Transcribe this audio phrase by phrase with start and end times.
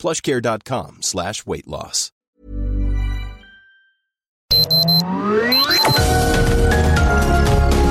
[0.00, 2.10] plushcare.com slash weight loss.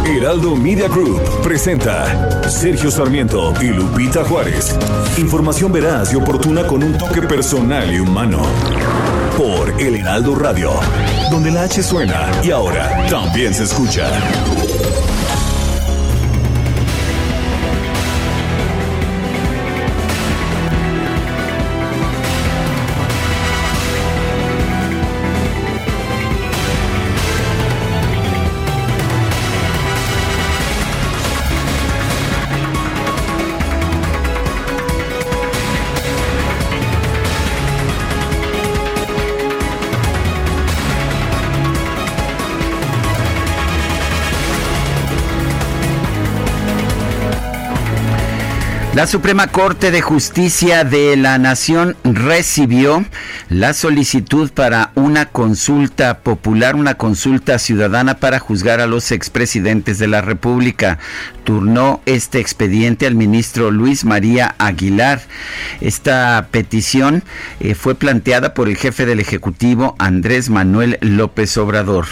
[0.05, 4.75] Heraldo Media Group presenta Sergio Sarmiento y Lupita Juárez.
[5.17, 8.41] Información veraz y oportuna con un toque personal y humano.
[9.37, 10.71] Por El Heraldo Radio,
[11.31, 14.09] donde la H suena y ahora también se escucha.
[48.99, 53.05] La Suprema Corte de Justicia de la Nación recibió
[53.47, 60.09] la solicitud para una consulta popular, una consulta ciudadana para juzgar a los expresidentes de
[60.09, 60.99] la República.
[61.45, 65.21] Turnó este expediente al ministro Luis María Aguilar.
[65.79, 67.23] Esta petición
[67.61, 72.05] eh, fue planteada por el jefe del Ejecutivo, Andrés Manuel López Obrador.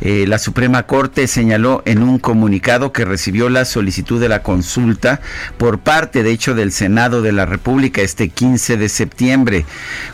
[0.00, 5.20] Eh, la Suprema Corte señaló en un comunicado que recibió la solicitud de la consulta
[5.58, 9.66] por parte de hecho del Senado de la República este 15 de septiembre.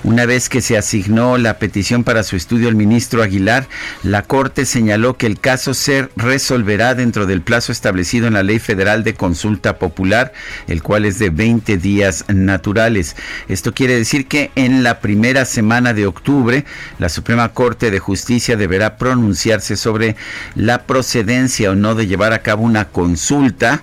[0.03, 3.69] Una vez que se asignó la petición para su estudio al ministro Aguilar,
[4.03, 8.59] la Corte señaló que el caso se resolverá dentro del plazo establecido en la Ley
[8.59, 10.33] Federal de Consulta Popular,
[10.67, 13.17] el cual es de 20 días naturales.
[13.49, 16.65] Esto quiere decir que en la primera semana de octubre,
[16.99, 20.17] la Suprema Corte de Justicia deberá pronunciarse sobre
[20.55, 23.83] la procedencia o no de llevar a cabo una consulta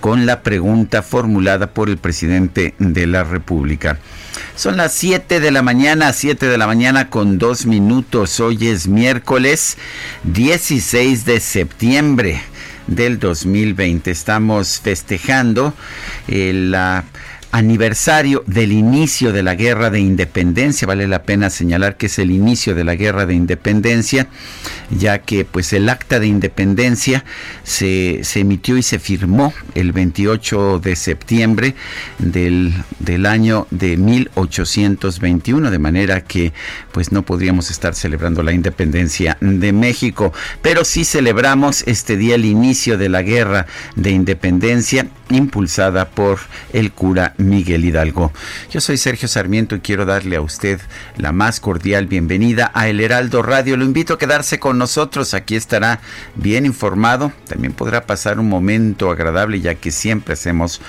[0.00, 3.98] con la pregunta formulada por el presidente de la República.
[4.54, 8.40] Son las 7 de la mañana, 7 de la mañana con dos minutos.
[8.40, 9.76] Hoy es miércoles
[10.24, 12.40] 16 de septiembre
[12.86, 14.10] del 2020.
[14.10, 15.74] Estamos festejando
[16.28, 17.04] eh, la
[17.52, 20.86] aniversario del inicio de la guerra de independencia.
[20.86, 24.28] Vale la pena señalar que es el inicio de la guerra de independencia,
[24.90, 27.24] ya que pues el acta de independencia
[27.62, 31.74] se, se emitió y se firmó el 28 de septiembre
[32.18, 36.52] del, del año de 1821, de manera que
[36.92, 42.44] pues no podríamos estar celebrando la independencia de México, pero sí celebramos este día el
[42.44, 46.38] inicio de la guerra de independencia impulsada por
[46.72, 48.32] el cura Miguel Hidalgo.
[48.70, 50.80] Yo soy Sergio Sarmiento y quiero darle a usted
[51.16, 53.76] la más cordial bienvenida a El Heraldo Radio.
[53.76, 56.00] Lo invito a quedarse con nosotros, aquí estará
[56.34, 60.80] bien informado, también podrá pasar un momento agradable ya que siempre hacemos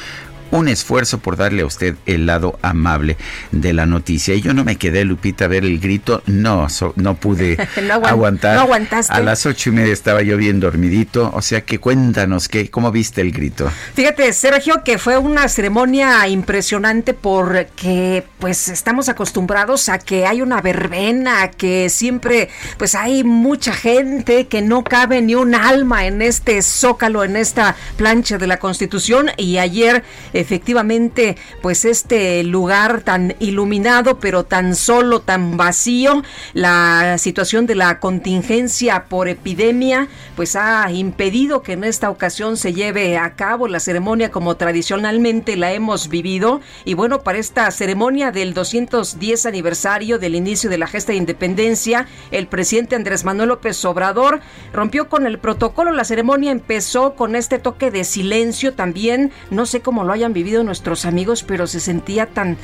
[0.57, 3.17] un esfuerzo por darle a usted el lado amable
[3.51, 4.33] de la noticia.
[4.33, 6.23] Y yo no me quedé, Lupita, a ver el grito.
[6.25, 7.57] No, no pude
[8.03, 8.55] aguantar.
[8.55, 9.13] No aguantaste.
[9.13, 11.31] A las ocho y media estaba yo bien dormidito.
[11.33, 13.69] O sea que cuéntanos, ¿qué, ¿cómo viste el grito?
[13.93, 20.61] Fíjate, Sergio, que fue una ceremonia impresionante porque pues estamos acostumbrados a que hay una
[20.61, 26.61] verbena, que siempre pues hay mucha gente, que no cabe ni un alma en este
[26.61, 29.31] zócalo, en esta plancha de la Constitución.
[29.37, 30.03] Y ayer
[30.47, 37.99] efectivamente, pues este lugar tan iluminado, pero tan solo, tan vacío, la situación de la
[37.99, 43.81] contingencia por epidemia, pues ha impedido que en esta ocasión se lleve a cabo la
[43.81, 46.61] ceremonia como tradicionalmente la hemos vivido.
[46.85, 52.07] Y bueno, para esta ceremonia del 210 aniversario del inicio de la gesta de independencia,
[52.31, 54.39] el presidente Andrés Manuel López Obrador
[54.71, 55.91] rompió con el protocolo.
[55.91, 59.33] La ceremonia empezó con este toque de silencio también.
[59.51, 62.57] No sé cómo lo hayan vivido nuestros amigos, pero se sentía tan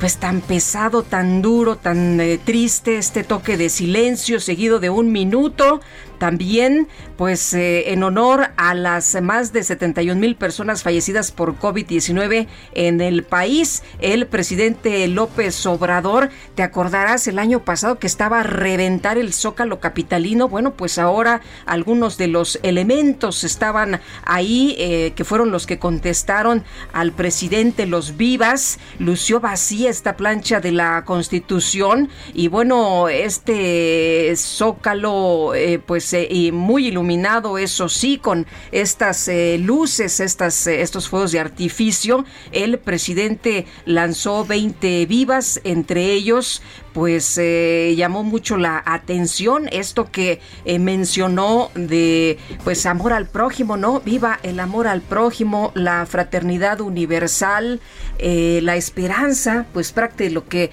[0.00, 5.12] pues tan pesado, tan duro, tan eh, triste este toque de silencio seguido de un
[5.12, 5.80] minuto
[6.22, 6.86] También,
[7.16, 13.00] pues eh, en honor a las más de 71 mil personas fallecidas por COVID-19 en
[13.00, 19.18] el país, el presidente López Obrador, te acordarás el año pasado que estaba a reventar
[19.18, 20.48] el zócalo capitalino.
[20.48, 26.62] Bueno, pues ahora algunos de los elementos estaban ahí, eh, que fueron los que contestaron
[26.92, 28.78] al presidente Los Vivas.
[29.00, 36.88] Lució vacía esta plancha de la Constitución y bueno, este zócalo, eh, pues eh, muy
[36.88, 42.24] iluminado, eso sí, con estas luces, estas, estos fuegos de artificio.
[42.50, 50.40] El presidente lanzó 20 vivas, entre ellos pues eh, llamó mucho la atención esto que
[50.64, 54.00] eh, mencionó de pues amor al prójimo, ¿no?
[54.00, 57.80] Viva el amor al prójimo, la fraternidad universal,
[58.18, 60.72] eh, la esperanza, pues prácticamente lo que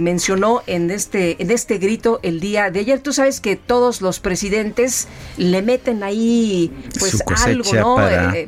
[0.00, 3.00] mencionó en este, en este grito el día de ayer.
[3.00, 7.96] Tú sabes que todos los presidentes le meten ahí pues algo, ¿no?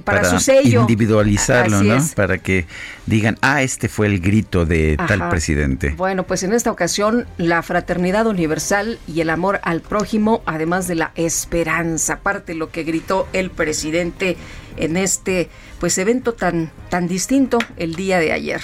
[0.05, 0.81] Para, su sello.
[0.81, 2.05] Individualizarlo, ¿no?
[2.16, 2.66] Para que
[3.06, 5.95] digan, ah, este fue el grito de tal presidente.
[5.97, 10.95] Bueno, pues en esta ocasión la fraternidad universal y el amor al prójimo, además de
[10.95, 14.37] la esperanza, parte de lo que gritó el presidente
[14.77, 15.49] en este
[15.79, 18.61] pues evento tan tan distinto el día de ayer.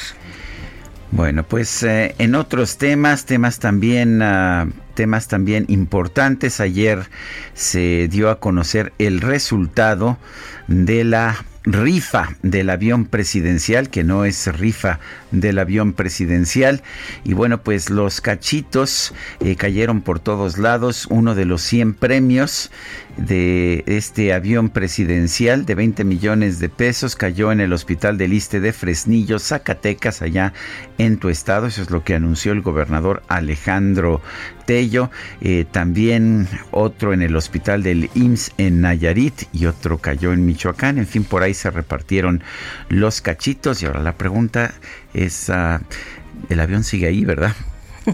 [1.12, 6.60] Bueno, pues eh, en otros temas, temas también, ah, temas también importantes.
[6.60, 7.08] Ayer
[7.52, 10.18] se dio a conocer el resultado
[10.68, 14.98] de la rifa del avión presidencial, que no es rifa
[15.30, 16.82] del avión presidencial.
[17.24, 21.06] Y bueno, pues los cachitos eh, cayeron por todos lados.
[21.10, 22.70] Uno de los 100 premios
[23.20, 28.60] de este avión presidencial de 20 millones de pesos cayó en el Hospital del Iste
[28.60, 30.54] de Fresnillo, Zacatecas, allá
[30.96, 31.66] en tu estado.
[31.66, 34.22] Eso es lo que anunció el gobernador Alejandro
[34.64, 35.10] Tello.
[35.42, 40.98] Eh, también otro en el Hospital del IMSS en Nayarit y otro cayó en Michoacán.
[40.98, 42.42] En fin, por ahí se repartieron
[42.88, 43.82] los cachitos.
[43.82, 44.72] Y ahora la pregunta
[45.12, 45.82] es, ah,
[46.48, 47.54] el avión sigue ahí, ¿verdad?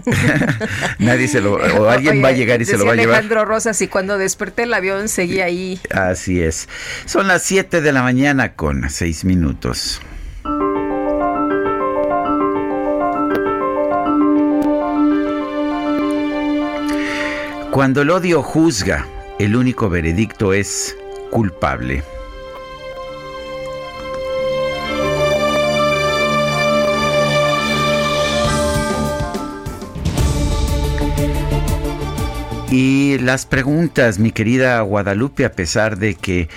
[0.99, 3.15] Nadie se lo o alguien va a llegar y se lo va a llevar.
[3.15, 5.79] Alejandro Rosas y cuando desperté el avión seguía ahí.
[5.91, 6.67] Así es.
[7.05, 10.01] Son las 7 de la mañana con 6 minutos.
[17.71, 19.05] Cuando el odio juzga,
[19.37, 20.97] el único veredicto es
[21.29, 22.03] culpable.
[32.69, 36.49] Y las preguntas, mi querida Guadalupe, a pesar de que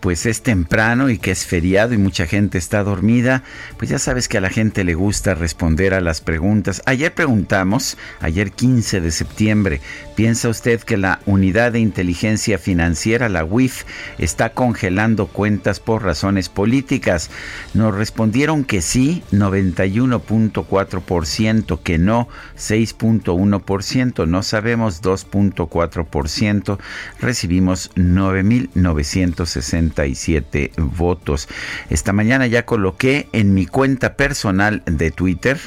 [0.00, 3.42] pues es temprano y que es feriado y mucha gente está dormida,
[3.76, 6.80] pues ya sabes que a la gente le gusta responder a las preguntas.
[6.86, 9.80] Ayer preguntamos, ayer 15 de septiembre,
[10.14, 13.82] ¿piensa usted que la Unidad de Inteligencia Financiera, la UIF,
[14.18, 17.30] está congelando cuentas por razones políticas?
[17.74, 26.78] Nos respondieron que sí, 91.4%, que no, 6.1%, no sabemos 2.4%,
[27.20, 29.87] recibimos 9.960
[30.76, 31.48] votos.
[31.90, 35.58] Esta mañana ya coloqué en mi cuenta personal de Twitter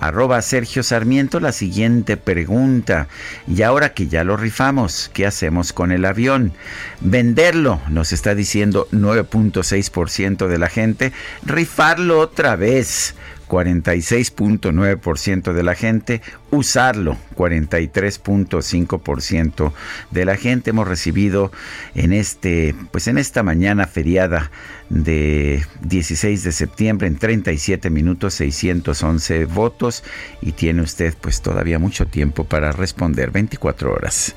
[0.00, 3.06] arroba Sergio Sarmiento la siguiente pregunta.
[3.46, 6.52] Y ahora que ya lo rifamos, ¿qué hacemos con el avión?
[7.00, 11.12] Venderlo, nos está diciendo 9.6% de la gente.
[11.44, 13.14] Rifarlo otra vez.
[13.50, 19.72] 46.9% de la gente, usarlo 43.5%
[20.12, 20.70] de la gente.
[20.70, 21.50] Hemos recibido
[21.96, 24.52] en este pues en esta mañana feriada
[24.88, 30.04] de 16 de septiembre en 37 minutos 611 votos
[30.40, 34.36] y tiene usted pues todavía mucho tiempo para responder 24 horas.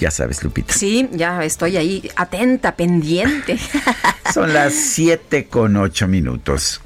[0.00, 0.74] Ya sabes, Lupita.
[0.74, 3.56] Sí, ya estoy ahí atenta, pendiente.
[4.34, 6.80] Son las 7 con 8 minutos.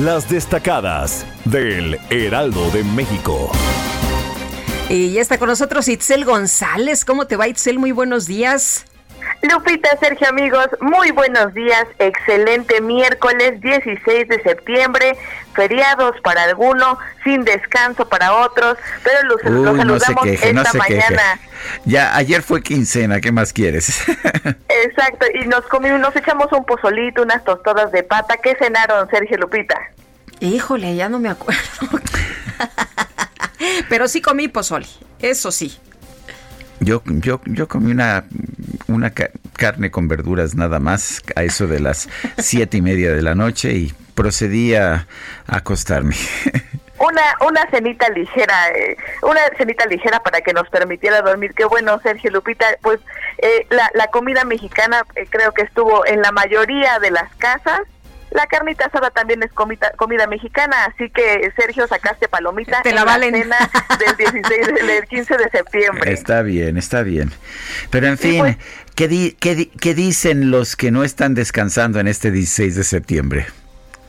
[0.00, 3.50] Las destacadas del Heraldo de México.
[4.90, 7.06] Y ya está con nosotros Itzel González.
[7.06, 7.78] ¿Cómo te va, Itzel?
[7.78, 8.84] Muy buenos días.
[9.42, 11.86] Lupita, Sergio, amigos, muy buenos días.
[11.98, 15.16] Excelente miércoles 16 de septiembre.
[15.54, 21.40] Feriados para algunos, sin descanso para otros, pero los, saludamos esta mañana.
[21.84, 24.02] Ya, ayer fue quincena, ¿qué más quieres?
[24.68, 28.36] Exacto, y nos comimos, nos echamos un pozolito, unas tostadas de pata.
[28.36, 29.80] ¿Qué cenaron, Sergio Lupita?
[30.40, 31.60] Híjole, ya no me acuerdo.
[33.88, 34.86] pero sí comí pozole,
[35.20, 35.78] eso sí.
[36.80, 38.24] Yo, yo, yo comí una,
[38.88, 39.12] una
[39.56, 43.72] carne con verduras nada más a eso de las siete y media de la noche
[43.72, 45.06] y procedí a,
[45.46, 46.16] acostarme.
[46.98, 51.54] una una cenita ligera, eh, una cenita ligera para que nos permitiera dormir.
[51.54, 53.00] Qué bueno, Sergio Lupita, pues
[53.38, 57.80] eh, la, la comida mexicana eh, creo que estuvo en la mayoría de las casas.
[58.30, 63.00] La carnita asada también es comida, comida mexicana, así que Sergio sacaste palomita Te la
[63.00, 63.34] en valen.
[63.34, 63.56] cena
[63.98, 66.12] del 16 del 15 de septiembre.
[66.12, 67.32] Está bien, está bien.
[67.90, 68.56] Pero en fin, pues.
[68.94, 72.84] ¿qué, di- qué di- qué dicen los que no están descansando en este 16 de
[72.84, 73.46] septiembre?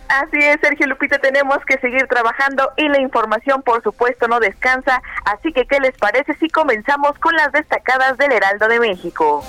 [0.09, 5.01] Así es, Sergio Lupita, tenemos que seguir trabajando y la información, por supuesto, no descansa.
[5.25, 9.43] Así que, ¿qué les parece si comenzamos con las destacadas del Heraldo de México?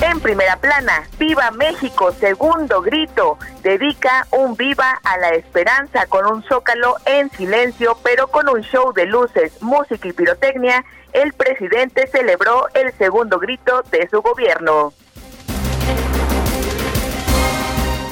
[0.00, 3.38] En primera plana, Viva México, segundo grito.
[3.62, 8.92] Dedica un viva a la esperanza con un zócalo en silencio, pero con un show
[8.92, 10.84] de luces, música y pirotecnia.
[11.12, 14.92] El presidente celebró el segundo grito de su gobierno.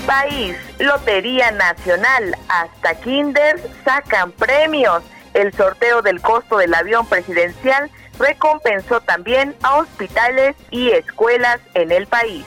[0.06, 5.02] País, Lotería Nacional, hasta Kinder sacan premios.
[5.34, 12.06] El sorteo del costo del avión presidencial recompensó también a hospitales y escuelas en el
[12.06, 12.44] país.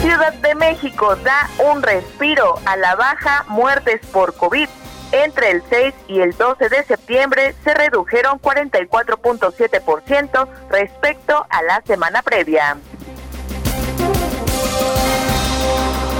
[0.00, 4.68] Ciudad de México da un respiro a la baja muertes por COVID.
[5.12, 12.22] Entre el 6 y el 12 de septiembre se redujeron 44.7% respecto a la semana
[12.22, 12.76] previa.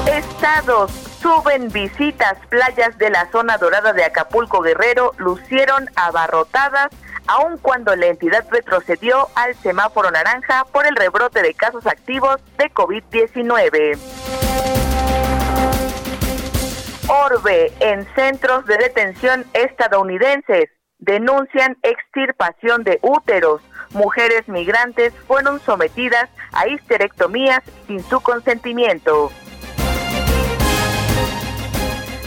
[0.07, 6.89] Estados suben visitas, playas de la zona dorada de Acapulco Guerrero lucieron abarrotadas,
[7.27, 12.71] aun cuando la entidad retrocedió al semáforo naranja por el rebrote de casos activos de
[12.71, 13.99] COVID-19.
[17.09, 23.63] Orbe en centros de detención estadounidenses denuncian extirpación de úteros.
[23.91, 29.31] Mujeres migrantes fueron sometidas a histerectomías sin su consentimiento.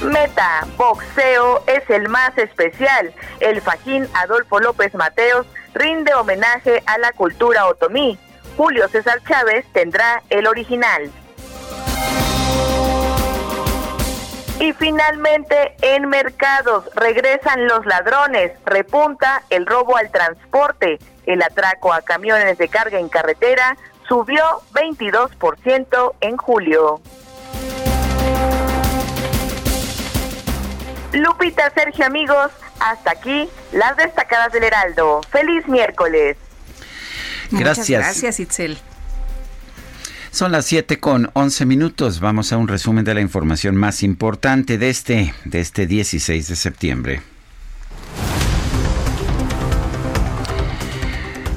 [0.03, 3.13] Meta, boxeo es el más especial.
[3.39, 8.19] El fajín Adolfo López Mateos rinde homenaje a la cultura otomí.
[8.57, 11.09] Julio César Chávez tendrá el original.
[14.59, 22.01] Y finalmente, en mercados regresan los ladrones, repunta el robo al transporte, el atraco a
[22.01, 24.43] camiones de carga en carretera subió
[24.73, 27.01] 22% en julio.
[31.13, 35.21] Lupita, Sergio, amigos, hasta aquí las destacadas del Heraldo.
[35.31, 36.37] Feliz miércoles.
[37.51, 37.99] Muchas Gracias.
[38.01, 38.77] gracias, Itzel.
[40.31, 42.19] Son las 7 con 11 minutos.
[42.19, 46.55] Vamos a un resumen de la información más importante de este, de este 16 de
[46.55, 47.21] septiembre.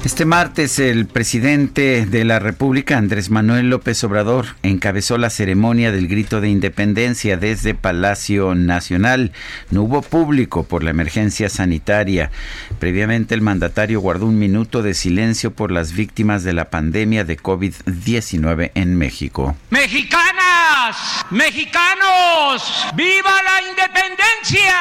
[0.05, 6.07] Este martes el presidente de la República, Andrés Manuel López Obrador, encabezó la ceremonia del
[6.07, 9.33] grito de independencia desde Palacio Nacional.
[9.69, 12.31] No hubo público por la emergencia sanitaria.
[12.79, 17.37] Previamente el mandatario guardó un minuto de silencio por las víctimas de la pandemia de
[17.37, 19.57] COVID-19 en México.
[19.71, 24.73] Mexicanas, mexicanos, viva la independencia.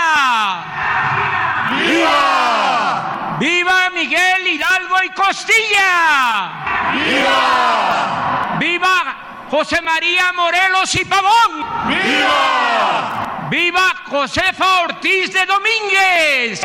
[1.82, 3.36] ¡Viva!
[3.38, 6.92] ¡Viva Miguel Hidalgo y Costilla!
[6.92, 8.56] ¡Viva!
[8.58, 11.64] ¡Viva José María Morelos y Pavón!
[11.88, 13.48] ¡Viva!
[13.50, 16.60] ¡Viva Josefa Ortiz de Domínguez!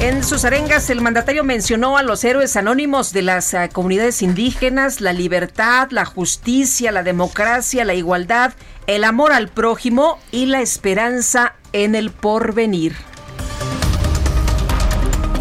[0.00, 5.00] En sus arengas, el mandatario mencionó a los héroes anónimos de las ah, comunidades indígenas,
[5.00, 8.52] la libertad, la justicia, la democracia, la igualdad,
[8.86, 12.94] el amor al prójimo y la esperanza en el porvenir.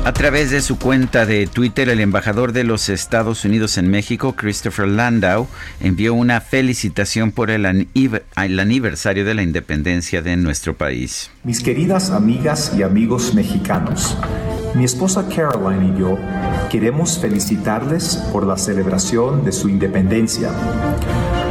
[0.08, 4.38] A través de su cuenta de Twitter, el embajador de los Estados Unidos en México,
[4.38, 5.48] Christopher Landau,
[5.82, 11.30] envió una felicitación por el, aniv- el aniversario de la independencia de nuestro país.
[11.44, 14.16] Mis queridas amigas y amigos mexicanos,
[14.76, 16.18] mi esposa Caroline y yo
[16.72, 20.52] queremos felicitarles por la celebración de su independencia.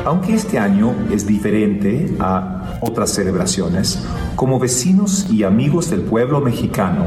[0.07, 7.07] Aunque este año es diferente a otras celebraciones, como vecinos y amigos del pueblo mexicano,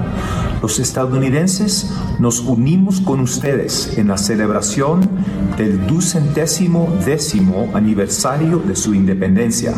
[0.61, 5.09] los estadounidenses nos unimos con ustedes en la celebración
[5.57, 9.73] del ducentésimo décimo aniversario de su independencia.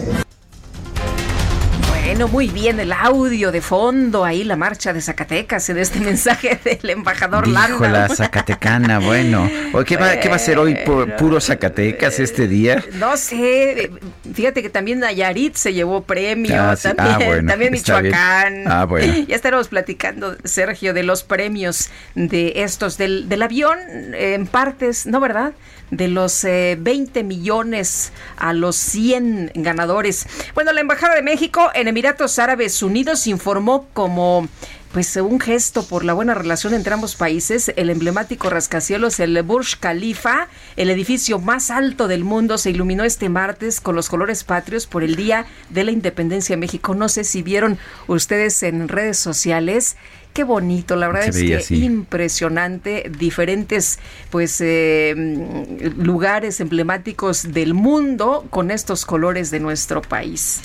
[2.11, 6.59] Bueno, muy bien, el audio de fondo, ahí la marcha de Zacatecas en este mensaje
[6.61, 9.49] del embajador Dijo la Zacatecana, bueno.
[9.87, 10.77] ¿qué, va, ¿Qué va a ser hoy
[11.17, 12.83] puro Zacatecas este día?
[12.95, 13.91] No sé,
[14.33, 18.69] fíjate que también Nayarit se llevó premio, ah, también, ah, también Michoacán.
[18.69, 19.25] Ah, bueno.
[19.29, 23.79] Ya estaremos platicando, Sergio, de los premios de estos, del, del avión
[24.13, 25.53] en partes, ¿no, verdad?
[25.91, 30.25] De los 20 eh, millones a los 100 ganadores.
[30.55, 34.47] Bueno, la Embajada de México en Emiratos Árabes Unidos informó como
[34.91, 39.79] pues un gesto por la buena relación entre ambos países, el emblemático rascacielos, el Burj
[39.79, 44.87] Khalifa, el edificio más alto del mundo, se iluminó este martes con los colores patrios
[44.87, 46.93] por el Día de la Independencia de México.
[46.93, 49.95] No sé si vieron ustedes en redes sociales
[50.33, 55.13] Qué bonito, la verdad es que impresionante, diferentes pues eh,
[55.97, 60.61] lugares emblemáticos del mundo con estos colores de nuestro país.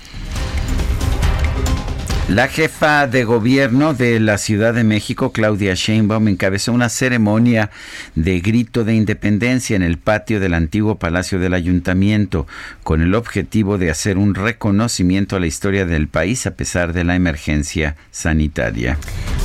[2.28, 7.70] La jefa de gobierno de la Ciudad de México, Claudia Sheinbaum, encabezó una ceremonia
[8.16, 12.48] de grito de independencia en el patio del antiguo Palacio del Ayuntamiento,
[12.82, 17.04] con el objetivo de hacer un reconocimiento a la historia del país a pesar de
[17.04, 18.98] la emergencia sanitaria.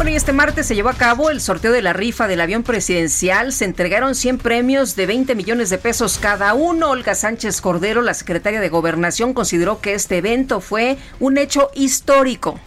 [0.10, 3.54] Y este martes se llevó a cabo el sorteo de la rifa del avión presidencial.
[3.54, 6.90] Se entregaron 100 premios de 20 millones de pesos cada uno.
[6.90, 12.60] Olga Sánchez Cordero, la secretaria de Gobernación, consideró que este evento fue un hecho histórico.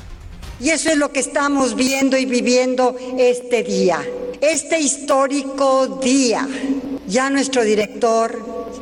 [0.58, 4.00] Y eso es lo que estamos viendo y viviendo este día,
[4.40, 6.48] este histórico día.
[7.06, 8.38] Ya nuestro director,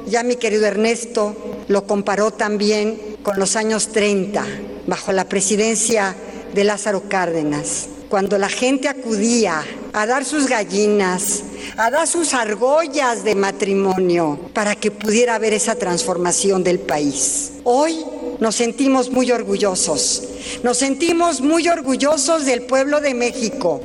[0.06, 4.44] ya mi querido Ernesto, lo comparó también con los años 30,
[4.86, 6.14] bajo la presidencia
[6.54, 9.64] de Lázaro Cárdenas, cuando la gente acudía
[9.94, 11.44] a dar sus gallinas,
[11.78, 17.52] a dar sus argollas de matrimonio para que pudiera haber esa transformación del país.
[17.64, 18.04] Hoy
[18.38, 20.24] nos sentimos muy orgullosos.
[20.62, 23.82] Nos sentimos muy orgullosos del pueblo de México.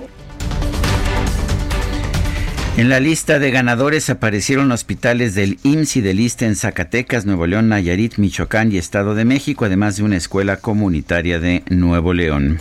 [2.76, 7.48] En la lista de ganadores aparecieron hospitales del IMSS y del ISTE en Zacatecas, Nuevo
[7.48, 12.60] León, Nayarit, Michoacán y Estado de México, además de una escuela comunitaria de Nuevo León.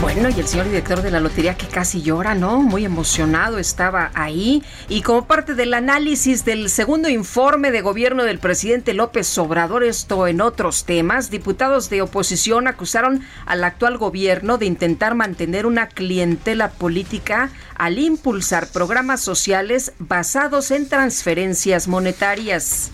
[0.00, 2.62] Bueno, y el señor director de la lotería que casi llora, ¿no?
[2.62, 4.62] Muy emocionado estaba ahí.
[4.88, 10.26] Y como parte del análisis del segundo informe de gobierno del presidente López Obrador, esto
[10.26, 16.70] en otros temas, diputados de oposición acusaron al actual gobierno de intentar mantener una clientela
[16.70, 22.90] política al impulsar programas sociales basados en transferencias monetarias.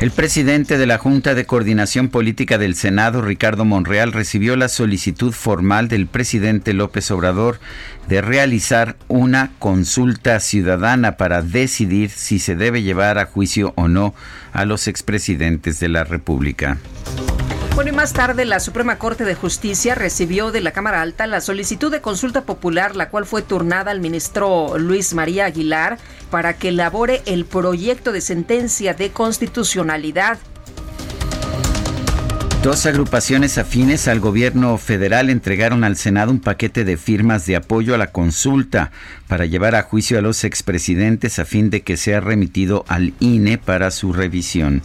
[0.00, 5.32] El presidente de la Junta de Coordinación Política del Senado, Ricardo Monreal, recibió la solicitud
[5.32, 7.58] formal del presidente López Obrador
[8.06, 14.14] de realizar una consulta ciudadana para decidir si se debe llevar a juicio o no
[14.52, 16.78] a los expresidentes de la República.
[17.78, 21.40] Bueno, y más tarde la Suprema Corte de Justicia recibió de la Cámara Alta la
[21.40, 25.96] solicitud de consulta popular, la cual fue turnada al ministro Luis María Aguilar
[26.28, 30.38] para que elabore el proyecto de sentencia de constitucionalidad.
[32.62, 37.94] Dos agrupaciones afines al gobierno federal entregaron al Senado un paquete de firmas de apoyo
[37.94, 38.90] a la consulta
[39.28, 43.58] para llevar a juicio a los expresidentes a fin de que sea remitido al INE
[43.58, 44.82] para su revisión.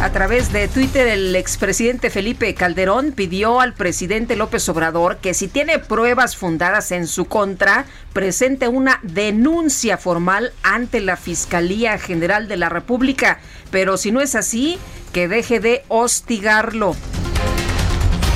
[0.00, 5.48] A través de Twitter, el expresidente Felipe Calderón pidió al presidente López Obrador que si
[5.48, 12.58] tiene pruebas fundadas en su contra, presente una denuncia formal ante la Fiscalía General de
[12.58, 13.38] la República.
[13.70, 14.78] Pero si no es así,
[15.12, 16.96] que deje de hostigarlo.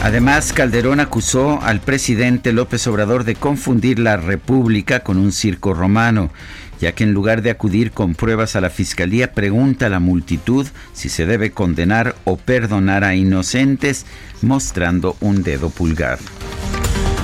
[0.02, 6.30] Además, Calderón acusó al presidente López Obrador de confundir la República con un circo romano
[6.80, 10.66] ya que en lugar de acudir con pruebas a la fiscalía pregunta a la multitud
[10.94, 14.06] si se debe condenar o perdonar a inocentes,
[14.40, 16.18] mostrando un dedo pulgar.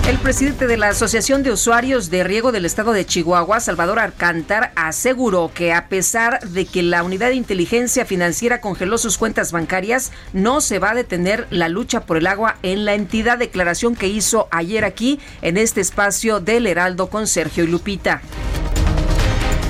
[0.06, 4.70] El presidente de la Asociación de Usuarios de Riego del Estado de Chihuahua, Salvador Arcántar,
[4.76, 10.12] aseguró que a pesar de que la unidad de inteligencia financiera congeló sus cuentas bancarias,
[10.32, 13.36] no se va a detener la lucha por el agua en la entidad.
[13.36, 18.22] Declaración que hizo ayer aquí en este espacio del Heraldo con Sergio y Lupita.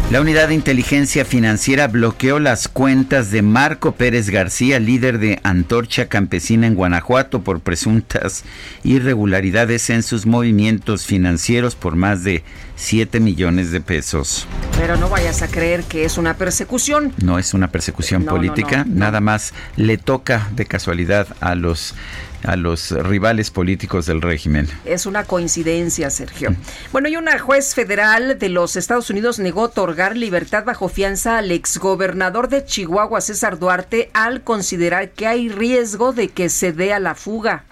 [0.09, 6.07] La unidad de inteligencia financiera bloqueó las cuentas de Marco Pérez García, líder de Antorcha
[6.07, 8.45] Campesina en Guanajuato, por presuntas
[8.85, 12.45] irregularidades en sus movimientos financieros por más de
[12.77, 14.47] 7 millones de pesos.
[14.79, 17.13] Pero no vayas a creer que es una persecución.
[17.21, 21.97] No es una persecución política, nada más le toca de casualidad a los
[22.45, 24.69] a los rivales políticos del régimen.
[24.85, 26.55] Es una coincidencia, Sergio.
[26.93, 31.51] Bueno, y una juez federal de los Estados Unidos negó otorgar libertad bajo fianza al
[31.51, 37.01] exgobernador de Chihuahua, César Duarte, al considerar que hay riesgo de que se dé a
[37.01, 37.65] la fuga.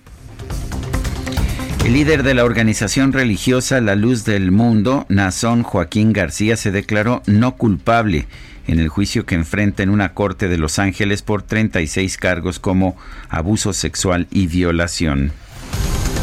[1.85, 7.23] El líder de la organización religiosa La Luz del Mundo, Nazón Joaquín García, se declaró
[7.27, 8.27] no culpable
[8.67, 12.97] en el juicio que enfrenta en una corte de Los Ángeles por 36 cargos como
[13.29, 15.33] abuso sexual y violación.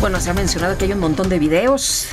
[0.01, 2.07] Bueno, se ha mencionado que hay un montón de videos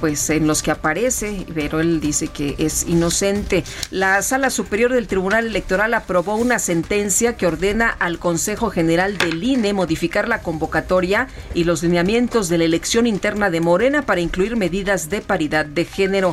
[0.00, 3.62] pues, en los que aparece, pero él dice que es inocente.
[3.92, 9.40] La Sala Superior del Tribunal Electoral aprobó una sentencia que ordena al Consejo General del
[9.40, 14.56] INE modificar la convocatoria y los lineamientos de la elección interna de Morena para incluir
[14.56, 16.32] medidas de paridad de género.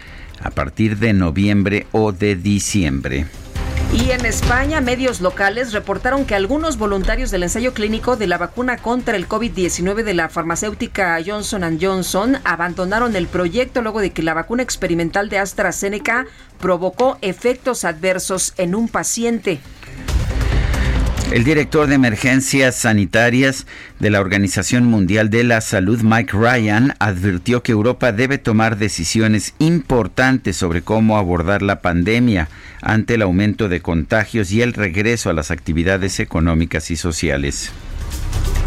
[0.41, 3.25] a partir de noviembre o de diciembre.
[3.93, 8.77] Y en España, medios locales reportaron que algunos voluntarios del ensayo clínico de la vacuna
[8.77, 14.33] contra el COVID-19 de la farmacéutica Johnson Johnson abandonaron el proyecto luego de que la
[14.33, 16.25] vacuna experimental de AstraZeneca
[16.57, 19.59] provocó efectos adversos en un paciente.
[21.31, 23.65] El director de emergencias sanitarias
[23.99, 29.53] de la Organización Mundial de la Salud, Mike Ryan, advirtió que Europa debe tomar decisiones
[29.57, 32.49] importantes sobre cómo abordar la pandemia
[32.81, 37.71] ante el aumento de contagios y el regreso a las actividades económicas y sociales.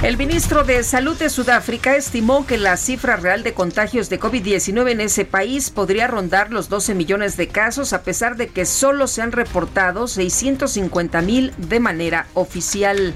[0.04, 4.90] El ministro de Salud de Sudáfrica estimó que la cifra real de contagios de COVID-19
[4.90, 9.06] en ese país podría rondar los 12 millones de casos, a pesar de que solo
[9.06, 13.14] se han reportado 650 mil de manera oficial.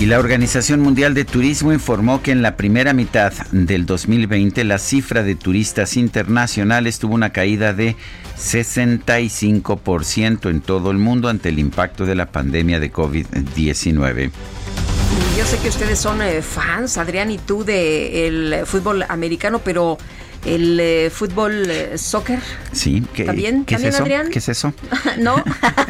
[0.00, 4.78] Y la Organización Mundial de Turismo informó que en la primera mitad del 2020 la
[4.78, 7.94] cifra de turistas internacionales tuvo una caída de
[8.36, 14.32] 65% en todo el mundo ante el impacto de la pandemia de COVID-19.
[15.36, 19.96] Yo sé que ustedes son eh, fans, Adrián y tú, del el fútbol americano, pero
[20.44, 22.40] el eh, fútbol eh, soccer.
[22.72, 23.64] Sí, ¿qué, ¿También?
[23.64, 24.02] ¿qué es eso?
[24.02, 24.30] Adrián?
[24.30, 24.72] ¿Qué es eso?
[25.18, 25.42] ¿No?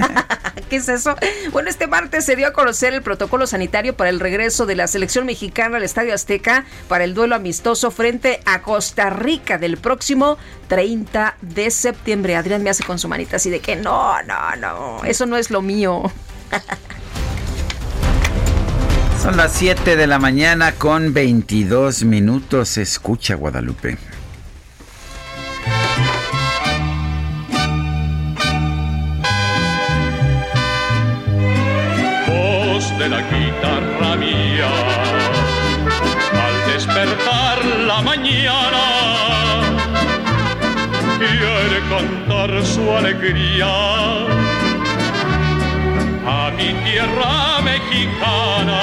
[0.68, 1.16] ¿Qué es eso?
[1.50, 4.86] Bueno, este martes se dio a conocer el protocolo sanitario para el regreso de la
[4.86, 10.38] selección mexicana al Estadio Azteca para el duelo amistoso frente a Costa Rica del próximo
[10.68, 12.36] 30 de septiembre.
[12.36, 15.50] Adrián me hace con su manita así de que no, no, no, eso no es
[15.50, 16.04] lo mío.
[19.22, 22.78] Son las 7 de la mañana con 22 minutos.
[22.78, 23.98] Escucha Guadalupe.
[32.26, 34.70] Voz de la guitarra mía,
[36.32, 38.84] al despertar la mañana,
[41.18, 44.49] quiere cantar su alegría
[46.26, 48.80] a mi tierra mexicana.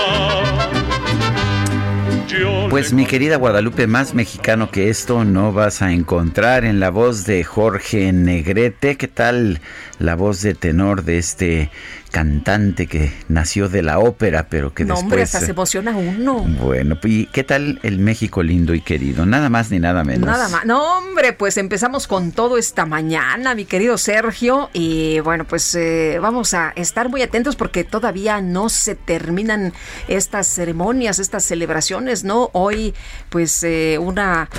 [2.69, 7.25] Pues mi querida Guadalupe, más mexicano que esto no vas a encontrar en la voz
[7.25, 8.97] de Jorge Negrete.
[8.97, 9.61] ¿Qué tal
[9.99, 11.71] la voz de tenor de este
[12.11, 15.03] cantante que nació de la ópera, pero que no, después...
[15.03, 16.45] hombre, hasta se emociona uno.
[16.61, 19.25] Bueno, ¿y qué tal el México lindo y querido?
[19.25, 20.25] Nada más ni nada menos.
[20.25, 20.65] Nada más.
[20.65, 24.69] No, hombre, pues empezamos con todo esta mañana, mi querido Sergio.
[24.73, 29.73] Y bueno, pues eh, vamos a estar muy atentos porque todavía no se terminan
[30.07, 32.49] estas ceremonias, estas celebraciones, ¿no?
[32.53, 32.93] Hoy,
[33.29, 34.49] pues eh, una...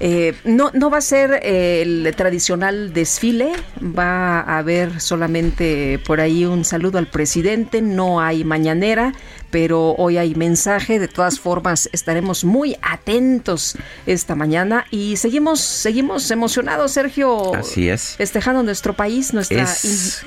[0.00, 6.44] Eh, no, no va a ser el tradicional desfile, va a haber solamente por ahí
[6.44, 9.12] un saludo al presidente, no hay mañanera,
[9.50, 10.98] pero hoy hay mensaje.
[10.98, 17.54] De todas formas, estaremos muy atentos esta mañana y seguimos, seguimos emocionados, Sergio.
[17.54, 18.16] Así es.
[18.16, 19.66] Festejando nuestro país, nuestra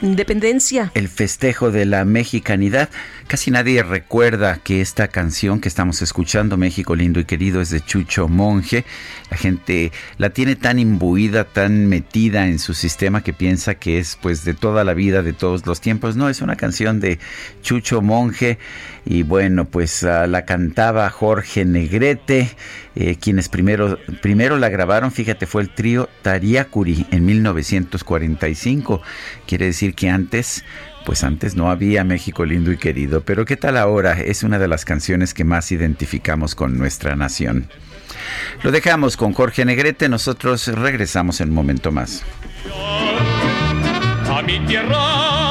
[0.01, 0.91] independencia.
[0.93, 2.89] El festejo de la mexicanidad.
[3.27, 7.81] Casi nadie recuerda que esta canción que estamos escuchando, México lindo y querido, es de
[7.81, 8.83] Chucho Monje.
[9.29, 14.17] La gente la tiene tan imbuida, tan metida en su sistema que piensa que es
[14.21, 16.15] pues de toda la vida, de todos los tiempos.
[16.15, 17.19] No, es una canción de
[17.61, 18.57] Chucho Monje
[19.05, 22.55] y bueno, pues uh, la cantaba Jorge Negrete,
[22.95, 29.01] eh, quienes primero, primero la grabaron, fíjate, fue el trío Tariacuri en 1945.
[29.47, 30.63] Quiere decir que antes
[31.05, 34.19] pues antes no había México lindo y querido, pero ¿qué tal ahora?
[34.21, 37.67] Es una de las canciones que más identificamos con nuestra nación.
[38.61, 42.23] Lo dejamos con Jorge Negrete, nosotros regresamos en un momento más.
[44.29, 45.50] A mi tierra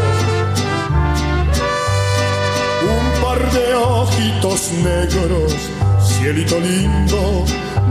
[3.53, 5.53] de ojitos negros,
[6.01, 7.45] cielito lindo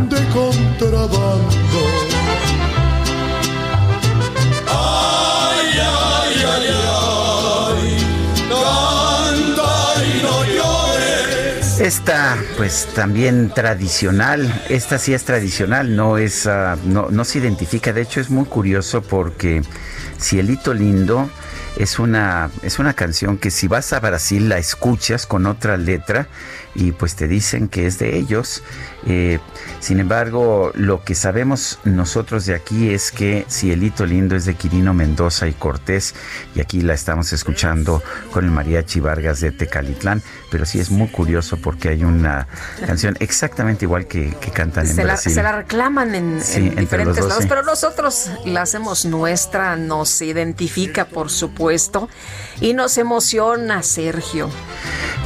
[0.09, 1.81] de contrabando.
[4.67, 6.67] Ay, ay, ay,
[7.79, 8.07] ay,
[8.49, 11.81] canta y no llores.
[11.81, 17.93] Esta, pues también tradicional, esta sí es tradicional, no es, uh, no, no se identifica,
[17.93, 19.63] de hecho es muy curioso porque
[20.19, 21.29] Cielito Lindo
[21.77, 26.29] es una, es una canción que si vas a Brasil la escuchas con otra letra
[26.75, 28.63] y pues te dicen que es de ellos.
[29.07, 29.39] Eh,
[29.81, 34.93] sin embargo, lo que sabemos nosotros de aquí es que Cielito Lindo es de Quirino
[34.93, 36.15] Mendoza y Cortés
[36.55, 41.09] y aquí la estamos escuchando con el Mariachi Vargas de Tecalitlán, pero sí es muy
[41.09, 42.47] curioso porque hay una
[42.87, 45.33] canción exactamente igual que, que cantan en se Brasil.
[45.33, 47.49] La, se la reclaman en, en diferentes dos, lados, sí.
[47.49, 52.09] pero nosotros la hacemos nuestra, nos identifica por supuesto
[52.61, 54.51] y nos emociona, Sergio.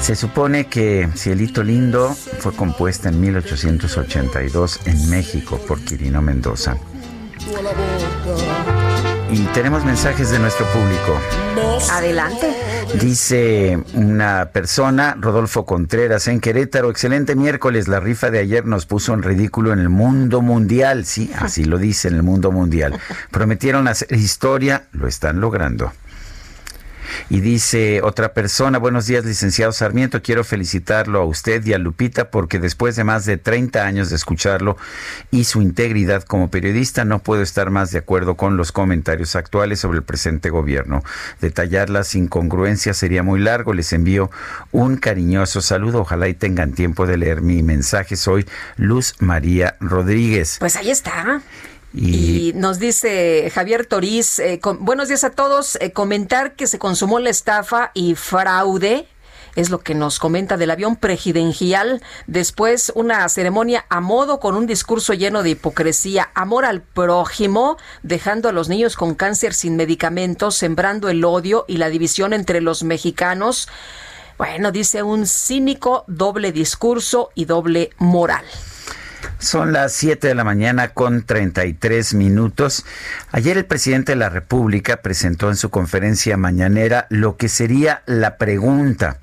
[0.01, 3.21] Se supone que Cielito Lindo fue compuesta en
[3.65, 6.77] 1882 en México por Quirino Mendoza.
[9.31, 11.19] Y tenemos mensajes de nuestro público.
[11.91, 12.55] Adelante.
[13.01, 19.13] Dice una persona, Rodolfo Contreras, en Querétaro, excelente miércoles, la rifa de ayer nos puso
[19.15, 21.05] en ridículo en el mundo mundial.
[21.05, 23.01] Sí, así lo dice en el mundo mundial.
[23.31, 25.93] Prometieron hacer historia, lo están logrando.
[27.31, 32.31] Y dice otra persona, buenos días licenciado Sarmiento, quiero felicitarlo a usted y a Lupita
[32.31, 34.77] porque después de más de 30 años de escucharlo
[35.31, 39.81] y su integridad como periodista, no puedo estar más de acuerdo con los comentarios actuales
[39.81, 41.03] sobre el presente gobierno.
[41.41, 44.31] Detallar las incongruencias sería muy largo, les envío
[44.73, 48.17] un cariñoso saludo, ojalá y tengan tiempo de leer mi mensaje.
[48.17, 48.47] Soy
[48.77, 50.57] Luz María Rodríguez.
[50.61, 51.41] Pues ahí está.
[51.95, 57.21] Y, nos dice Javier Toriz, eh, buenos días a todos, eh, comentar que se consumó
[57.21, 59.07] la estafa y fraude
[59.55, 62.03] es lo que nos comenta del avión presidencial.
[62.27, 68.49] Después, una ceremonia a modo con un discurso lleno de hipocresía, amor al prójimo, dejando
[68.49, 72.83] a los niños con cáncer sin medicamentos, sembrando el odio y la división entre los
[72.83, 73.69] mexicanos.
[74.37, 78.45] Bueno, dice un cínico doble discurso y doble moral.
[79.39, 82.85] Son las 7 de la mañana con 33 minutos.
[83.33, 88.37] Ayer el presidente de la República presentó en su conferencia mañanera lo que sería la
[88.37, 89.19] pregunta,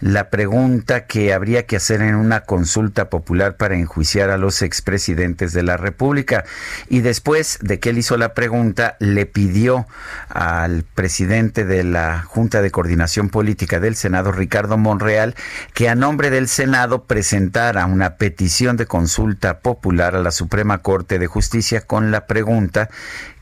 [0.00, 5.52] la pregunta que habría que hacer en una consulta popular para enjuiciar a los expresidentes
[5.52, 6.44] de la República.
[6.88, 9.86] Y después de que él hizo la pregunta, le pidió
[10.28, 15.34] al presidente de la Junta de Coordinación Política del Senado, Ricardo Monreal,
[15.72, 21.18] que a nombre del Senado presentara una petición de consulta popular a la Suprema Corte
[21.18, 22.90] de Justicia con la pregunta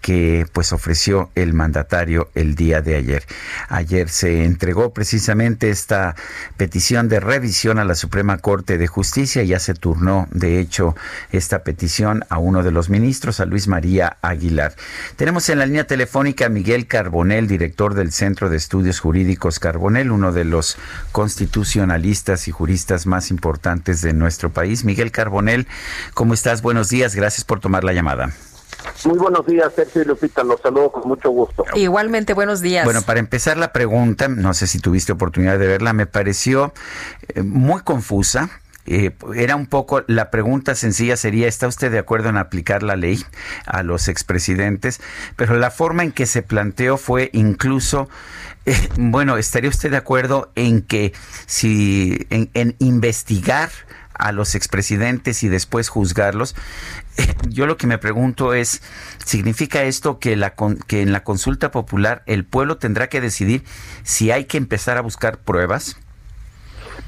[0.02, 3.24] que pues ofreció el mandatario el día de ayer.
[3.68, 6.16] Ayer se entregó precisamente esta
[6.56, 10.94] petición de revisión a la Suprema Corte de Justicia, ya se turnó de hecho
[11.30, 14.74] esta petición a uno de los ministros, a Luis María Aguilar.
[15.16, 20.10] Tenemos en la línea telefónica a Miguel Carbonel, director del Centro de Estudios Jurídicos Carbonel,
[20.10, 20.76] uno de los
[21.12, 24.84] constitucionalistas y juristas más importantes de nuestro país.
[24.84, 25.68] Miguel Carbonel,
[26.14, 26.60] ¿cómo estás?
[26.60, 28.32] Buenos días, gracias por tomar la llamada.
[29.04, 30.44] Muy buenos días, Sergio y Lupita.
[30.44, 31.64] Los saludo con mucho gusto.
[31.74, 32.84] Igualmente, buenos días.
[32.84, 36.72] Bueno, para empezar la pregunta, no sé si tuviste oportunidad de verla, me pareció
[37.28, 38.50] eh, muy confusa.
[38.84, 42.96] Eh, era un poco, la pregunta sencilla sería, ¿está usted de acuerdo en aplicar la
[42.96, 43.24] ley
[43.64, 45.00] a los expresidentes?
[45.36, 48.08] Pero la forma en que se planteó fue incluso,
[48.66, 51.12] eh, bueno, ¿estaría usted de acuerdo en que
[51.46, 53.70] si, en, en investigar
[54.14, 56.54] a los expresidentes y después juzgarlos.
[57.48, 58.82] Yo lo que me pregunto es,
[59.24, 60.54] ¿significa esto que, la,
[60.86, 63.64] que en la consulta popular el pueblo tendrá que decidir
[64.02, 65.96] si hay que empezar a buscar pruebas?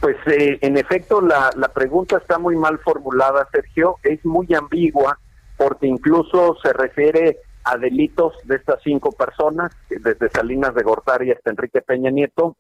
[0.00, 5.18] Pues eh, en efecto la, la pregunta está muy mal formulada, Sergio, es muy ambigua
[5.56, 11.50] porque incluso se refiere a delitos de estas cinco personas, desde Salinas de Gortari hasta
[11.50, 12.56] Enrique Peña Nieto,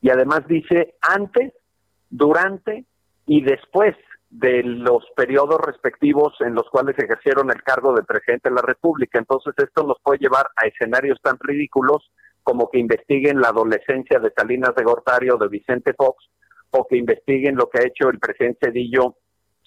[0.00, 1.52] y además dice antes,
[2.10, 2.84] durante
[3.26, 3.94] y después
[4.30, 9.18] de los periodos respectivos en los cuales ejercieron el cargo de presidente de la República.
[9.18, 12.10] Entonces esto nos puede llevar a escenarios tan ridículos
[12.42, 16.28] como que investiguen la adolescencia de Salinas de Gortari o de Vicente Fox,
[16.70, 19.16] o que investiguen lo que ha hecho el presidente Cedillo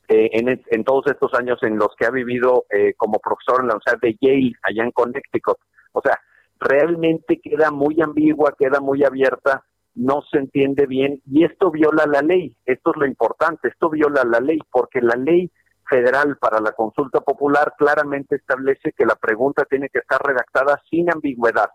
[0.08, 3.67] eh, en, en, todos estos años en los que ha vivido eh, como profesor en
[3.67, 5.58] la Universidad de Yale, allá en Connecticut.
[5.91, 6.19] O sea,
[6.60, 9.63] realmente queda muy ambigua, queda muy abierta
[9.99, 12.55] no se entiende bien y esto viola la ley.
[12.65, 15.51] Esto es lo importante, esto viola la ley porque la ley
[15.89, 21.12] federal para la consulta popular claramente establece que la pregunta tiene que estar redactada sin
[21.12, 21.69] ambigüedad,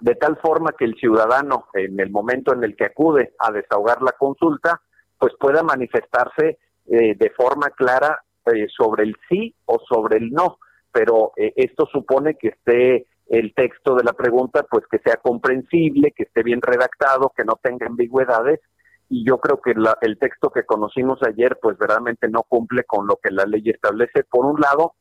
[0.00, 4.02] de tal forma que el ciudadano en el momento en el que acude a desahogar
[4.02, 4.80] la consulta,
[5.18, 10.58] pues pueda manifestarse eh, de forma clara eh, sobre el sí o sobre el no.
[10.90, 16.12] Pero eh, esto supone que esté el texto de la pregunta pues que sea comprensible,
[16.12, 18.60] que esté bien redactado, que no tenga ambigüedades.
[19.08, 23.16] Y yo creo que el texto que conocimos ayer pues verdaderamente no cumple con lo
[23.22, 24.94] que la ley establece por un lado.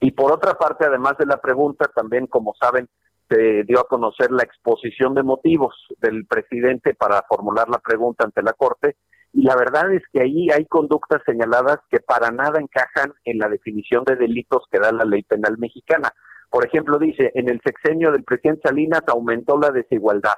[0.00, 2.88] Y por otra parte además de la pregunta también como saben
[3.28, 8.42] se dio a conocer la exposición de motivos del presidente para formular la pregunta ante
[8.42, 8.96] la Corte.
[9.32, 13.48] Y la verdad es que ahí hay conductas señaladas que para nada encajan en la
[13.48, 16.12] definición de delitos que da la ley penal mexicana.
[16.56, 20.36] Por ejemplo, dice, en el sexenio del presidente Salinas aumentó la desigualdad.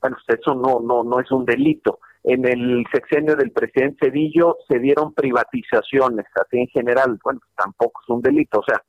[0.00, 1.98] Bueno, pues eso no, no, no es un delito.
[2.22, 8.00] En el sexenio del presidente Cedillo se dieron privatizaciones, así en general, bueno, pues tampoco
[8.00, 8.60] es un delito.
[8.60, 8.80] O sea,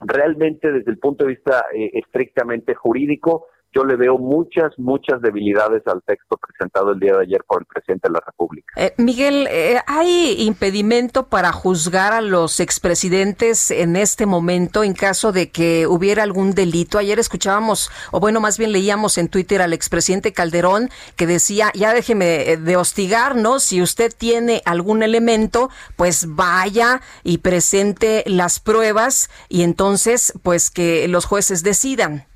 [0.00, 5.82] realmente desde el punto de vista eh, estrictamente jurídico, yo le veo muchas, muchas debilidades
[5.86, 8.74] al texto presentado el día de ayer por el presidente de la República.
[8.76, 15.32] Eh, Miguel, eh, ¿hay impedimento para juzgar a los expresidentes en este momento en caso
[15.32, 16.98] de que hubiera algún delito?
[16.98, 21.94] Ayer escuchábamos, o bueno, más bien leíamos en Twitter al expresidente Calderón que decía, ya
[21.94, 23.58] déjeme eh, de hostigar, ¿no?
[23.58, 31.08] Si usted tiene algún elemento, pues vaya y presente las pruebas y entonces, pues que
[31.08, 32.26] los jueces decidan.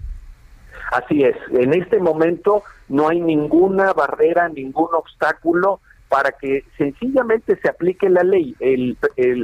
[0.93, 7.69] Así es, en este momento no hay ninguna barrera, ningún obstáculo para que sencillamente se
[7.69, 8.55] aplique la ley.
[8.61, 8.97] El,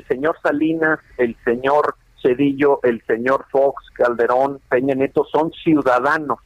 [0.07, 6.39] señor Salinas, el señor Cedillo, el señor Fox, Calderón, Peña Neto son ciudadanos,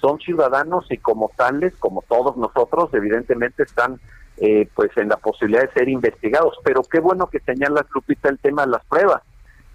[0.00, 3.98] son ciudadanos y como tales, como todos nosotros, evidentemente están
[4.36, 6.56] eh, pues en la posibilidad de ser investigados.
[6.62, 9.22] Pero qué bueno que señala Lupita el tema de las pruebas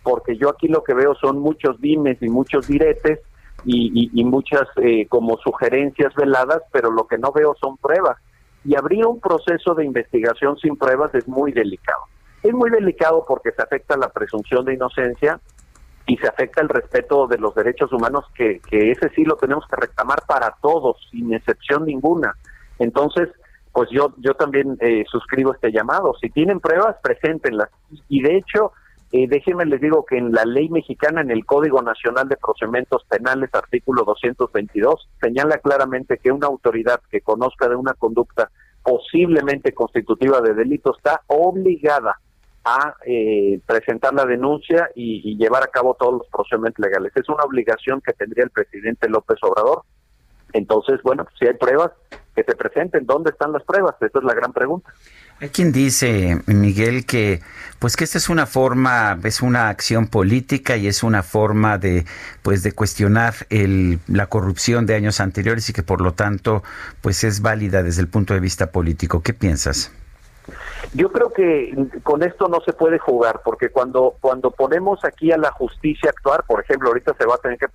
[0.03, 3.19] porque yo aquí lo que veo son muchos dimes y muchos diretes
[3.65, 8.17] y, y, muchas eh, como sugerencias veladas, pero lo que no veo son pruebas.
[8.65, 12.03] Y abrir un proceso de investigación sin pruebas es muy delicado.
[12.43, 15.39] Es muy delicado porque se afecta la presunción de inocencia
[16.07, 19.75] y se afecta el respeto de los derechos humanos, que, ese sí lo tenemos que
[19.75, 22.35] reclamar para todos, sin excepción ninguna.
[22.79, 23.29] Entonces,
[23.71, 26.13] pues yo, yo también eh, suscribo este llamado.
[26.19, 27.69] Si tienen pruebas, preséntenlas.
[28.07, 28.71] Y de hecho,
[29.11, 33.03] eh, déjenme les digo que en la ley mexicana, en el Código Nacional de Procedimientos
[33.09, 38.51] Penales, artículo 222, señala claramente que una autoridad que conozca de una conducta
[38.83, 42.19] posiblemente constitutiva de delito está obligada
[42.63, 47.11] a eh, presentar la denuncia y, llevar a cabo todos los procedimientos legales.
[47.15, 49.83] Es una obligación que tendría el presidente López Obrador.
[50.53, 51.91] Entonces, bueno, si hay pruebas,
[52.35, 53.05] que se presenten.
[53.05, 53.95] ¿Dónde están las pruebas?
[54.01, 54.91] Esa es la gran pregunta.
[55.41, 57.39] Hay quien dice, Miguel, que
[57.79, 62.05] pues que esta es una forma, es una acción política y es una forma de
[62.41, 66.61] pues de cuestionar el, la corrupción de años anteriores y que por lo tanto
[67.01, 69.21] pues es válida desde el punto de vista político.
[69.21, 69.93] ¿Qué piensas?
[70.93, 71.73] Yo creo que
[72.03, 76.11] con esto no se puede jugar, porque cuando cuando ponemos aquí a la justicia a
[76.11, 77.67] actuar, por ejemplo, ahorita se va a tener que,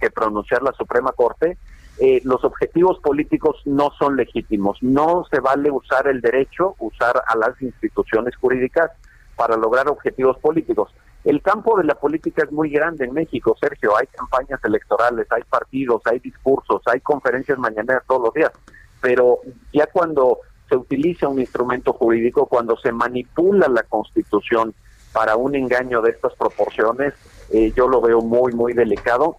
[0.00, 1.58] que pronunciar la Suprema Corte,
[1.98, 4.78] eh, los objetivos políticos no son legítimos.
[4.82, 8.90] No se vale usar el derecho, usar a las instituciones jurídicas
[9.36, 10.90] para lograr objetivos políticos.
[11.24, 13.96] El campo de la política es muy grande en México, Sergio.
[13.96, 18.52] Hay campañas electorales, hay partidos, hay discursos, hay conferencias mañaneras todos los días.
[19.00, 19.38] Pero
[19.72, 24.74] ya cuando se utiliza un instrumento jurídico, cuando se manipula la Constitución
[25.12, 27.14] para un engaño de estas proporciones,
[27.52, 29.36] eh, yo lo veo muy, muy delicado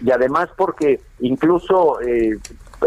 [0.00, 2.38] y además porque incluso eh,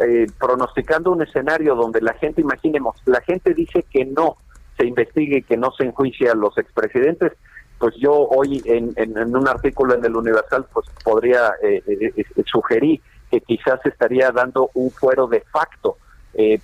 [0.01, 4.37] eh, pronosticando un escenario donde la gente, imaginemos, la gente dice que no
[4.77, 7.33] se investigue, que no se enjuicie a los expresidentes,
[7.77, 11.81] pues yo hoy en, en, un artículo en el Universal pues podría eh,
[12.45, 13.01] sugerir
[13.31, 15.97] que quizás estaría dando un fuero de facto,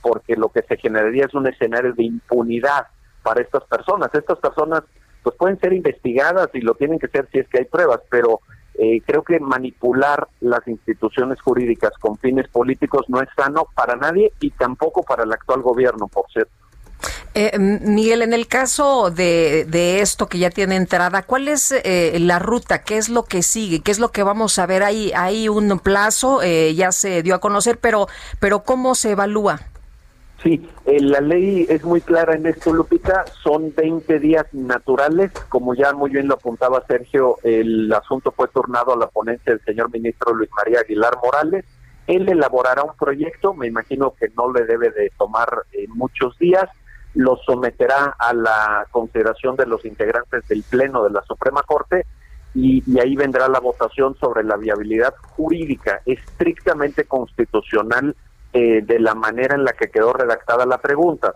[0.02, 2.88] porque lo que se generaría es un escenario de impunidad
[3.24, 4.10] para estas personas.
[4.14, 4.84] Estas personas
[5.26, 8.42] pues pueden ser investigadas y lo tienen que ser si es que hay pruebas, pero
[8.78, 14.32] eh, creo que manipular las instituciones jurídicas con fines políticos no es sano para nadie
[14.40, 16.52] y tampoco para el actual gobierno, por cierto.
[17.38, 22.18] Eh, Miguel, en el caso de, de, esto que ya tiene entrada, ¿cuál es eh,
[22.22, 22.84] la ruta?
[22.84, 23.82] ¿Qué es lo que sigue?
[23.82, 24.84] ¿Qué es lo que vamos a ver?
[24.84, 28.08] Hay, hay un plazo, eh, ya se dio a conocer, pero,
[28.40, 29.60] pero ¿cómo se evalúa?
[30.46, 33.26] Sí, eh, la ley es muy clara en esto, Lupita.
[33.42, 35.32] Son 20 días naturales.
[35.50, 39.66] Como ya muy bien lo apuntaba Sergio, el asunto fue turnado a la ponencia del
[39.66, 41.66] señor ministro Luis María Aguilar Morales.
[42.06, 46.70] Él elaborará un proyecto, me imagino que no le debe de tomar eh, muchos días,
[47.16, 52.06] lo someterá a la consideración de los integrantes del Pleno de la Suprema Corte
[52.54, 58.16] y, y ahí vendrá la votación sobre la viabilidad jurídica estrictamente constitucional
[58.58, 61.36] eh, de la manera en la que quedó redactada la pregunta.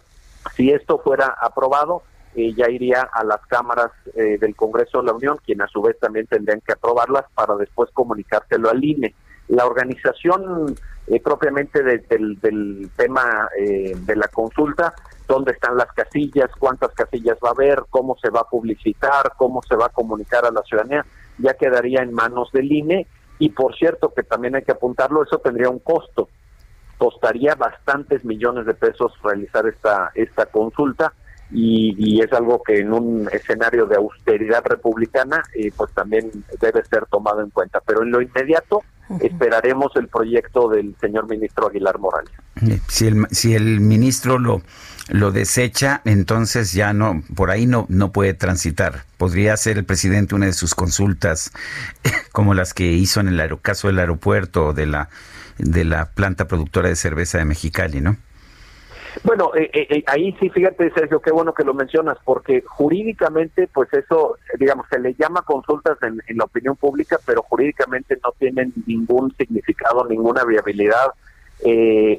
[0.55, 2.01] Si esto fuera aprobado,
[2.33, 5.81] eh, ya iría a las cámaras eh, del Congreso de la Unión, quien a su
[5.81, 9.13] vez también tendrían que aprobarlas para después comunicárselo al INE.
[9.49, 10.77] La organización
[11.21, 14.93] propiamente del, del, tema de la consulta,
[15.27, 19.61] dónde están las casillas, cuántas casillas va a haber, cómo se va a publicitar, cómo
[19.63, 21.05] se va a comunicar a la ciudadanía,
[21.37, 23.07] ya quedaría en manos del INE.
[23.39, 26.29] Y por cierto, que también hay que apuntarlo, eso tendría un costo
[26.99, 31.13] costaría bastantes millones de pesos realizar esta, esta consulta
[31.51, 36.29] y, es algo que en un escenario de austeridad republicana eh, pues también
[36.61, 37.81] debe ser tomado en cuenta.
[37.85, 38.83] Pero en lo inmediato
[39.19, 42.31] esperaremos el proyecto del señor ministro Aguilar Morales.
[42.87, 44.61] Si el, si el ministro lo,
[45.07, 49.05] lo desecha, entonces ya no, por ahí no, no puede transitar.
[49.17, 51.51] Podría ser el presidente una de sus consultas,
[52.31, 55.09] como las que hizo en el caso del aeropuerto de la
[55.59, 58.17] de la planta productora de cerveza de Mexicali, ¿no?
[59.23, 63.67] Bueno, eh, eh, eh, ahí sí, fíjate, Sergio, qué bueno que lo mencionas, porque jurídicamente,
[63.67, 68.73] pues eso, digamos, se le llama consultas en, la opinión pública, pero jurídicamente no tienen
[68.85, 71.13] ningún significado, ninguna viabilidad.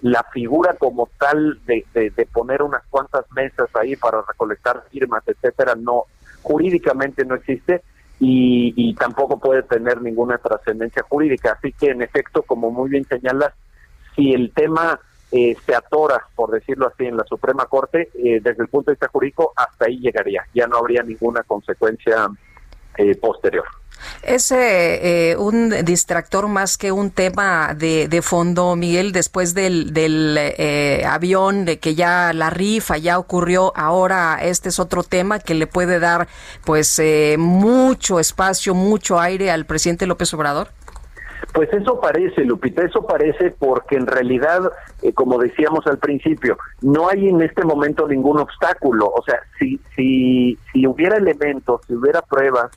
[0.03, 5.75] la figura como tal de, de, poner unas cuantas mesas ahí para recolectar firmas, etcétera,
[5.77, 6.05] no,
[6.43, 7.83] jurídicamente no existe
[8.23, 11.53] y, tampoco puede tener ninguna trascendencia jurídica.
[11.53, 13.55] Así que, en efecto, como muy bien señalas,
[14.15, 15.01] si el tema
[15.33, 18.97] eh, se atora, por decirlo así, en la Suprema Corte, eh, desde el punto de
[18.97, 20.45] vista jurídico, hasta ahí llegaría.
[20.55, 22.29] Ya no habría ninguna consecuencia
[22.99, 23.65] eh, posterior.
[24.23, 30.37] Es eh, un distractor más que un tema de, de fondo, Miguel, después del, del
[30.39, 35.55] eh, avión, de que ya la rifa ya ocurrió, ahora este es otro tema que
[35.55, 36.29] le puede dar
[36.65, 40.69] pues eh, mucho espacio, mucho aire al presidente López Obrador.
[41.55, 44.71] Pues eso parece, Lupita, eso parece porque en realidad,
[45.03, 49.07] eh, como decíamos al principio, no hay en este momento ningún obstáculo.
[49.07, 52.71] O sea, si, si, si hubiera elementos, si hubiera pruebas,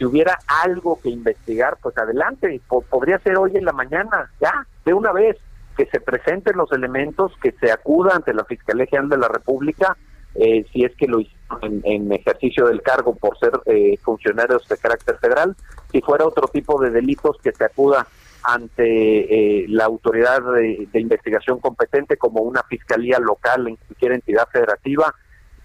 [0.00, 4.94] si hubiera algo que investigar, pues adelante, podría ser hoy en la mañana, ya, de
[4.94, 5.36] una vez,
[5.76, 9.98] que se presenten los elementos, que se acuda ante la Fiscalía General de la República,
[10.36, 14.78] eh, si es que lo hicieron en, ejercicio del cargo por ser eh, funcionarios de
[14.78, 15.54] carácter federal,
[15.92, 18.06] si fuera otro tipo de delitos que se acuda
[18.42, 25.14] ante eh, la autoridad de, investigación competente como una fiscalía local en cualquier entidad federativa,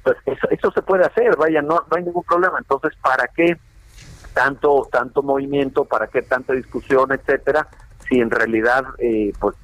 [0.04, 0.18] pues
[0.50, 2.58] eso, se puede hacer, vaya, no, no hay ningún problema.
[2.60, 3.56] Entonces, ¿para qué
[4.36, 7.68] tanto tanto movimiento, para qué tanta discusión, etcétera?
[8.08, 9.56] Si en realidad, eh, pues,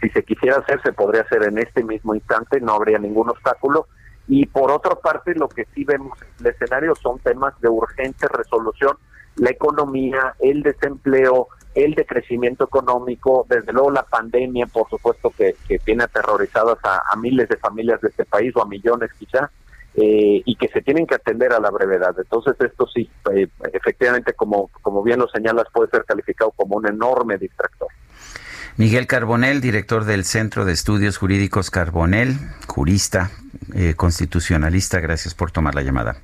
[0.00, 3.86] si se quisiera hacer, se podría hacer en este mismo instante, no habría ningún obstáculo.
[4.28, 8.28] Y por otra parte, lo que sí vemos en el escenario son temas de urgente
[8.28, 8.96] resolución,
[9.36, 16.04] la economía, el desempleo, el decrecimiento económico, desde luego la pandemia, por supuesto que, tiene
[16.04, 19.50] aterrorizadas a, miles de familias de este país o a millones quizá,
[19.94, 22.14] eh, y que se tienen que atender a la brevedad.
[22.16, 26.86] Entonces esto sí, eh, efectivamente, como, como bien lo señalas, puede ser calificado como un
[26.86, 27.88] enorme distractor.
[28.76, 32.36] Miguel Carbonel, director del Centro de Estudios Jurídicos Carbonel,
[32.66, 33.30] jurista,
[33.74, 36.16] eh, constitucionalista, gracias por tomar la llamada.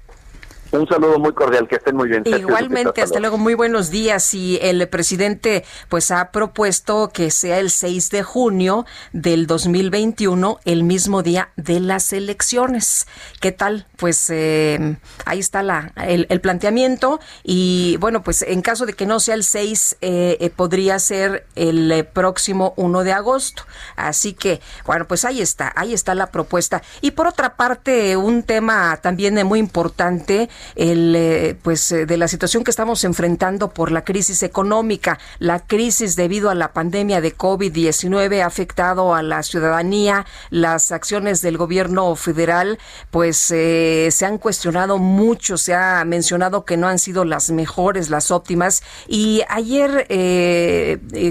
[0.78, 2.22] Un saludo muy cordial, que estén muy bien.
[2.26, 3.38] Igualmente, hasta, luego.
[3.38, 4.34] muy buenos días.
[4.34, 10.82] Y el presidente pues ha propuesto que sea el 6 de junio del 2021, el
[10.82, 13.06] mismo día de las elecciones.
[13.40, 13.86] ¿Qué tal?
[13.96, 19.20] Pues eh, ahí está la, el, planteamiento y bueno, pues en caso de que no
[19.20, 23.62] sea el 6, eh, eh, podría ser el próximo 1 de agosto.
[23.96, 26.82] Así que, bueno, pues ahí está, ahí está la propuesta.
[27.00, 32.28] Y por otra parte, un tema también muy importante el, eh, pues, eh, de la
[32.28, 35.18] situación que estamos enfrentando por la crisis económica.
[35.38, 40.26] La crisis debido a la pandemia de COVID-19 ha afectado a la ciudadanía.
[40.50, 42.78] Las acciones del gobierno federal,
[43.10, 45.56] pues, eh, se han cuestionado mucho.
[45.56, 48.82] Se ha mencionado que no han sido las mejores, las óptimas.
[49.08, 50.06] Y ayer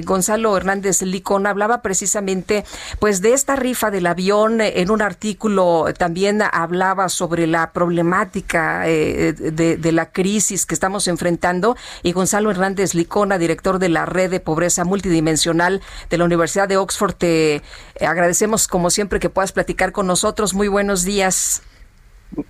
[0.05, 2.65] Gonzalo Hernández Licón hablaba precisamente,
[2.99, 4.61] pues, de esta rifa del avión.
[4.61, 8.83] En un artículo también hablaba sobre la problemática
[9.15, 14.39] de, la crisis que estamos enfrentando y Gonzalo Hernández Licona, director de la red de
[14.39, 17.13] pobreza multidimensional de la Universidad de Oxford.
[17.13, 17.61] Te
[18.01, 20.53] agradecemos como siempre que puedas platicar con nosotros.
[20.53, 21.63] Muy buenos días.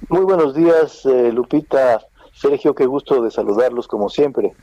[0.10, 2.02] Muy buenos días, eh, Lupita.
[2.34, 4.54] Sergio, qué gusto de saludarlos como siempre.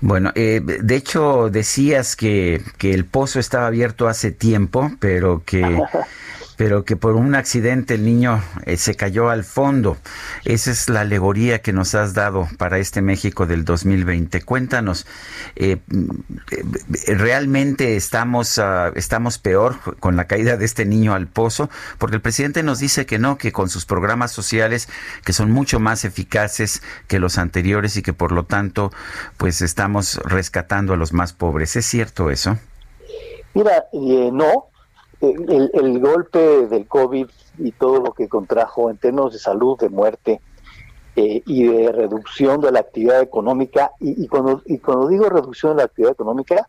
[0.00, 5.62] Bueno, eh, de hecho decías que, que el pozo estaba abierto hace tiempo, pero que
[6.56, 9.96] pero que por un accidente el niño eh, se cayó al fondo.
[10.44, 14.42] Esa es la alegoría que nos has dado para este México del 2020.
[14.42, 15.06] Cuéntanos,
[15.56, 15.78] eh,
[16.50, 21.70] eh, ¿realmente estamos, ah, estamos peor con la caída de este niño al pozo?
[21.98, 24.88] Porque el presidente nos dice que no, que con sus programas sociales,
[25.24, 28.92] que son mucho más eficaces que los anteriores y que por lo tanto,
[29.36, 31.76] pues estamos rescatando a los más pobres.
[31.76, 32.58] ¿Es cierto eso?
[33.54, 34.71] Mira, no,
[35.22, 37.26] el, golpe del COVID
[37.58, 40.40] y todo lo que contrajo en términos de salud, de muerte
[41.14, 45.78] eh, y de reducción de la actividad económica, y, cuando, y cuando digo reducción de
[45.78, 46.68] la actividad económica,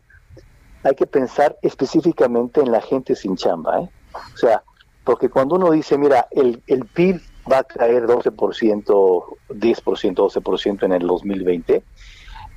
[0.84, 3.80] hay que pensar específicamente en la gente sin chamba.
[3.80, 3.88] ¿eh?
[4.34, 4.62] O sea,
[5.02, 10.92] porque cuando uno dice, mira, el, el PIB va a caer 12%, 10%, 12% en
[10.92, 11.82] el 2020,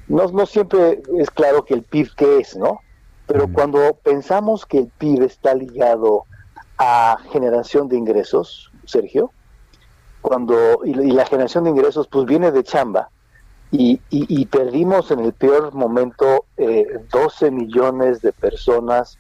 [0.10, 2.82] no, no siempre es claro que el PIB qué es, ¿no?
[3.28, 6.24] Pero cuando pensamos que el PIB está ligado
[6.78, 9.32] a generación de ingresos, Sergio,
[10.22, 13.10] cuando y, la generación de ingresos pues viene de chamba
[13.72, 19.18] y, y, perdimos en el peor momento eh, 12 millones de personas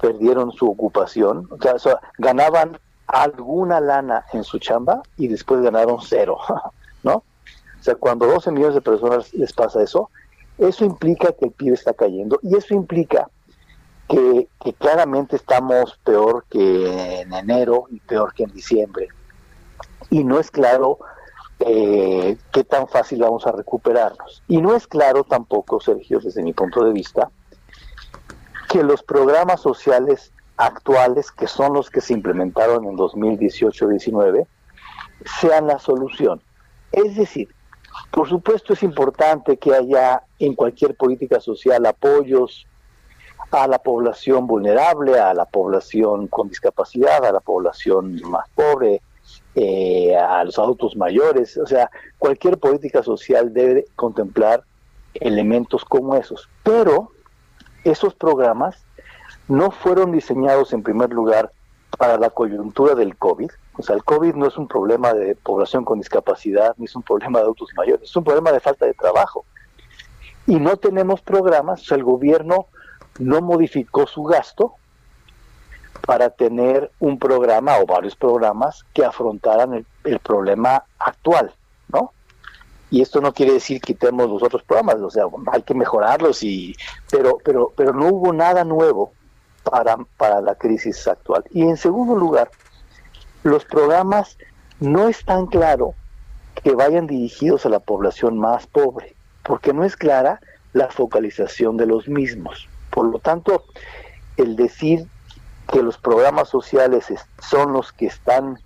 [0.00, 6.38] perdieron su ocupación, o sea, ganaban alguna lana en su chamba y después ganaron cero,
[7.02, 7.16] ¿no?
[7.16, 10.08] O sea, cuando 12 millones de personas les pasa eso,
[10.56, 13.28] eso implica que el PIB está cayendo y eso implica
[14.10, 14.48] que,
[14.78, 19.08] claramente estamos peor que en enero y peor que en diciembre.
[20.10, 20.98] Y no es claro
[21.60, 24.42] eh, qué tan fácil vamos a recuperarnos.
[24.48, 27.30] Y no es claro tampoco, Sergio, desde mi punto de vista,
[28.68, 34.46] que los programas sociales actuales, que son los que se implementaron en 2018-19,
[35.40, 36.42] sean la solución.
[36.92, 37.48] Es decir,
[38.12, 42.66] Por supuesto es importante que haya en cualquier política social apoyos
[43.50, 49.02] a la población vulnerable, a la población con discapacidad, a la población más pobre,
[49.54, 51.56] eh, a los adultos mayores.
[51.56, 54.62] O sea, cualquier política social debe contemplar
[55.14, 56.48] elementos como esos.
[56.62, 57.10] Pero
[57.84, 58.84] esos programas
[59.48, 61.52] no fueron diseñados en primer lugar
[61.98, 63.50] para la coyuntura del COVID.
[63.78, 67.02] O sea, el COVID no es un problema de población con discapacidad, ni es un
[67.02, 69.44] problema de adultos mayores, es un problema de falta de trabajo.
[70.46, 72.66] Y no tenemos programas, o sea, el gobierno
[73.18, 74.74] no modificó su gasto
[76.06, 81.52] para tener un programa o varios programas que afrontaran el, problema actual,
[81.88, 82.12] ¿no?
[82.90, 86.74] y esto no quiere decir quitemos los otros programas, o sea, hay que mejorarlos y
[87.10, 89.12] pero pero pero no hubo nada nuevo
[89.62, 91.44] para para la crisis actual.
[91.50, 92.50] Y en segundo lugar,
[93.44, 94.36] los programas
[94.80, 95.94] no es tan claro
[96.62, 100.40] que vayan dirigidos a la población más pobre, porque no es clara
[100.72, 102.68] la focalización de los mismos.
[102.90, 103.64] Por lo tanto,
[104.36, 105.08] el decir
[105.68, 107.06] que los programas sociales
[107.38, 108.58] son los que están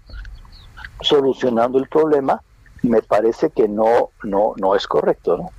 [1.01, 2.43] solucionando el problema,
[2.83, 5.53] me parece que no, no, no es correcto, ¿no?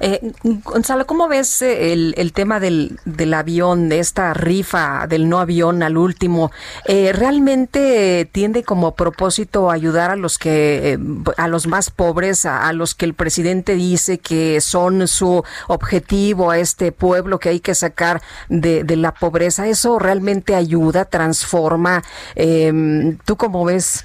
[0.00, 5.28] Eh, Gonzalo, ¿cómo ves eh, el, el tema del, del, avión, de esta rifa del
[5.28, 6.50] no avión al último?
[6.84, 10.98] Eh, ¿Realmente tiende como propósito ayudar a los que, eh,
[11.36, 16.58] a los más pobres, a, los que el presidente dice que son su objetivo, a
[16.58, 19.66] este pueblo que hay que sacar de, de la pobreza?
[19.66, 22.02] ¿Eso realmente ayuda, transforma?
[22.34, 24.04] Em, ¿Tú cómo ves?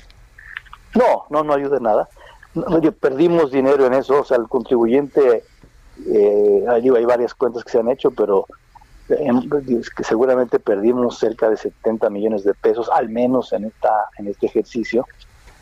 [0.96, 2.10] No, no, no ayuda nada
[3.00, 5.44] perdimos dinero en eso, o sea, el contribuyente,
[6.08, 8.46] eh, hay, hay varias cuentas que se han hecho, pero
[9.08, 14.46] que seguramente perdimos cerca de 70 millones de pesos, al menos en esta en este
[14.46, 15.06] ejercicio.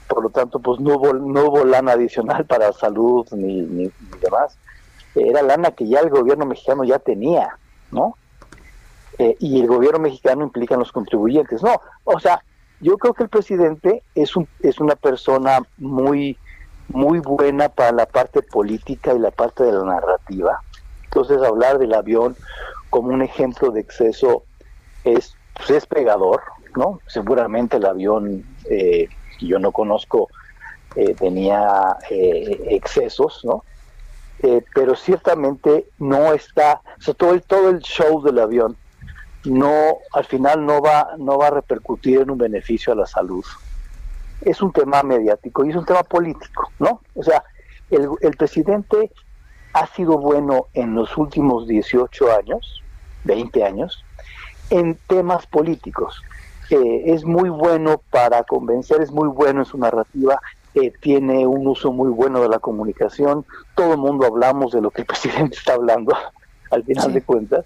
[0.08, 4.20] Por lo tanto, pues no hubo, no hubo lana adicional para salud ni, ni, ni
[4.22, 4.58] demás.
[5.16, 7.58] Era lana que ya el gobierno mexicano ya tenía,
[7.92, 8.16] ¿no?
[9.18, 11.62] Eh, y el gobierno mexicano implica en los contribuyentes.
[11.62, 12.44] No, o sea,
[12.80, 16.38] yo creo que el presidente es, un, es una persona muy
[16.90, 20.62] muy buena para la parte política y la parte de la narrativa.
[21.06, 22.36] Entonces hablar del avión
[22.90, 24.44] como un ejemplo de exceso
[25.04, 26.42] es, pues es pegador,
[26.76, 27.00] ¿no?
[27.08, 29.08] Seguramente el avión eh,
[29.40, 30.30] que yo no conozco
[30.96, 33.64] eh, tenía eh, excesos, ¿no?
[34.42, 38.78] Eh, pero ciertamente no está, o sea, todo el, todo el show del avión
[39.44, 43.44] no, al final no va, no va a repercutir en un beneficio a la salud
[44.42, 47.02] es un tema mediático y es un tema político, ¿no?
[47.16, 47.44] O sea,
[47.90, 49.12] el, el presidente
[49.74, 52.84] ha sido bueno en los últimos 18 años,
[53.24, 54.04] 20 años,
[54.70, 56.22] en temas políticos.
[56.70, 60.40] Eh, es muy bueno para convencer, es muy bueno en su narrativa,
[60.76, 64.92] eh, tiene un uso muy bueno de la comunicación, todo el mundo hablamos de lo
[64.92, 66.16] que el presidente está hablando
[66.70, 67.12] al final sí.
[67.14, 67.66] de cuentas,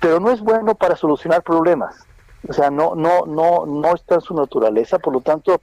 [0.00, 2.06] pero no es bueno para solucionar problemas.
[2.48, 5.60] O sea, no, no, no, no está en su naturaleza, por lo tanto,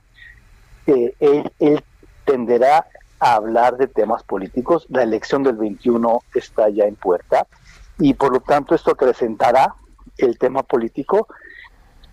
[0.85, 1.83] él, él,
[2.25, 2.87] tenderá
[3.19, 4.87] a hablar de temas políticos.
[4.89, 7.45] La elección del 21 está ya en puerta
[7.99, 9.75] y por lo tanto esto acrecentará
[10.17, 11.27] el tema político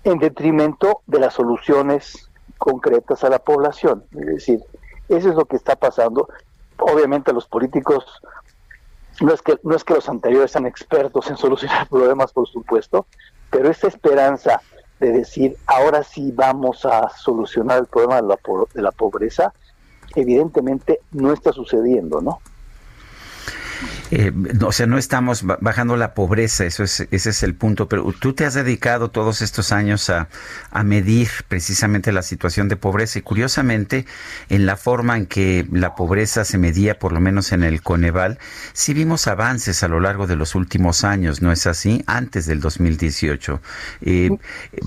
[0.05, 4.05] en detrimento de las soluciones concretas a la población.
[4.12, 4.61] Es decir,
[5.09, 6.29] eso es lo que está pasando.
[6.79, 8.05] Obviamente los políticos
[9.20, 13.07] no es que no es que los anteriores sean expertos en solucionar problemas, por supuesto,
[13.51, 14.61] pero esta esperanza
[15.03, 18.38] de decir ahora sí vamos a solucionar el problema de la,
[18.72, 19.53] de la pobreza,
[20.14, 22.40] evidentemente no está sucediendo, ¿no?
[24.11, 28.12] Eh, o sea, no estamos bajando la pobreza, eso es, ese es el punto, pero
[28.18, 30.28] tú te has dedicado todos estos años a,
[30.70, 34.07] a, medir precisamente la situación de pobreza y curiosamente
[34.49, 38.39] en la forma en que la pobreza se medía, por lo menos en el Coneval,
[38.72, 42.03] sí vimos avances a lo largo de los últimos años, ¿no es así?
[42.07, 43.61] Antes del 2018.
[44.03, 44.30] Eh,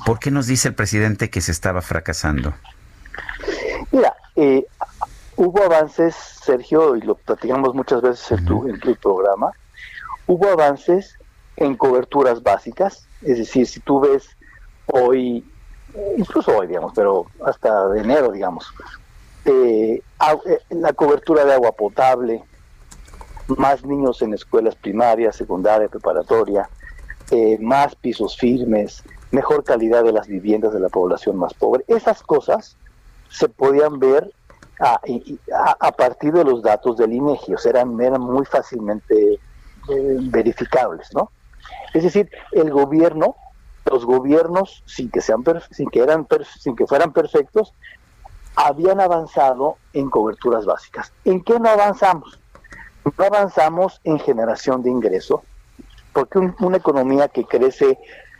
[0.05, 2.53] ¿Por qué nos dice el presidente que se estaba fracasando?
[3.91, 4.63] Mira, eh,
[5.37, 9.51] hubo avances, Sergio, y lo platicamos muchas veces en tu, en tu programa,
[10.27, 11.17] hubo avances
[11.57, 14.27] en coberturas básicas, es decir, si tú ves
[14.87, 15.43] hoy,
[16.17, 18.73] incluso hoy, digamos, pero hasta de enero, digamos,
[19.45, 20.01] eh,
[20.69, 22.43] la cobertura de agua potable,
[23.47, 26.67] más niños en escuelas primarias, secundaria, preparatoria,
[27.31, 31.83] eh, más pisos firmes, mejor calidad de las viviendas de la población más pobre.
[31.87, 32.75] Esas cosas
[33.29, 34.31] se podían ver
[34.79, 34.99] a,
[35.79, 39.39] a, partir de los datos del INEGI, o sea, eran, eran muy fácilmente
[39.89, 41.31] eh, verificables, ¿no?
[41.93, 43.35] Es decir, el gobierno,
[43.89, 46.27] los gobiernos, sin que sean sin que eran
[46.59, 47.73] sin que fueran perfectos,
[48.55, 51.11] habían avanzado en coberturas básicas.
[51.23, 52.39] ¿En qué no avanzamos?
[53.17, 55.43] No avanzamos en generación de ingreso,
[56.13, 57.97] porque una economía que crece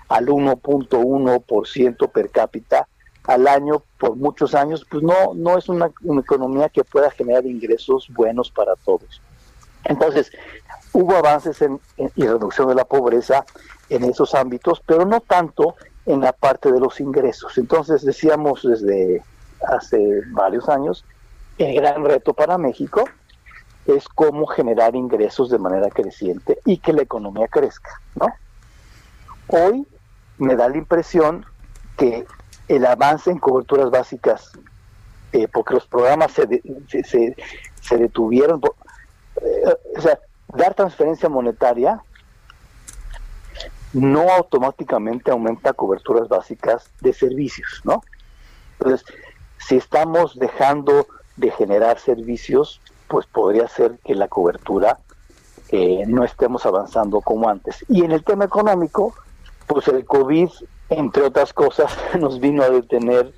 [0.09, 2.87] al 1.1% per cápita
[3.27, 8.07] al año por muchos años, pues no, no es una, economía que pueda generar ingresos
[8.09, 9.21] buenos para todos.
[9.83, 10.31] Entonces,
[10.93, 13.45] hubo avances en, y reducción de la pobreza
[13.89, 17.57] en esos ámbitos, pero no tanto en la parte de los ingresos.
[17.57, 19.23] Entonces, decíamos desde
[19.67, 21.05] hace varios años,
[21.57, 23.05] el gran reto para México
[23.85, 28.27] es cómo generar ingresos de manera creciente y que la economía crezca, ¿no?
[29.47, 29.87] Hoy
[30.37, 31.45] me da la impresión
[31.97, 32.25] que
[32.67, 34.51] el avance en coberturas básicas,
[35.33, 36.47] eh, porque los programas se,
[37.03, 37.35] se,
[37.81, 38.61] se, detuvieron,
[39.41, 42.01] eh, o sea, dar transferencia monetaria
[43.93, 48.03] no automáticamente aumenta coberturas básicas de servicios, ¿no?
[48.77, 49.05] Entonces,
[49.57, 51.07] si estamos dejando
[51.37, 54.99] de generar servicios, pues podría ser que la cobertura
[55.69, 57.85] eh, no estemos avanzando como antes.
[57.87, 59.13] Y en el tema económico,
[59.67, 60.49] pues el COVID,
[60.89, 63.33] entre otras cosas, nos vino a detener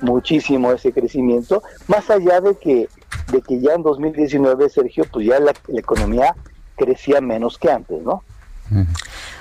[0.00, 2.88] muchísimo ese crecimiento, más allá de que,
[3.30, 6.34] de que ya en 2019, Sergio, pues ya la, economía
[6.76, 8.22] crecía menos que antes, ¿no?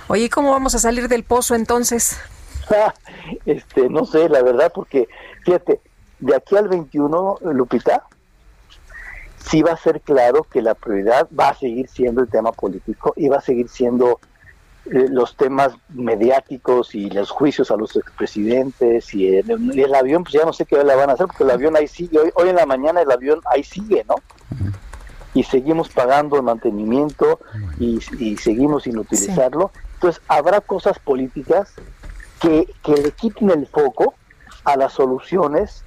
[0.08, 2.20] Oye, ¿cómo vamos a salir del pozo entonces?
[3.46, 5.08] este, no sé, la verdad, porque
[5.44, 5.80] fíjate,
[6.20, 8.04] de aquí al 21, Lupita,
[9.50, 13.14] sí va a ser claro que la prioridad va a seguir siendo el tema político
[13.16, 14.20] y va a seguir siendo
[14.86, 20.44] eh, los temas mediáticos y los juicios a los expresidentes y el, avión, pues ya
[20.44, 22.66] no sé qué la van a hacer porque el avión ahí sigue, hoy, en la
[22.66, 24.16] mañana el avión ahí sigue, ¿no?
[25.36, 27.40] Y seguimos pagando el mantenimiento
[27.80, 28.02] y,
[28.38, 29.72] seguimos sin utilizarlo.
[29.94, 31.74] Entonces habrá cosas políticas
[32.42, 34.16] que, que le quiten el foco
[34.66, 35.84] a las soluciones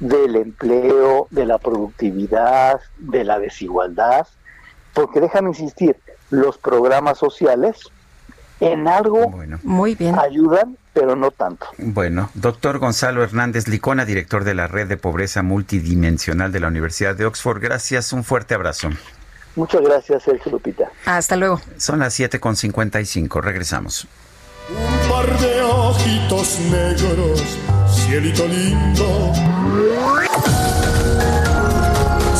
[0.00, 4.26] del empleo, de la productividad, de la desigualdad,
[4.92, 5.96] porque déjame insistir,
[6.30, 7.90] los programas sociales
[8.60, 9.30] en algo
[9.62, 10.18] Muy bien.
[10.18, 11.66] ayudan, pero no tanto.
[11.78, 17.14] Bueno, doctor Gonzalo Hernández Licona, director de la Red de Pobreza Multidimensional de la Universidad
[17.14, 18.90] de Oxford, gracias, un fuerte abrazo.
[19.56, 20.90] Muchas gracias, Sergio Lupita.
[21.04, 21.60] Hasta luego.
[21.76, 24.06] Son las 7.55, regresamos.
[24.70, 27.42] Un par de ojitos negros,
[27.88, 29.32] cielito lindo.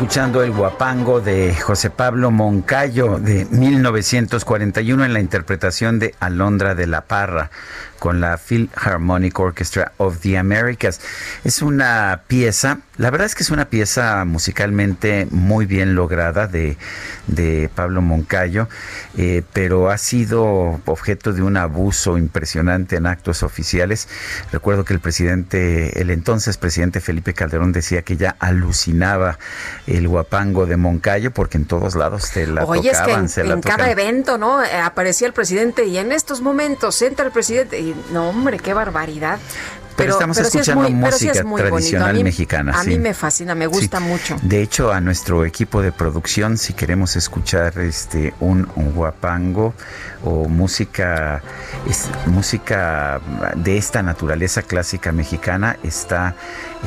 [0.00, 6.86] Escuchando el guapango de José Pablo Moncayo de 1941 en la interpretación de Alondra de
[6.86, 7.50] la Parra
[8.00, 11.00] con la Philharmonic Orchestra of the Americas.
[11.44, 16.76] Es una pieza, la verdad es que es una pieza musicalmente muy bien lograda de,
[17.74, 18.68] Pablo Moncayo,
[19.16, 24.08] eh, pero ha sido objeto de un abuso impresionante en actos oficiales.
[24.50, 29.38] Recuerdo que el presidente, el entonces presidente Felipe Calderón decía que ya alucinaba
[29.86, 33.60] el guapango de Moncayo porque en todos lados se la Oye, tocaban, es que en,
[33.60, 34.62] cada evento, ¿no?
[34.64, 38.74] Eh, aparecía el presidente y en estos momentos entra el presidente y no, hombre, qué
[38.74, 39.38] barbaridad.
[40.00, 42.78] Pero, estamos escuchando música tradicional mexicana.
[42.78, 44.36] A mí me fascina, me gusta mucho.
[44.42, 49.74] De hecho, a nuestro equipo de producción, si queremos escuchar este un, guapango
[50.24, 51.42] o música
[52.26, 53.20] música
[53.56, 56.34] de esta naturaleza clásica mexicana, está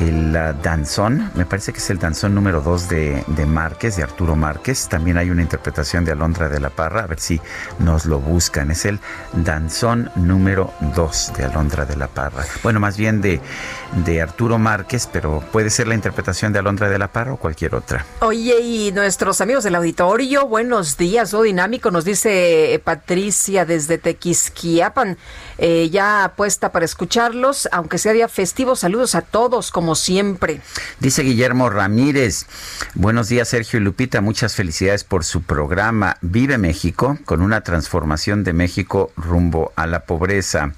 [0.00, 4.36] el danzón, me parece que es el danzón número 2 de, de Márquez, de Arturo
[4.36, 4.88] Márquez.
[4.88, 7.40] También hay una interpretación de Alondra de la Parra, a ver si
[7.78, 8.70] nos lo buscan.
[8.70, 9.00] Es el
[9.32, 12.44] danzón número 2 de Alondra de la Parra.
[12.62, 13.38] Bueno, más bien bien de,
[14.06, 17.74] de Arturo Márquez, pero puede ser la interpretación de Alondra de la Parra o cualquier
[17.74, 18.06] otra.
[18.20, 25.18] Oye, y nuestros amigos del auditorio, buenos días, o dinámico, nos dice Patricia desde Tequisquiapan,
[25.58, 30.62] eh, ya puesta para escucharlos, aunque sea día festivo, saludos a todos, como siempre.
[30.98, 32.46] Dice Guillermo Ramírez,
[32.94, 38.44] buenos días Sergio y Lupita, muchas felicidades por su programa Vive México, con una transformación
[38.44, 40.72] de México rumbo a la pobreza.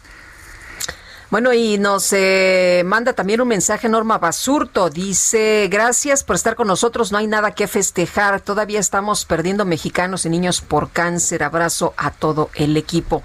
[1.28, 4.90] Bueno, y nos eh, manda también un mensaje Norma Basurto.
[4.90, 10.24] Dice, gracias por estar con nosotros, no hay nada que festejar, todavía estamos perdiendo mexicanos
[10.24, 11.42] y niños por cáncer.
[11.42, 13.24] Abrazo a todo el equipo.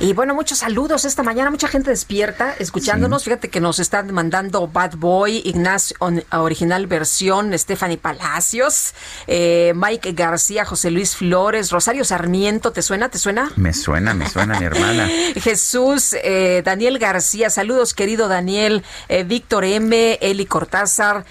[0.00, 3.24] Y bueno, muchos saludos esta mañana, mucha gente despierta escuchándonos.
[3.24, 5.96] Fíjate que nos están mandando Bad Boy, Ignacio
[6.32, 8.94] original versión, Stephanie Palacios,
[9.26, 12.72] eh, Mike García, José Luis Flores, Rosario Sarmiento.
[12.72, 13.10] ¿Te suena?
[13.10, 13.52] ¿Te suena?
[13.56, 15.08] Me suena, me suena, mi hermana.
[15.36, 21.24] Jesús, eh, Daniel García, saludos, querido Daniel, eh, Víctor M, Eli Cortázar,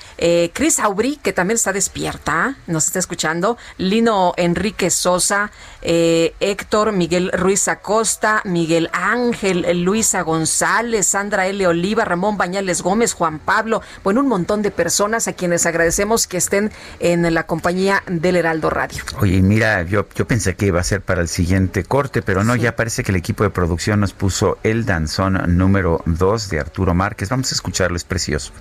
[0.53, 5.51] Cris Aubry, que también está despierta, nos está escuchando, Lino Enrique Sosa,
[5.82, 11.66] Héctor Miguel Ruiz Acosta, Miguel Ángel, Luisa González, Sandra L.
[11.68, 16.38] Oliva, Ramón Bañales Gómez, Juan Pablo, bueno, un montón de personas a quienes agradecemos que
[16.38, 19.04] estén en la compañía del Heraldo Radio.
[19.20, 22.56] Oye, mira, yo, yo pensé que iba a ser para el siguiente corte, pero no,
[22.56, 26.93] ya parece que el equipo de producción nos puso el danzón número 2 de Arturo
[26.93, 27.30] Márquez.
[27.30, 28.52] Vamos a escucharlo, es precioso.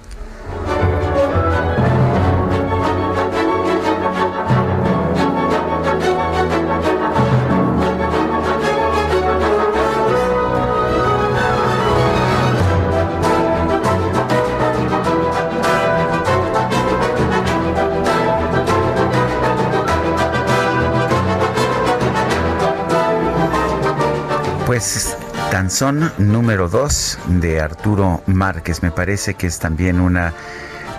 [24.70, 25.16] Pues
[25.50, 28.84] danzón número 2 de Arturo Márquez.
[28.84, 30.32] Me parece que es también una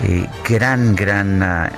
[0.01, 1.71] eh, gran, gran ah,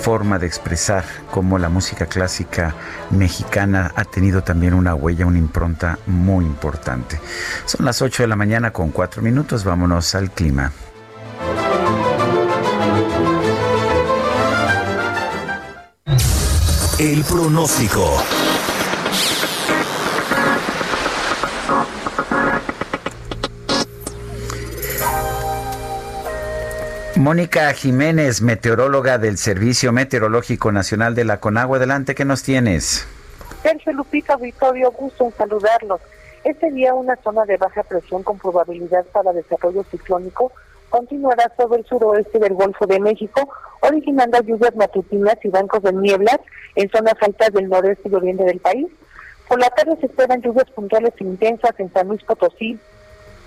[0.00, 2.74] forma de expresar cómo la música clásica
[3.10, 7.20] mexicana ha tenido también una huella, una impronta muy importante.
[7.66, 9.64] Son las 8 de la mañana con 4 minutos.
[9.64, 10.72] Vámonos al clima.
[16.98, 18.16] El pronóstico.
[27.22, 31.76] Mónica Jiménez, meteoróloga del Servicio Meteorológico Nacional de la Conagua.
[31.76, 33.06] Adelante, ¿qué nos tienes?
[33.62, 36.00] Sergio Lupita Victorio, gusto en saludarlos.
[36.42, 40.50] Este día una zona de baja presión con probabilidad para desarrollo ciclónico
[40.90, 43.48] continuará sobre el suroeste del Golfo de México,
[43.82, 46.40] originando lluvias matutinas y bancos de nieblas
[46.74, 48.88] en zonas altas del noreste y oriente del país.
[49.46, 52.80] Por la tarde se esperan lluvias puntuales intensas en San Luis Potosí,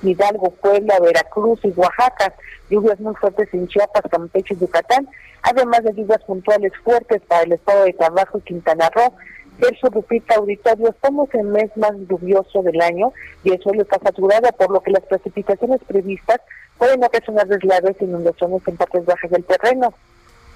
[0.07, 2.33] Hidalgo, Puebla, Veracruz y Oaxaca,
[2.69, 5.07] lluvias muy fuertes en Chiapas, Campeche y Yucatán,
[5.41, 9.13] además de lluvias puntuales fuertes para el estado de Tabasco y Quintana Roo.
[9.59, 13.97] Sergio Lupita Auditorio, estamos en el mes más lluvioso del año y el suelo está
[13.99, 16.41] saturado, por lo que las precipitaciones previstas
[16.77, 19.93] pueden ocasionar deslaves e inundaciones en partes bajas del terreno,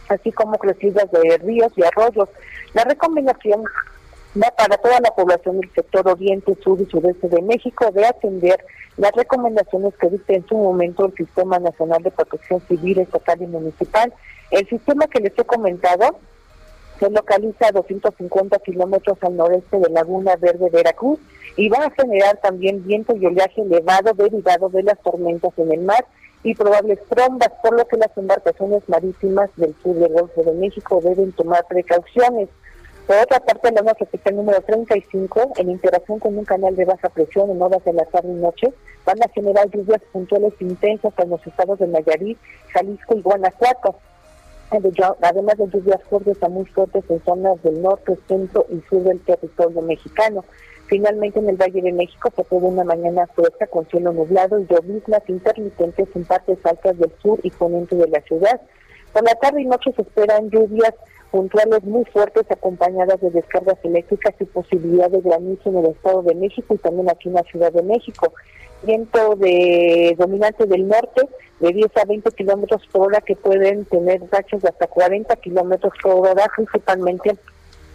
[0.09, 2.27] así como crecidas de ríos y arroyos.
[2.73, 3.63] La recomendación
[4.35, 8.63] va para toda la población del sector oriente, sur y sureste de México de atender
[8.97, 13.47] las recomendaciones que dicta en su momento el Sistema Nacional de Protección Civil, Estatal y
[13.47, 14.13] Municipal.
[14.51, 16.19] El sistema que les he comentado
[16.99, 21.19] se localiza a 250 kilómetros al noreste de Laguna Verde, Veracruz,
[21.55, 25.81] y va a generar también viento y oleaje elevado derivado de las tormentas en el
[25.81, 26.05] mar
[26.43, 31.01] y probables trombas, por lo que las embarcaciones marítimas del sur del Golfo de México
[31.03, 32.49] deben tomar precauciones.
[33.09, 37.09] Por otra parte, la noche el número 35, en interacción con un canal de baja
[37.09, 38.71] presión en horas de la tarde y noche,
[39.03, 42.37] van a generar lluvias puntuales intensas en los estados de Nayarit,
[42.71, 43.95] Jalisco y Guanajuato.
[44.69, 49.19] Además de lluvias fuertes a muy fuertes en zonas del norte, centro y sur del
[49.21, 50.45] territorio mexicano.
[50.85, 54.67] Finalmente, en el Valle de México se tuvo una mañana fresca con cielo nublado y
[54.67, 58.61] lloviznas intermitentes en partes altas del sur y poniente de la ciudad.
[59.13, 60.93] Por la tarde y noche se esperan lluvias
[61.31, 66.35] puntuales muy fuertes acompañadas de descargas eléctricas y posibilidad de granizo en el Estado de
[66.35, 68.33] México y también aquí en la Ciudad de México.
[68.83, 71.27] Viento de dominante del norte
[71.59, 75.93] de 10 a 20 kilómetros por hora que pueden tener rachas de hasta 40 kilómetros
[76.01, 77.37] por hora, principalmente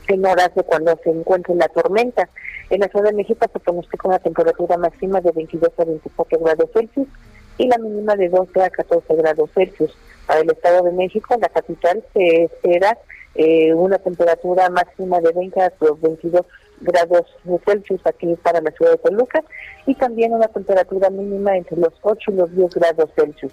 [0.08, 2.28] en horas de cuando se encuentre la tormenta.
[2.70, 6.70] En la Ciudad de México se pronostica una temperatura máxima de 22 a 24 grados
[6.72, 7.08] Celsius
[7.56, 9.96] y la mínima de 12 a 14 grados Celsius.
[10.26, 12.98] Para el Estado de México, la capital se espera
[13.34, 16.42] eh, una temperatura máxima de 20 a 22
[16.80, 17.26] grados
[17.64, 19.42] Celsius aquí para la ciudad de Toluca
[19.86, 23.52] y también una temperatura mínima entre los 8 y los 10 grados Celsius.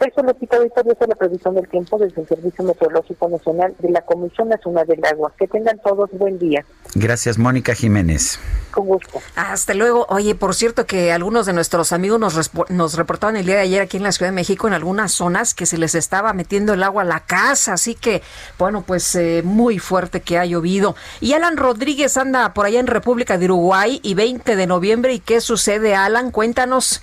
[0.00, 4.00] Eso lo quita es la previsión del tiempo desde el Servicio Meteorológico Nacional de la
[4.00, 5.30] Comisión Nacional del Agua.
[5.38, 6.64] Que tengan todos buen día.
[6.94, 8.40] Gracias, Mónica Jiménez.
[8.70, 9.20] Con gusto.
[9.36, 10.06] Hasta luego.
[10.08, 13.82] Oye, por cierto que algunos de nuestros amigos nos, nos reportaban el día de ayer
[13.82, 16.82] aquí en la Ciudad de México en algunas zonas que se les estaba metiendo el
[16.82, 17.74] agua a la casa.
[17.74, 18.22] Así que,
[18.58, 20.96] bueno, pues eh, muy fuerte que ha llovido.
[21.20, 25.12] Y Alan Rodríguez anda por allá en República de Uruguay y 20 de noviembre.
[25.12, 26.30] ¿Y qué sucede, Alan?
[26.30, 27.02] Cuéntanos.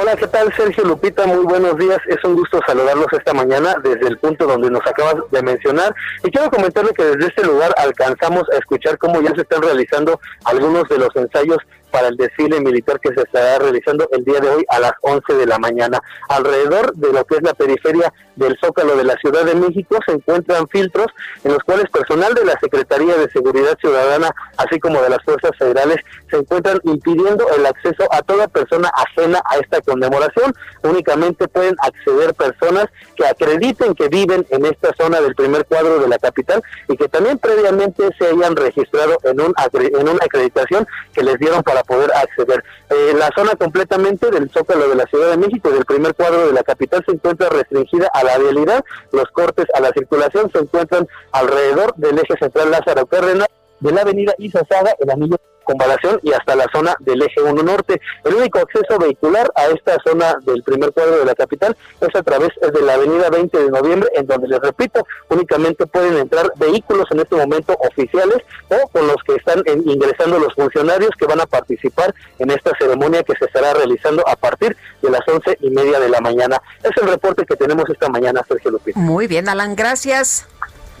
[0.00, 1.26] Hola, ¿qué tal Sergio Lupita?
[1.26, 1.98] Muy buenos días.
[2.06, 5.92] Es un gusto saludarlos esta mañana desde el punto donde nos acabas de mencionar.
[6.22, 10.20] Y quiero comentarle que desde este lugar alcanzamos a escuchar cómo ya se están realizando
[10.44, 11.58] algunos de los ensayos
[11.90, 15.34] para el desfile militar que se estará realizando el día de hoy a las 11
[15.34, 16.00] de la mañana.
[16.28, 20.12] Alrededor de lo que es la periferia del Zócalo de la Ciudad de México se
[20.12, 21.08] encuentran filtros
[21.44, 25.50] en los cuales personal de la Secretaría de Seguridad Ciudadana, así como de las fuerzas
[25.58, 25.98] federales,
[26.30, 30.54] se encuentran impidiendo el acceso a toda persona ajena a esta conmemoración.
[30.82, 32.86] Únicamente pueden acceder personas
[33.16, 37.08] que acrediten que viven en esta zona del primer cuadro de la capital y que
[37.08, 42.10] también previamente se hayan registrado en, un, en una acreditación que les dieron para poder
[42.12, 42.64] acceder.
[42.90, 46.52] Eh, la zona completamente del Zócalo de la Ciudad de México, del primer cuadro de
[46.52, 48.84] la capital, se encuentra restringida a la vialidad.
[49.12, 53.48] Los cortes a la circulación se encuentran alrededor del eje central Lázaro Cárdenas,
[53.80, 55.36] de la avenida Izazaga, el anillo
[55.68, 58.00] Comparación y hasta la zona del eje 1 norte.
[58.24, 62.22] El único acceso vehicular a esta zona del primer cuadro de la capital es a
[62.22, 67.04] través de la avenida 20 de noviembre, en donde les repito, únicamente pueden entrar vehículos
[67.10, 68.38] en este momento oficiales
[68.70, 73.22] o con los que están ingresando los funcionarios que van a participar en esta ceremonia
[73.22, 76.62] que se estará realizando a partir de las once y media de la mañana.
[76.82, 78.98] Es el reporte que tenemos esta mañana, Sergio Lupita.
[78.98, 80.48] Muy bien, Alan, gracias.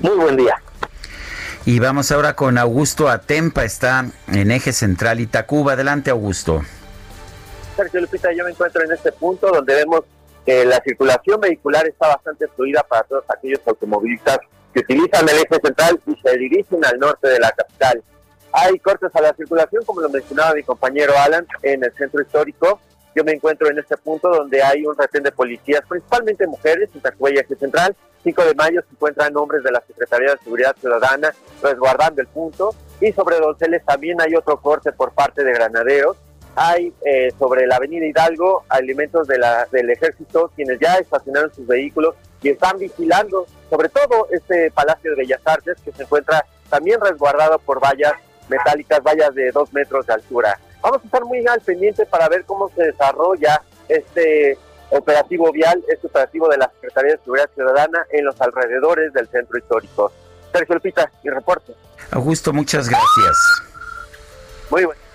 [0.00, 0.60] Muy buen día.
[1.68, 5.74] Y vamos ahora con Augusto Atempa, está en eje central Itacuba.
[5.74, 6.62] Adelante, Augusto.
[7.76, 10.00] Sergio Lupita, yo me encuentro en este punto donde vemos
[10.46, 14.38] que la circulación vehicular está bastante fluida para todos aquellos automovilistas
[14.72, 18.02] que utilizan el eje central y se dirigen al norte de la capital.
[18.50, 22.80] Hay cortes a la circulación, como lo mencionaba mi compañero Alan, en el centro histórico.
[23.14, 27.02] Yo me encuentro en este punto donde hay un retén de policías, principalmente mujeres, en
[27.02, 27.94] Tacuella Eje Central,
[28.28, 32.74] 5 de mayo se encuentran nombres de la Secretaría de Seguridad Ciudadana resguardando el punto
[33.00, 36.18] y sobre Donceles también hay otro corte por parte de granaderos.
[36.54, 38.64] Hay eh, sobre la avenida Hidalgo
[39.38, 45.12] la, del ejército quienes ya estacionaron sus vehículos y están vigilando sobre todo este Palacio
[45.12, 48.12] de Bellas Artes que se encuentra también resguardado por vallas
[48.50, 50.60] metálicas, vallas de dos metros de altura.
[50.82, 54.58] Vamos a estar muy al pendiente para ver cómo se desarrolla este
[54.90, 59.58] operativo vial, este operativo de la Secretaría de Seguridad Ciudadana en los alrededores del centro
[59.58, 60.12] histórico.
[60.52, 61.74] Sergio Lupita, mi reporte.
[62.10, 63.36] Augusto, muchas gracias.
[64.70, 65.07] Muy bueno.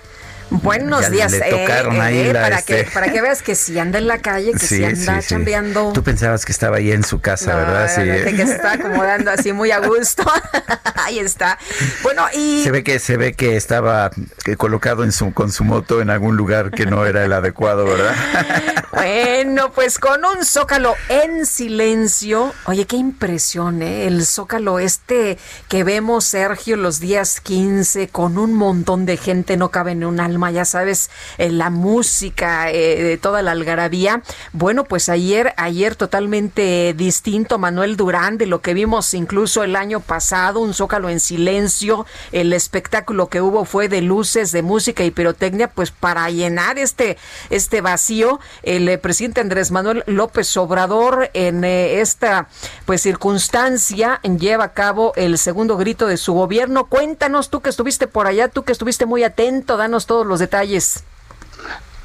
[0.62, 1.34] Buenos días.
[1.34, 4.60] Eh, eh, para, que, este para que veas que si anda en la calle, que
[4.60, 5.92] si anda chambeando.
[5.94, 7.90] Tú pensabas que estaba ahí en su casa, ¿verdad?
[7.94, 8.36] Sí.
[8.36, 10.24] que se está acomodando así muy a gusto.
[10.96, 11.58] ahí está.
[12.04, 12.64] Bueno, y.
[12.64, 14.12] Se ve que, se ve que estaba
[14.58, 18.14] colocado en su, con su moto en algún lugar que no era el adecuado, ¿verdad?
[18.92, 22.54] bueno, pues con un zócalo en silencio.
[22.66, 24.06] Oye, qué impresión, ¿eh?
[24.06, 29.70] El zócalo este que vemos, Sergio, los días 15, con un montón de gente, no
[29.70, 34.22] cabe en un alma ya sabes, eh, la música, eh, de toda la algarabía.
[34.52, 40.00] Bueno, pues ayer, ayer totalmente distinto, Manuel Durán, de lo que vimos incluso el año
[40.00, 45.12] pasado, un zócalo en silencio, el espectáculo que hubo fue de luces, de música y
[45.12, 47.18] pirotecnia, pues para llenar este,
[47.50, 52.48] este vacío, el eh, presidente Andrés Manuel López Obrador en esta
[52.86, 56.86] pues circunstancia lleva a cabo el segundo grito de su gobierno.
[56.86, 61.04] Cuéntanos tú que estuviste por allá, tú que estuviste muy atento, danos todos los detalles.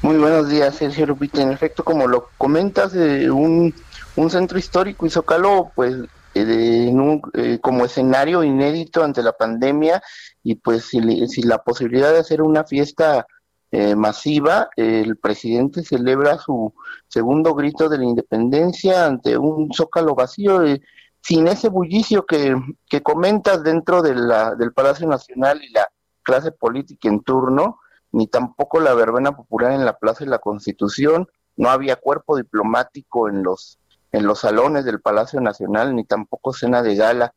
[0.01, 1.41] Muy buenos días, Sergio Rupita.
[1.41, 3.73] En efecto, como lo comentas, eh, un,
[4.15, 5.95] un, centro histórico y Zócalo, pues,
[6.35, 6.93] eh,
[7.33, 10.01] eh, como escenario inédito ante la pandemia
[10.43, 13.25] y pues si, si la posibilidad de hacer una fiesta
[13.95, 16.73] masiva, el presidente celebra su
[17.07, 20.61] segundo grito de la independencia ante un Zócalo vacío.
[21.21, 22.55] sin ese bullicio que,
[22.89, 24.15] que comentas dentro de
[24.57, 25.87] del Palacio Nacional y la
[26.23, 27.79] clase política en turno,
[28.11, 33.29] ni tampoco la verbena popular en la Plaza de la Constitución, no había cuerpo diplomático
[33.29, 33.79] en los
[34.11, 37.33] en los salones del Palacio Nacional, ni tampoco cena de gala,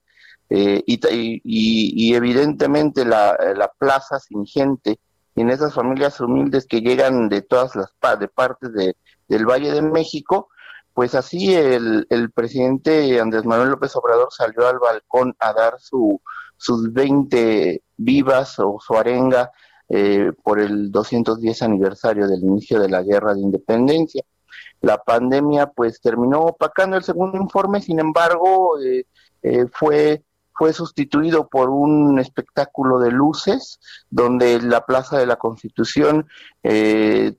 [0.48, 1.00] eh, y,
[1.44, 4.98] y, evidentemente la, la, plaza sin gente,
[5.34, 8.96] y en esas familias humildes que llegan de todas las de partes de,
[9.28, 10.48] del Valle de México,
[10.94, 16.20] pues así el, el presidente Andrés Manuel López Obrador salió al balcón a dar su,
[16.56, 19.50] sus 20 vivas o su arenga
[19.88, 24.22] eh, por el 210 aniversario del inicio de la guerra de independencia.
[24.80, 29.06] La pandemia pues terminó opacando el segundo informe, sin embargo eh,
[29.42, 30.22] eh, fue
[30.62, 36.28] fue sustituido por un espectáculo de luces donde la Plaza de la Constitución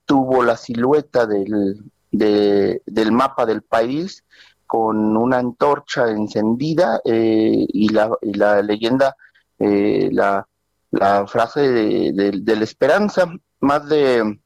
[0.04, 4.26] tuvo la silueta del, del mapa del país
[4.68, 9.16] con una antorcha encendida y, la, y la leyenda,
[9.58, 10.46] la,
[10.92, 13.26] la frase de, la esperanza.
[13.62, 14.38] Más de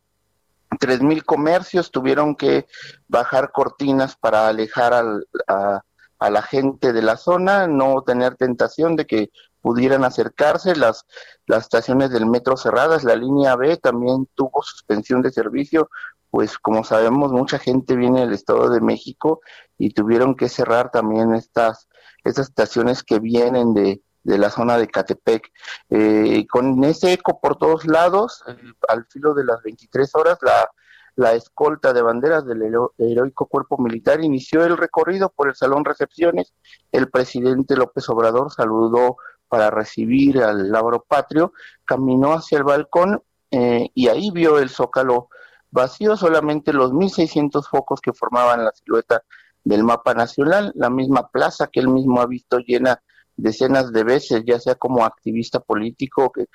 [0.80, 2.68] tres mil comercios tuvieron que
[3.08, 5.04] bajar cortinas para alejar
[5.48, 5.82] a,
[6.20, 9.30] la gente de la zona, no tener tentación de que
[9.62, 11.06] pudieran acercarse, las,
[11.46, 15.90] las estaciones del metro cerradas, la línea B también tuvo suspensión de servicio,
[16.30, 19.42] pues como sabemos mucha gente viene del Estado de México
[19.78, 21.88] y tuvieron que cerrar también estas,
[22.24, 25.52] estas estaciones que vienen de, de la zona de Catepec.
[25.90, 28.44] Eh, con ese eco por todos lados,
[28.88, 30.70] al filo de las 23 horas, la,
[31.18, 32.62] la escolta de banderas del
[33.00, 36.54] heroico cuerpo militar inició el recorrido por el salón recepciones.
[36.92, 41.54] El presidente López Obrador saludó para recibir al labro patrio,
[41.86, 45.30] caminó hacia el balcón eh, y ahí vio el zócalo
[45.72, 49.24] vacío, solamente los 1.600 focos que formaban la silueta
[49.64, 53.02] del mapa nacional, la misma plaza que él mismo ha visto llena
[53.36, 56.46] decenas de veces, ya sea como activista político, que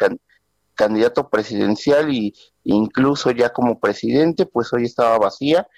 [0.83, 5.69] candidato presidencial y incluso ya como presidente, pues hoy estaba vacía.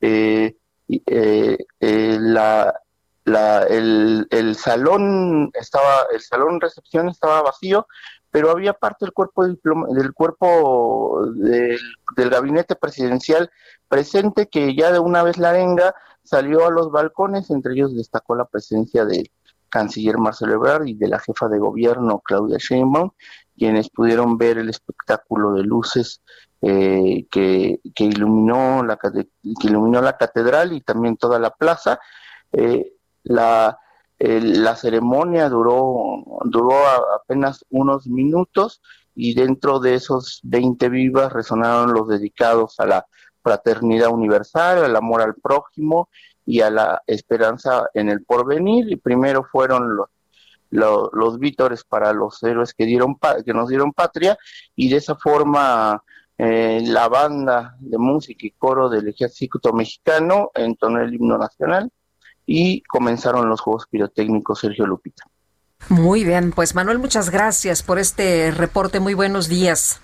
[0.00, 0.56] Eh,
[0.88, 2.74] eh, eh, la,
[3.68, 7.86] el, salón estaba, el salón recepción estaba vacío,
[8.30, 11.78] pero había parte del cuerpo del cuerpo del,
[12.16, 13.50] del, gabinete presidencial
[13.88, 18.34] presente que ya de una vez la arenga salió a los balcones, entre ellos destacó
[18.34, 19.30] la presencia de
[19.74, 23.10] canciller Marcelo Ebrard y de la jefa de gobierno Claudia Sheinbaum,
[23.56, 26.22] quienes pudieron ver el espectáculo de luces
[26.62, 29.28] eh, que, iluminó la, que
[29.62, 32.00] iluminó la catedral y también toda la plaza.
[32.52, 32.92] Eh,
[33.22, 33.78] la,
[34.18, 36.74] la ceremonia duró, duró
[37.14, 38.80] apenas unos minutos
[39.14, 43.06] y dentro de esos 20 vivas resonaron los dedicados a la
[43.42, 46.08] fraternidad universal, al amor al prójimo
[46.46, 48.90] y a la esperanza en el porvenir.
[48.90, 50.08] Y primero fueron los,
[50.74, 54.36] los, vítores para los héroes que, dieron que nos dieron patria
[54.74, 56.02] y de esa forma
[56.36, 61.90] eh, la banda de música y coro del ejército mexicano entonó el himno nacional
[62.44, 65.24] y comenzaron los juegos pirotécnicos Sergio Lupita.
[65.88, 69.00] Muy bien, pues Manuel, muchas gracias por este reporte.
[69.00, 70.00] Muy buenos días.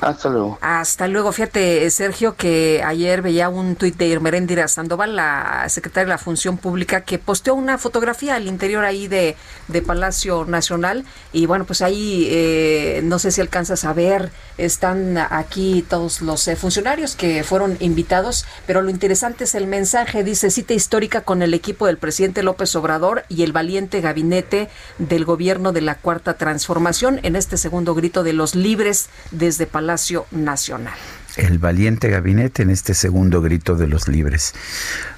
[0.00, 0.58] Hasta luego.
[0.60, 1.32] Hasta luego.
[1.32, 6.58] Fíjate, Sergio, que ayer veía un tuit de Irmerendira Sandoval, la secretaria de la Función
[6.58, 9.36] Pública, que posteó una fotografía al interior ahí de,
[9.68, 11.04] de Palacio Nacional.
[11.32, 16.46] Y bueno, pues ahí eh, no sé si alcanzas a ver, están aquí todos los
[16.48, 20.24] eh, funcionarios que fueron invitados, pero lo interesante es el mensaje.
[20.24, 24.68] Dice cita histórica con el equipo del presidente López Obrador y el valiente gabinete
[24.98, 30.26] del gobierno de la Cuarta Transformación en este segundo grito de los libres desde Palacio
[30.30, 30.94] Nacional.
[31.36, 34.54] El valiente gabinete en este segundo grito de los libres.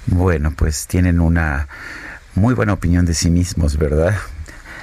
[0.05, 1.67] Bueno, pues tienen una
[2.35, 4.15] muy buena opinión de sí mismos, ¿verdad?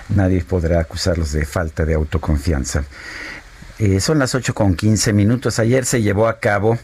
[0.08, 2.84] Nadie podrá acusarlos de falta de autoconfianza.
[3.78, 5.58] Eh, son las 8 con 15 minutos.
[5.58, 6.78] Ayer se llevó a cabo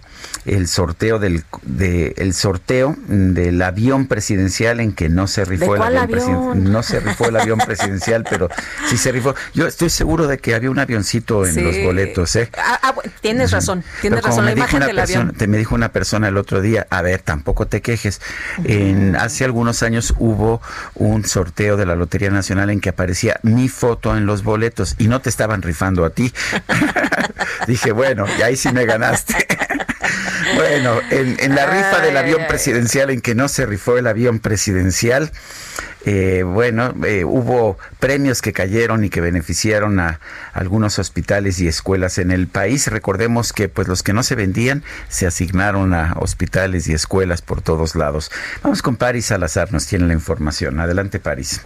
[0.44, 5.82] el sorteo del de, el sorteo del avión presidencial en que no se rifó el
[5.82, 6.72] avión, presidencial.
[6.72, 8.48] No se rifó el avión presidencial, pero
[8.88, 9.34] sí se rifó.
[9.54, 12.50] Yo estoy seguro de que había un avioncito en los boletos, ¿eh?
[12.58, 14.44] Ah, ah, tienes razón, tienes razón.
[14.44, 15.32] La imagen del avión.
[15.32, 18.20] Te me dijo una persona el otro día, a ver, tampoco te quejes.
[18.64, 20.60] En, hace algunos años hubo
[20.94, 25.08] un sorteo de la Lotería Nacional en que aparecía mi foto en los boletos y
[25.08, 26.32] no te estaban rifando a ti.
[27.66, 29.34] Dije, bueno, y ahí sí me ganaste.
[30.56, 35.32] bueno, en, la rifa del avión presidencial, en que no se rifó el avión presidencial,
[36.04, 40.18] eh, bueno, eh, hubo premios que cayeron y que beneficiaron a
[40.52, 42.88] algunos hospitales y escuelas en el país.
[42.88, 47.62] Recordemos que pues los que no se vendían se asignaron a hospitales y escuelas por
[47.62, 48.32] todos lados.
[48.62, 50.80] Vamos con Paris Salazar, nos tiene la información.
[50.80, 51.62] Adelante, Paris.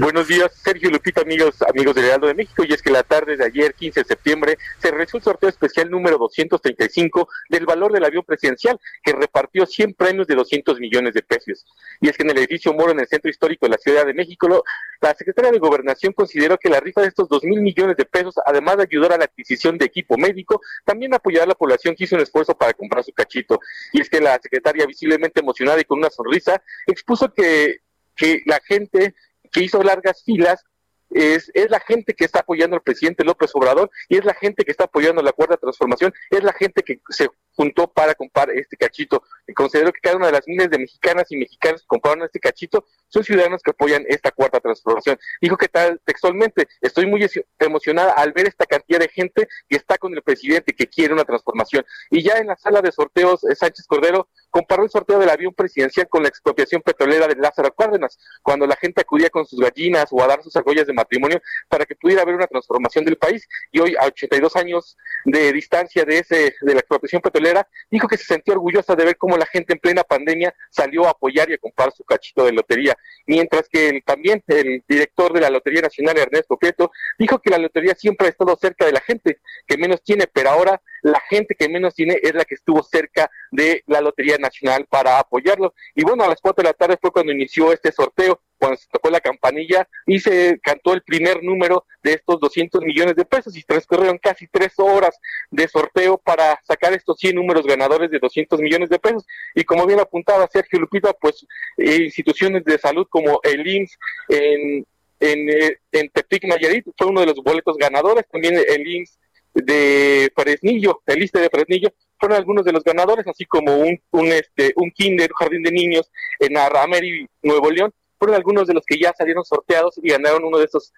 [0.00, 2.64] Buenos días, Sergio Lupita, amigos, amigos del Heraldo de México.
[2.66, 5.90] Y es que la tarde de ayer, 15 de septiembre, se realizó el sorteo especial
[5.90, 11.22] número 235 del valor del avión presidencial, que repartió 100 premios de 200 millones de
[11.22, 11.64] pesos.
[12.00, 14.14] Y es que en el edificio Moro, en el centro histórico de la Ciudad de
[14.14, 14.64] México, lo,
[15.00, 18.34] la secretaria de Gobernación consideró que la rifa de estos 2 mil millones de pesos,
[18.44, 22.04] además de ayudar a la adquisición de equipo médico, también apoyará a la población que
[22.04, 23.60] hizo un esfuerzo para comprar su cachito.
[23.92, 27.78] Y es que la secretaria, visiblemente emocionada y con una sonrisa, expuso que,
[28.16, 29.14] que la gente
[29.54, 30.64] que hizo largas filas
[31.10, 34.64] es, es la gente que está apoyando al presidente López Obrador y es la gente
[34.64, 38.76] que está apoyando la cuarta transformación, es la gente que se juntó para comprar este
[38.76, 39.22] cachito.
[39.54, 42.84] Considero que cada una de las miles de mexicanas y mexicanos que compraron este cachito
[43.08, 45.18] son ciudadanos que apoyan esta cuarta transformación.
[45.40, 47.26] Dijo que tal textualmente, estoy muy
[47.58, 51.24] emocionada al ver esta cantidad de gente que está con el presidente, que quiere una
[51.24, 51.84] transformación.
[52.10, 55.52] Y ya en la sala de sorteos, eh, Sánchez Cordero comparó el sorteo del avión
[55.52, 60.06] presidencial con la expropiación petrolera de Lázaro Cárdenas, cuando la gente acudía con sus gallinas
[60.10, 63.46] o a dar sus argollas de matrimonio para que pudiera haber una transformación del país.
[63.72, 67.43] Y hoy, a 82 años de distancia de ese de la expropiación petrolera,
[67.90, 71.10] dijo que se sentía orgullosa de ver cómo la gente en plena pandemia salió a
[71.10, 72.96] apoyar y a comprar su cachito de lotería.
[73.26, 77.94] Mientras que también el director de la Lotería Nacional, Ernesto Prieto, dijo que la lotería
[77.94, 81.68] siempre ha estado cerca de la gente que menos tiene, pero ahora la gente que
[81.68, 85.74] menos tiene es la que estuvo cerca de la Lotería Nacional para apoyarlo.
[85.94, 88.88] Y bueno, a las cuatro de la tarde fue cuando inició este sorteo cuando se
[88.90, 93.54] tocó la campanilla y se cantó el primer número de estos 200 millones de pesos
[93.58, 95.18] y transcurrieron casi tres horas
[95.50, 99.26] de sorteo para sacar estos 100 números ganadores de 200 millones de pesos.
[99.54, 101.46] Y como bien apuntaba Sergio Lupita, pues
[101.76, 103.98] eh, instituciones de salud como el IMSS
[104.30, 104.86] en,
[105.20, 109.18] eh, en Tepic Nayarit fue uno de los boletos ganadores, también el IMSS
[109.52, 114.26] de Fresnillo, el ISTE de Fresnillo, fueron algunos de los ganadores, así como un, un,
[114.28, 116.10] este, un kinder, un jardín de niños
[116.40, 117.92] en Arrameri, Nuevo León,
[118.24, 120.92] fueron algunos de los que ya salieron sorteados y ganaron uno de esos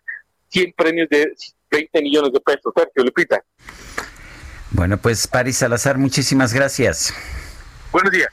[0.50, 1.32] 100 premios de
[1.70, 2.72] 20 millones de pesos.
[2.74, 3.42] Sergio Lupita.
[4.70, 7.12] Bueno, pues Paris Salazar, muchísimas gracias.
[7.90, 8.28] Buenos días.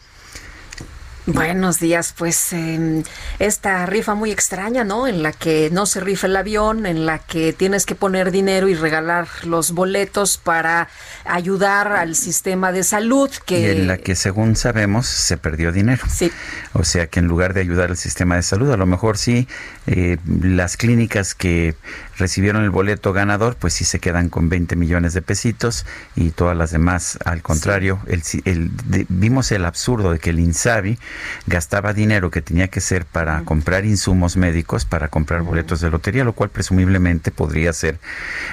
[1.26, 3.02] Buenos días, pues eh,
[3.40, 5.08] esta rifa muy extraña, ¿no?
[5.08, 8.68] En la que no se rifa el avión, en la que tienes que poner dinero
[8.68, 10.90] y regalar los boletos para
[11.24, 13.30] ayudar al sistema de salud.
[13.46, 13.62] Que...
[13.62, 16.04] Y en la que, según sabemos, se perdió dinero.
[16.10, 16.30] Sí.
[16.74, 19.48] O sea que en lugar de ayudar al sistema de salud, a lo mejor sí,
[19.88, 21.76] eh, las clínicas que
[22.18, 25.86] recibieron el boleto ganador, pues sí se quedan con 20 millones de pesitos
[26.16, 28.72] y todas las demás, al contrario, el, el,
[29.10, 31.00] vimos el absurdo de que el INSABI
[31.48, 36.24] gastaba dinero que tenía que ser para comprar insumos médicos, para comprar boletos de lotería,
[36.24, 38.00] lo cual presumiblemente podría ser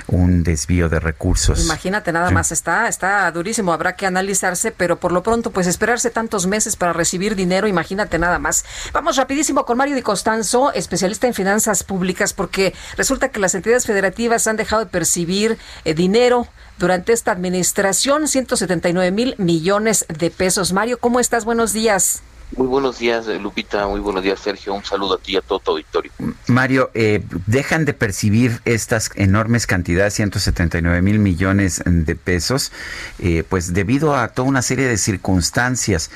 [0.06, 1.64] un desvío de recursos.
[1.64, 6.10] Imagínate nada más, está, está durísimo, habrá que analizarse, pero por lo pronto, pues esperarse
[6.10, 8.64] tantos meses para recibir dinero, imagínate nada más.
[8.92, 13.86] Vamos rapidísimo con Mario Di Costanzo, especialista en finanzas públicas, porque resulta que las entidades
[13.86, 16.48] federativas han dejado de percibir eh, dinero
[16.78, 20.72] durante esta administración, 179 mil millones de pesos.
[20.72, 21.44] Mario, ¿cómo estás?
[21.44, 22.22] Buenos días.
[22.56, 23.86] Muy buenos días, Lupita.
[23.86, 24.74] Muy buenos días, Sergio.
[24.74, 26.10] Un saludo a ti y a todo tu auditorio.
[26.48, 32.72] Mario, eh, dejan de percibir estas enormes cantidades, 179 mil millones de pesos,
[33.20, 36.10] eh, pues debido a toda una serie de circunstancias.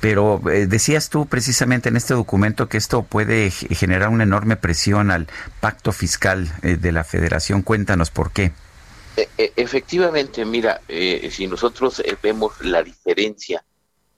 [0.00, 5.10] Pero eh, decías tú precisamente en este documento que esto puede generar una enorme presión
[5.10, 5.26] al
[5.58, 7.62] pacto fiscal de la federación.
[7.62, 8.52] Cuéntanos por qué.
[9.16, 13.64] E, e, efectivamente, mira, si nosotros vemos la diferencia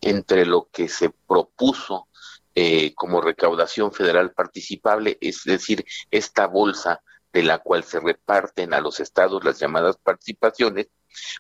[0.03, 2.09] entre lo que se propuso
[2.55, 7.01] eh, como recaudación federal participable, es decir, esta bolsa
[7.33, 10.89] de la cual se reparten a los estados las llamadas participaciones,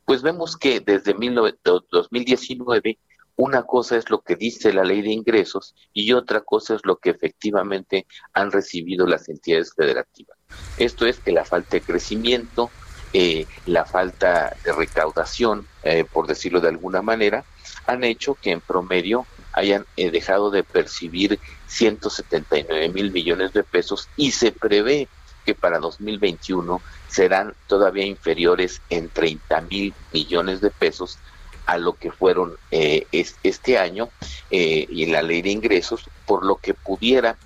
[0.07, 1.15] pues vemos que desde
[1.63, 2.99] 2019
[3.37, 6.97] una cosa es lo que dice la ley de ingresos y otra cosa es lo
[6.97, 10.39] que efectivamente han recibido las entidades federativas.
[10.77, 12.71] Esto es que la falta de crecimiento,
[13.13, 17.45] eh, la falta de recaudación, eh, por decirlo de alguna manera,
[17.87, 24.09] han hecho que en promedio hayan eh, dejado de percibir 179 mil millones de pesos
[24.17, 25.09] y se prevé
[25.45, 31.19] que para 2021 serán todavía inferiores en 30 mil millones de pesos
[31.67, 34.09] a lo que fueron eh, este año
[34.51, 37.37] eh, y en la ley de ingresos, por lo que pudiera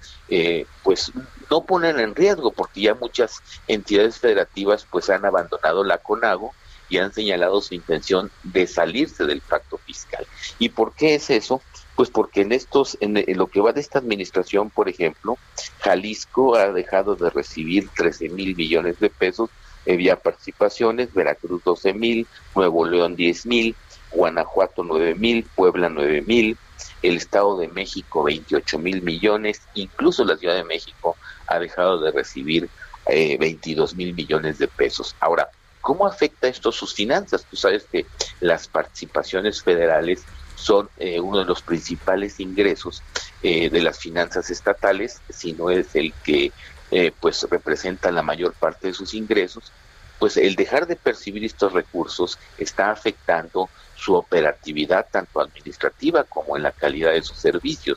[0.83, 1.13] pues
[1.51, 6.53] no poner en riesgo, porque ya muchas entidades federativas pues han abandonado la CONAGO
[6.89, 10.27] y han señalado su intención de salirse del pacto fiscal.
[10.59, 11.63] ¿Y por qué es eso?
[11.95, 15.39] Pues porque en estos, en, lo que va de esta administración, por ejemplo,
[15.81, 19.51] Jalisco ha dejado de recibir 13 mil millones de pesos
[19.87, 23.77] vía participaciones, Veracruz 12 mil, Nuevo León 10 mil,
[24.11, 26.59] Guanajuato 9 mil, Puebla 9 mil,
[27.03, 32.11] el Estado de México 28 mil millones, incluso la Ciudad de México ha dejado de
[32.11, 32.69] recibir
[33.07, 35.15] eh, 22 mil millones de pesos.
[35.21, 35.49] Ahora,
[35.87, 37.47] ¿cómo afecta esto sus finanzas?
[37.49, 38.07] Tú sabes que
[38.41, 40.25] las participaciones federales
[40.57, 43.05] son eh, uno de los principales ingresos
[43.41, 46.51] eh, de las finanzas estatales, si no es el que
[46.91, 49.71] eh, pues representa la mayor parte de sus ingresos,
[50.19, 56.65] pues el dejar de percibir estos recursos está afectando su operatividad tanto administrativa como en
[56.65, 57.97] la calidad de sus servicios,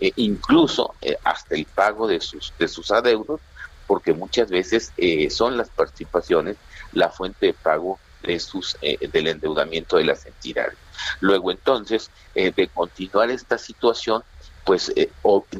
[0.00, 0.92] e incluso
[1.22, 3.40] hasta el pago de sus de sus adeudos,
[3.86, 4.92] porque muchas veces
[5.30, 6.56] son las participaciones
[6.98, 10.76] la fuente de pago de sus del endeudamiento de las entidades.
[11.20, 14.22] Luego entonces, eh, de continuar esta situación,
[14.64, 15.10] pues eh,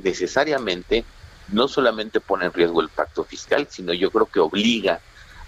[0.03, 1.05] necesariamente
[1.49, 5.01] no solamente pone en riesgo el pacto fiscal, sino yo creo que obliga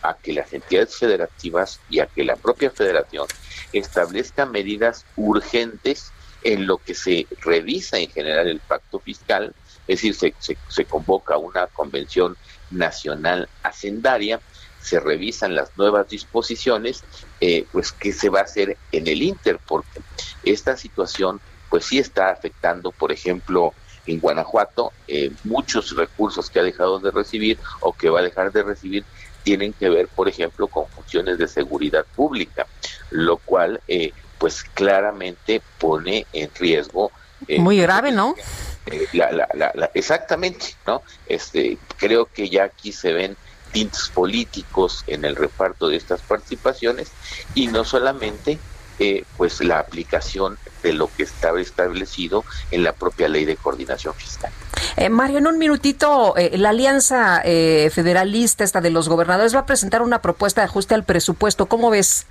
[0.02, 3.26] a que las entidades federativas y a que la propia federación
[3.72, 6.10] establezca medidas urgentes
[6.42, 9.54] en lo que se revisa en general el pacto fiscal,
[9.86, 12.34] es decir, se, se convoca una convención
[12.70, 14.40] nacional hacendaria
[14.80, 17.04] se revisan las nuevas disposiciones,
[17.40, 20.00] eh, pues qué se va a hacer en el Inter, porque
[20.42, 23.74] esta situación pues sí está afectando, por ejemplo,
[24.06, 28.50] en Guanajuato, eh, muchos recursos que ha dejado de recibir o que va a dejar
[28.50, 29.04] de recibir
[29.42, 32.66] tienen que ver, por ejemplo, con funciones de seguridad pública,
[33.10, 37.12] lo cual eh, pues claramente pone en riesgo.
[37.58, 38.34] Muy grave, ¿no?
[39.12, 41.02] La, la, la, exactamente, ¿no?
[41.26, 43.36] Este, creo que ya aquí se ven
[43.72, 47.08] tintes políticos en el reparto de estas participaciones
[47.54, 48.58] y no solamente
[48.98, 54.12] eh, pues la aplicación de lo que estaba establecido en la propia ley de coordinación
[54.14, 54.52] fiscal.
[54.96, 59.66] Eh, Mario, en un minutito, eh, la alianza federalista, esta de los gobernadores, va a
[59.66, 61.64] presentar una propuesta de ajuste al presupuesto.
[61.64, 62.26] ¿Cómo ves?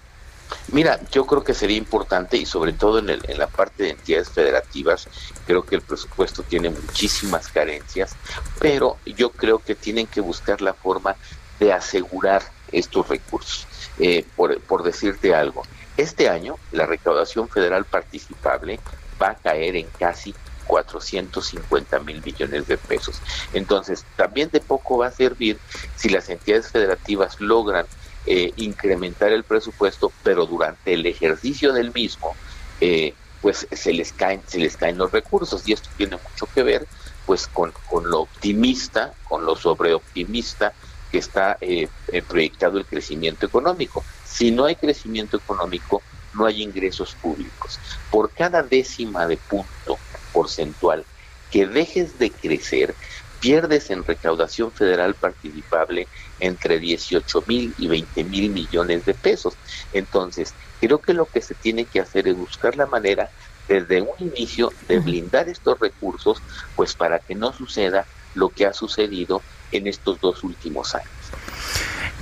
[0.72, 3.90] Mira, yo creo que sería importante y sobre todo en, el, en la parte de
[3.92, 5.08] entidades federativas,
[5.50, 8.16] creo que el presupuesto tiene muchísimas carencias,
[8.60, 11.16] pero yo creo que tienen que buscar la forma
[11.60, 13.66] de asegurar estos recursos.
[13.98, 15.64] Eh, por, por decirte algo,
[15.98, 18.80] este año la recaudación federal participable
[19.20, 20.36] va a caer en casi
[20.68, 23.20] 450 mil millones de pesos.
[23.52, 25.58] Entonces, también de poco va a servir
[25.96, 27.88] si las entidades federativas logran
[28.28, 32.36] eh, incrementar el presupuesto, pero durante el ejercicio del mismo,
[32.82, 36.64] eh, pues se les caen, se les caen los recursos y esto tiene mucho que
[36.64, 36.88] ver,
[37.26, 40.74] pues con, con lo optimista, con lo sobreoptimista
[41.12, 41.88] que está eh,
[42.28, 44.04] proyectado el crecimiento económico.
[44.26, 46.02] Si no hay crecimiento económico,
[46.34, 47.80] no hay ingresos públicos.
[48.12, 49.98] Por cada décima de punto
[50.34, 51.06] porcentual
[51.52, 52.96] que dejes de crecer,
[53.40, 56.08] pierdes en recaudación federal participable
[56.40, 59.56] entre 18 mil y 20 mil millones de pesos.
[59.94, 63.30] Entonces, creo que lo que se tiene que hacer es buscar la manera
[63.68, 66.42] desde un inicio de blindar estos recursos,
[66.76, 68.06] pues para que no suceda
[68.36, 69.42] lo que ha sucedido
[69.72, 71.10] en estos dos últimos años.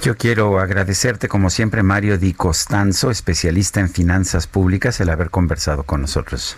[0.02, 5.84] Yo quiero agradecerte, como siempre, Mario Di Costanzo, especialista en finanzas públicas, el haber conversado
[5.84, 6.58] con nosotros.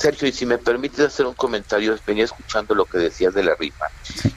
[0.00, 3.54] Sergio, y si me permites hacer un comentario, venía escuchando lo que decías de la
[3.54, 3.86] rifa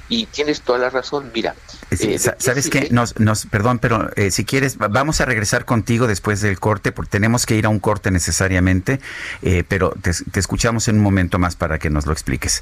[0.10, 1.32] y tienes toda la razón.
[1.34, 1.56] Mira,
[1.92, 6.42] eh, sabes que nos, nos, perdón, pero eh, si quieres vamos a regresar contigo después
[6.42, 9.00] del corte, porque tenemos que ir a un corte necesariamente,
[9.42, 12.62] eh, pero te, te escuchamos en un momento más para que nos lo expliques.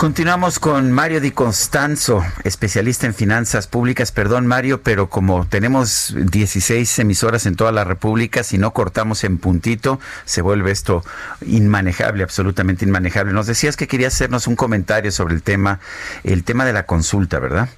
[0.00, 4.12] Continuamos con Mario Di Constanzo, especialista en finanzas públicas.
[4.12, 9.36] Perdón, Mario, pero como tenemos 16 emisoras en toda la República, si no cortamos en
[9.36, 11.04] puntito, se vuelve esto
[11.44, 13.34] inmanejable, absolutamente inmanejable.
[13.34, 15.80] Nos decías que querías hacernos un comentario sobre el tema,
[16.24, 17.68] el tema de la consulta, ¿verdad?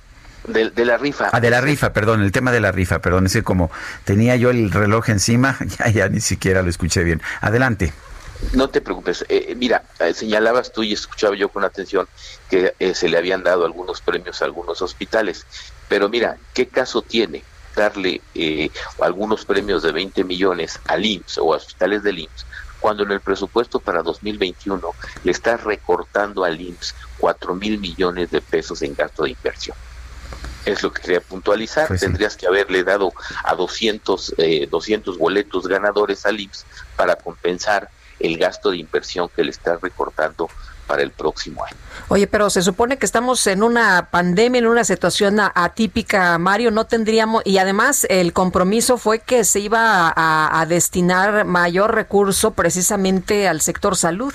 [0.46, 1.28] De, la rifa.
[1.32, 3.26] Ah, de la rifa, perdón, el tema de la rifa, perdón.
[3.26, 3.68] Es que como
[4.04, 7.20] tenía yo el reloj encima, ya, ya ni siquiera lo escuché bien.
[7.40, 7.92] Adelante.
[8.52, 9.24] No te preocupes.
[9.28, 12.06] Eh, mira, eh, señalabas tú y escuchaba yo con atención
[12.50, 15.46] que eh, se le habían dado algunos premios a algunos hospitales.
[15.88, 17.44] Pero mira, ¿qué caso tiene
[17.74, 18.20] darle
[19.00, 22.44] algunos premios de 20 millones al IMSS o a hospitales del IMSS
[22.80, 24.94] cuando en el presupuesto para 2021
[25.24, 29.76] le está recortando al IMSS 4 mil millones de pesos en gasto de inversión?
[30.64, 31.88] es lo que quería puntualizar.
[31.88, 33.12] Pues Tendrías que haberle dado
[33.44, 36.66] a 200, eh, 200 boletos ganadores al IMSS
[36.96, 37.90] para compensar
[38.22, 40.48] el gasto de inversión que le estás recortando
[40.86, 41.76] para el próximo año.
[42.08, 46.86] Oye, pero se supone que estamos en una pandemia, en una situación atípica, Mario, no
[46.86, 53.48] tendríamos, y además el compromiso fue que se iba a, a destinar mayor recurso precisamente
[53.48, 54.34] al sector salud.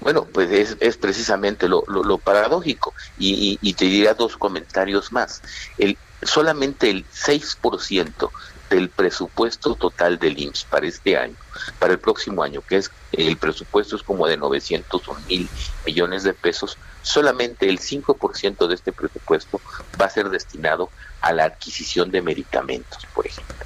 [0.00, 2.94] Bueno, pues es, es precisamente lo, lo, lo paradójico.
[3.18, 5.42] Y, y, y, te diría dos comentarios más.
[5.78, 8.30] El, solamente el 6%
[8.72, 11.36] del presupuesto total del IMSS para este año,
[11.78, 15.48] para el próximo año, que es el presupuesto es como de 901 mil
[15.84, 19.60] millones de pesos, solamente el 5% de este presupuesto
[20.00, 20.88] va a ser destinado
[21.20, 23.56] a la adquisición de medicamentos, por ejemplo.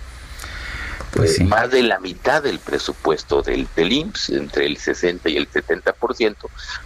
[1.12, 1.45] Pues sí.
[1.45, 6.37] Más de la mitad del presupuesto del, del IMSS, entre el 60 y el 70%,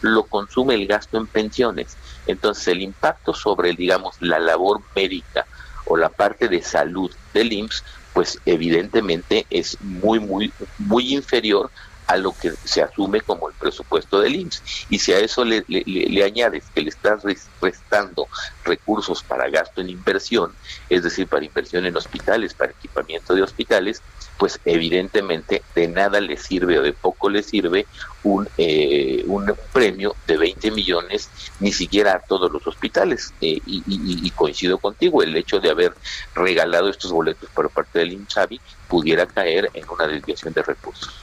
[0.02, 1.96] lo consume el gasto en pensiones.
[2.26, 5.46] Entonces el impacto sobre, digamos, la labor médica
[5.86, 7.82] o la parte de salud del IMSS,
[8.20, 11.70] pues evidentemente es muy, muy, muy inferior
[12.06, 14.62] a lo que se asume como el presupuesto del IMSS.
[14.90, 17.22] Y si a eso le, le, le, añades que le estás
[17.62, 18.28] restando
[18.62, 20.52] recursos para gasto en inversión,
[20.90, 24.02] es decir, para inversión en hospitales, para equipamiento de hospitales,
[24.40, 27.86] pues evidentemente de nada le sirve o de poco le sirve
[28.22, 31.28] un, eh, un premio de 20 millones,
[31.60, 33.34] ni siquiera a todos los hospitales.
[33.42, 35.92] Eh, y, y, y, coincido contigo, el hecho de haber
[36.34, 38.58] regalado estos boletos por parte del IMSABI
[38.88, 41.22] pudiera caer en una desviación de recursos.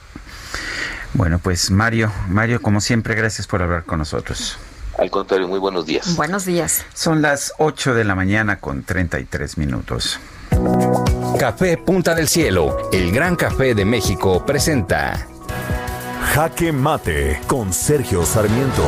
[1.16, 4.60] Bueno, pues Mario, Mario, como siempre, gracias por hablar con nosotros.
[5.00, 6.16] Al contrario, muy buenos días.
[6.16, 6.86] Buenos días.
[6.94, 10.20] Son las 8 de la mañana con 33 minutos.
[11.40, 15.28] Café Punta del Cielo, el gran café de México, presenta
[16.34, 18.84] Jaque Mate con Sergio Sarmiento.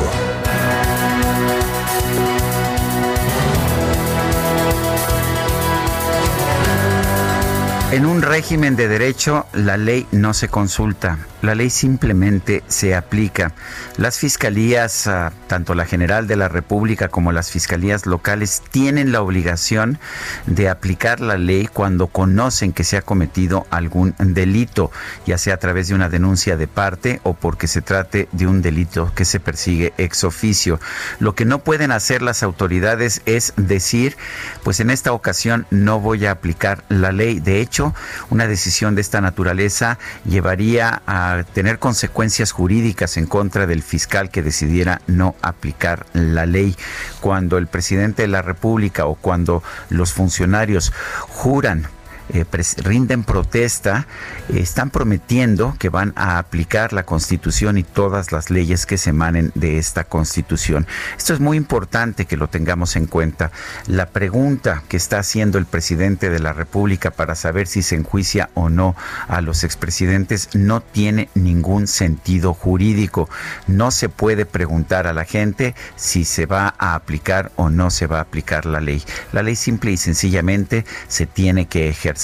[7.91, 13.53] En un régimen de derecho, la ley no se consulta, la ley simplemente se aplica.
[13.97, 19.21] Las fiscalías, uh, tanto la General de la República como las fiscalías locales, tienen la
[19.21, 19.99] obligación
[20.45, 24.91] de aplicar la ley cuando conocen que se ha cometido algún delito,
[25.25, 28.61] ya sea a través de una denuncia de parte o porque se trate de un
[28.61, 30.79] delito que se persigue ex oficio.
[31.19, 34.17] Lo que no pueden hacer las autoridades es decir,
[34.63, 37.39] pues en esta ocasión no voy a aplicar la ley.
[37.39, 37.93] De hecho,
[38.29, 44.41] una decisión de esta naturaleza llevaría a tener consecuencias jurídicas en contra del fiscal que
[44.41, 46.75] decidiera no aplicar la ley.
[47.19, 50.93] Cuando el presidente de la República o cuando los funcionarios
[51.27, 51.87] juran
[52.31, 52.45] eh,
[52.77, 54.05] rinden protesta,
[54.49, 59.09] eh, están prometiendo que van a aplicar la Constitución y todas las leyes que se
[59.09, 60.85] emanen de esta Constitución.
[61.17, 63.51] Esto es muy importante que lo tengamos en cuenta.
[63.87, 68.51] La pregunta que está haciendo el presidente de la República para saber si se enjuicia
[68.53, 68.95] o no
[69.27, 73.27] a los expresidentes no tiene ningún sentido jurídico.
[73.65, 78.05] No se puede preguntar a la gente si se va a aplicar o no se
[78.05, 79.01] va a aplicar la ley.
[79.31, 82.18] La ley simple y sencillamente se tiene que ejercer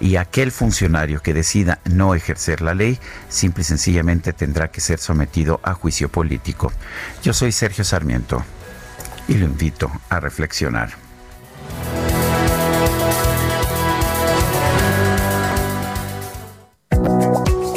[0.00, 2.98] y aquel funcionario que decida no ejercer la ley
[3.28, 6.72] simple y sencillamente tendrá que ser sometido a juicio político.
[7.22, 8.44] Yo soy Sergio Sarmiento
[9.28, 10.90] y lo invito a reflexionar.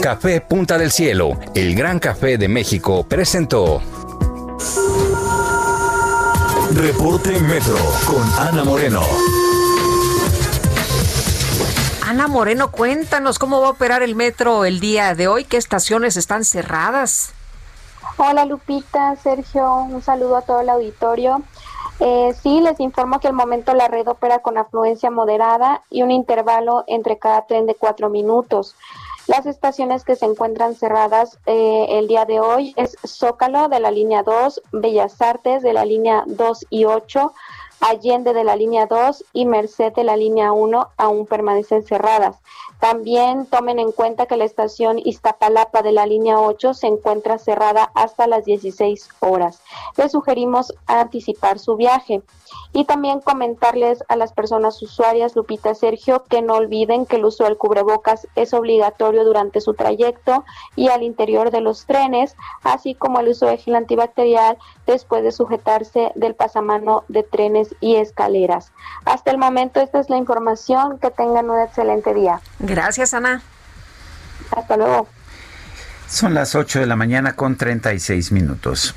[0.02, 3.82] Café Punta del Cielo, el gran café de México, presentó
[6.76, 9.02] Reporte Metro con Ana Moreno.
[12.07, 16.18] Ana Moreno, cuéntanos cómo va a operar el metro el día de hoy, qué estaciones
[16.18, 17.34] están cerradas.
[18.18, 21.41] Hola Lupita, Sergio, un saludo a todo el auditorio.
[21.99, 26.11] Eh, sí, les informo que al momento la red opera con afluencia moderada y un
[26.11, 28.76] intervalo entre cada tren de cuatro minutos.
[29.26, 33.90] Las estaciones que se encuentran cerradas eh, el día de hoy es Zócalo de la
[33.90, 37.34] línea 2, Bellas Artes de la línea 2 y 8,
[37.88, 42.36] Allende de la línea 2 y Merced de la línea 1 aún permanecen cerradas.
[42.80, 47.91] También tomen en cuenta que la estación Iztapalapa de la línea 8 se encuentra cerrada
[47.94, 49.62] hasta las 16 horas.
[49.98, 52.24] Les sugerimos anticipar su viaje.
[52.74, 57.45] Y también comentarles a las personas usuarias, Lupita Sergio, que no olviden que el uso
[57.45, 60.44] del cubrebocas es obligatorio durante su trayecto
[60.76, 65.32] y al interior de los trenes, así como el uso de gel antibacterial después de
[65.32, 68.72] sujetarse del pasamano de trenes y escaleras.
[69.06, 70.99] Hasta el momento esta es la información.
[70.99, 72.39] Que tengan un excelente día.
[72.60, 73.41] Gracias, Ana.
[74.56, 75.07] Hasta luego.
[76.07, 78.95] Son las 8 de la mañana con 36 minutos.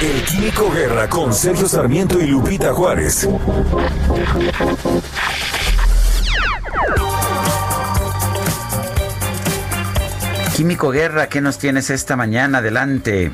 [0.00, 3.28] El Químico Guerra con Sergio Sarmiento y Lupita Juárez.
[10.56, 12.58] Químico Guerra, ¿qué nos tienes esta mañana?
[12.58, 13.30] Adelante.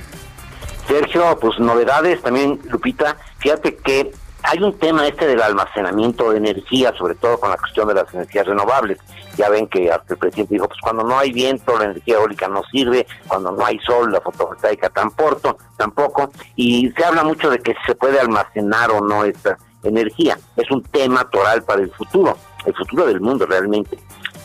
[0.86, 3.16] Sergio, pues novedades también, Lupita.
[3.47, 4.10] Fíjate que
[4.43, 8.12] hay un tema este del almacenamiento de energía, sobre todo con la cuestión de las
[8.12, 8.98] energías renovables.
[9.36, 12.64] Ya ven que el presidente dijo, pues cuando no hay viento, la energía eólica no
[12.73, 16.32] sirve, cuando no hay sol, la fotovoltaica tampoco, tampoco.
[16.56, 20.36] Y se habla mucho de que se puede almacenar o no esta energía.
[20.56, 23.97] Es un tema toral para el futuro, el futuro del mundo realmente.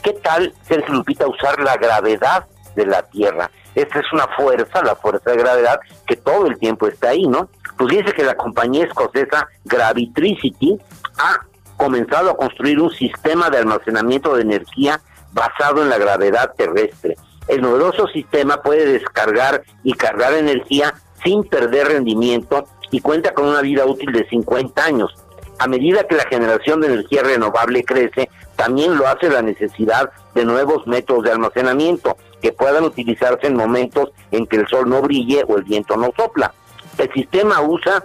[0.03, 2.45] ¿Qué tal, Sergio Lupita, usar la gravedad
[2.75, 3.49] de la Tierra?
[3.73, 7.49] Esta es una fuerza, la fuerza de gravedad, que todo el tiempo está ahí, ¿no?
[7.81, 10.77] Pues dice que la compañía escocesa Gravitricity
[11.17, 11.39] ha
[11.77, 15.01] comenzado a construir un sistema de almacenamiento de energía
[15.31, 17.15] basado en la gravedad terrestre.
[17.47, 20.93] El novedoso sistema puede descargar y cargar energía
[21.23, 25.15] sin perder rendimiento y cuenta con una vida útil de 50 años.
[25.57, 30.45] A medida que la generación de energía renovable crece, también lo hace la necesidad de
[30.45, 35.43] nuevos métodos de almacenamiento que puedan utilizarse en momentos en que el sol no brille
[35.47, 36.53] o el viento no sopla.
[36.97, 38.03] El sistema usa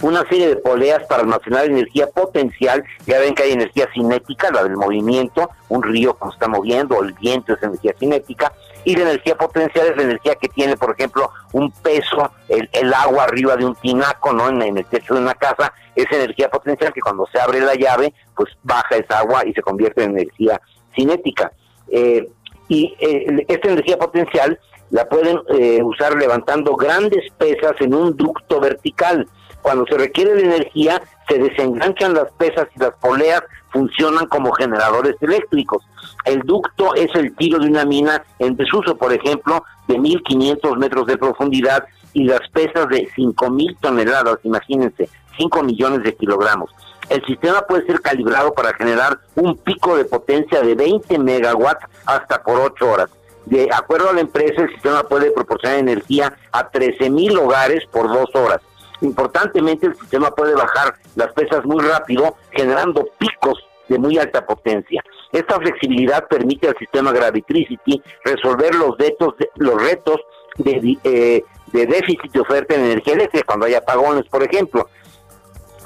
[0.00, 2.84] una serie de poleas para almacenar energía potencial.
[3.06, 7.12] Ya ven que hay energía cinética, la del movimiento, un río cuando está moviendo, el
[7.14, 8.52] viento es energía cinética,
[8.84, 13.24] y la energía potencial es la energía que tiene, por ejemplo, un peso, el, agua
[13.24, 14.48] arriba de un tinaco, ¿no?
[14.48, 18.14] En, el techo de una casa, es energía potencial que cuando se abre la llave,
[18.34, 20.60] pues baja esa agua y se convierte en energía
[20.94, 21.52] cinética.
[21.90, 22.28] Eh,
[22.68, 24.58] y eh, esta energía potencial
[24.90, 29.26] la pueden eh, usar levantando grandes pesas en un ducto vertical.
[29.62, 35.16] Cuando se requiere de energía, se desenganchan las pesas y las poleas funcionan como generadores
[35.20, 35.84] eléctricos.
[36.24, 41.06] El ducto es el tiro de una mina en desuso, por ejemplo, de 1500 metros
[41.06, 46.70] de profundidad y las pesas de 5000 toneladas, imagínense, 5 millones de kilogramos.
[47.08, 52.42] El sistema puede ser calibrado para generar un pico de potencia de 20 megawatts hasta
[52.42, 53.10] por 8 horas.
[53.48, 58.06] De acuerdo a la empresa, el sistema puede proporcionar energía a 13 mil hogares por
[58.06, 58.60] dos horas.
[59.00, 65.02] Importantemente, el sistema puede bajar las pesas muy rápido, generando picos de muy alta potencia.
[65.32, 70.20] Esta flexibilidad permite al sistema Gravitricity resolver los retos, los retos
[70.58, 71.42] de, eh,
[71.72, 74.90] de déficit de oferta de energía eléctrica cuando hay apagones, por ejemplo.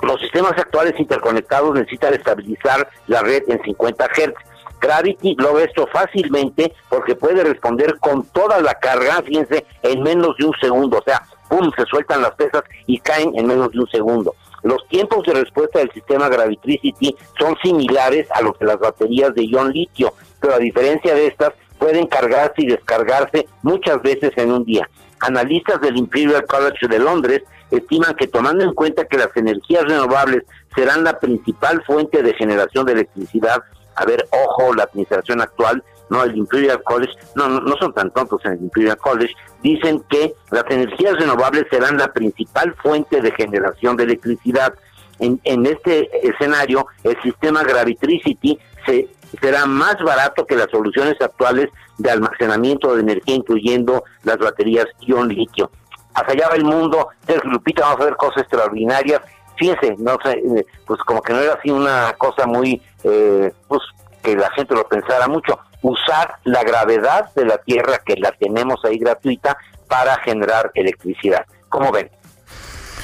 [0.03, 4.52] Los sistemas actuales interconectados necesitan estabilizar la red en 50 Hz.
[4.83, 10.47] Gravity logra esto fácilmente porque puede responder con toda la carga, fíjense, en menos de
[10.47, 10.99] un segundo.
[10.99, 11.71] O sea, ¡pum!
[11.77, 14.35] se sueltan las pesas y caen en menos de un segundo.
[14.63, 19.45] Los tiempos de respuesta del sistema Gravitricity son similares a los de las baterías de
[19.47, 24.65] ion litio, pero a diferencia de estas, pueden cargarse y descargarse muchas veces en un
[24.65, 24.89] día.
[25.19, 27.43] Analistas del Imperial College de Londres
[27.73, 30.45] estiman que tomando en cuenta que las energías renovables
[30.77, 33.63] serán la principal fuente de generación de electricidad,
[33.95, 38.45] a ver, ojo, la administración actual, no el Imperial College, no, no, son tan tontos
[38.45, 43.97] en el Imperial College, dicen que las energías renovables serán la principal fuente de generación
[43.97, 44.75] de electricidad.
[45.19, 49.09] En, en este escenario, el sistema Gravitricity se,
[49.41, 55.29] será más barato que las soluciones actuales de almacenamiento de energía, incluyendo las baterías ion
[55.29, 55.71] litio
[56.15, 57.09] hacia allá va el mundo,
[57.45, 59.21] Lupita, vamos a ver cosas extraordinarias.
[59.63, 63.81] Fíjense, no sé, eh, pues como que no era así una cosa muy, eh, pues
[64.21, 65.57] que la gente lo pensara mucho.
[65.83, 69.57] Usar la gravedad de la Tierra, que la tenemos ahí gratuita,
[69.87, 71.47] para generar electricidad.
[71.69, 72.11] ¿Cómo ven?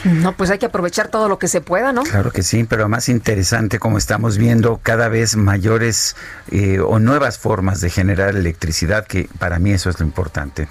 [0.03, 2.03] No, pues hay que aprovechar todo lo que se pueda, ¿no?
[2.03, 6.17] Claro que sí, pero más interesante como estamos viendo cada vez mayores
[6.51, 10.67] eh, o nuevas formas de generar electricidad, que para mí eso es lo importante.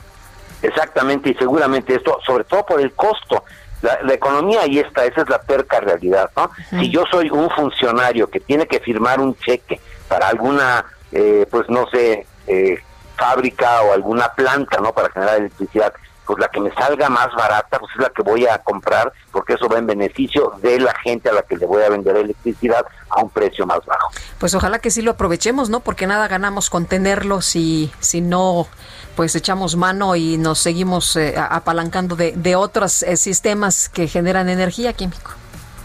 [0.61, 3.45] Exactamente, y seguramente esto, sobre todo por el costo.
[3.81, 6.49] La, economía ahí está, esa es la perca realidad, ¿no?
[6.71, 11.69] Si yo soy un funcionario que tiene que firmar un cheque para alguna, eh, pues
[11.69, 12.79] no sé, eh,
[13.15, 14.93] fábrica o alguna planta, ¿no?
[14.93, 15.93] Para generar electricidad,
[16.27, 19.53] pues la que me salga más barata, pues es la que voy a comprar, porque
[19.53, 22.85] eso va en beneficio de la gente a la que le voy a vender electricidad
[23.09, 24.11] a un precio más bajo.
[24.37, 25.79] Pues ojalá que sí lo aprovechemos, ¿no?
[25.79, 28.67] Porque nada ganamos con tenerlo si, si no
[29.15, 34.49] pues echamos mano y nos seguimos eh, apalancando de, de otros eh, sistemas que generan
[34.49, 35.31] energía química.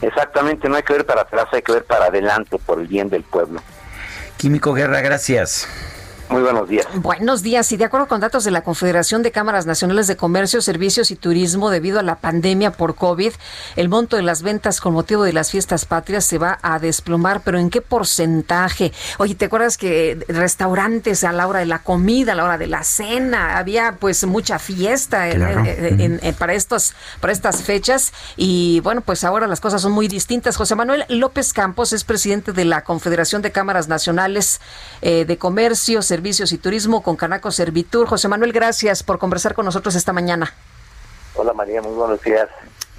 [0.02, 3.08] Exactamente, no hay que ver para atrás, hay que ver para adelante por el bien
[3.08, 3.62] del pueblo.
[4.36, 5.68] Químico Guerra, gracias.
[6.32, 6.86] Muy buenos días.
[6.94, 7.70] Buenos días.
[7.72, 11.16] Y de acuerdo con datos de la Confederación de Cámaras Nacionales de Comercio, Servicios y
[11.16, 13.32] Turismo, debido a la pandemia por COVID,
[13.76, 17.42] el monto de las ventas con motivo de las fiestas patrias se va a desplomar,
[17.44, 18.92] pero ¿en qué porcentaje?
[19.18, 22.66] Oye, ¿te acuerdas que restaurantes a la hora de la comida, a la hora de
[22.66, 25.26] la cena, había pues mucha fiesta
[26.38, 28.14] para, estos, para estas fechas?
[28.38, 30.56] Y bueno, pues ahora las cosas son muy distintas.
[30.56, 34.62] José Manuel López Campos es presidente de la Confederación de Cámaras Nacionales
[35.02, 38.06] eh, de Comercio, Servicios Servicios y Turismo con Canaco Servitur.
[38.06, 40.54] José Manuel, gracias por conversar con nosotros esta mañana.
[41.34, 42.48] Hola María, muy buenos días.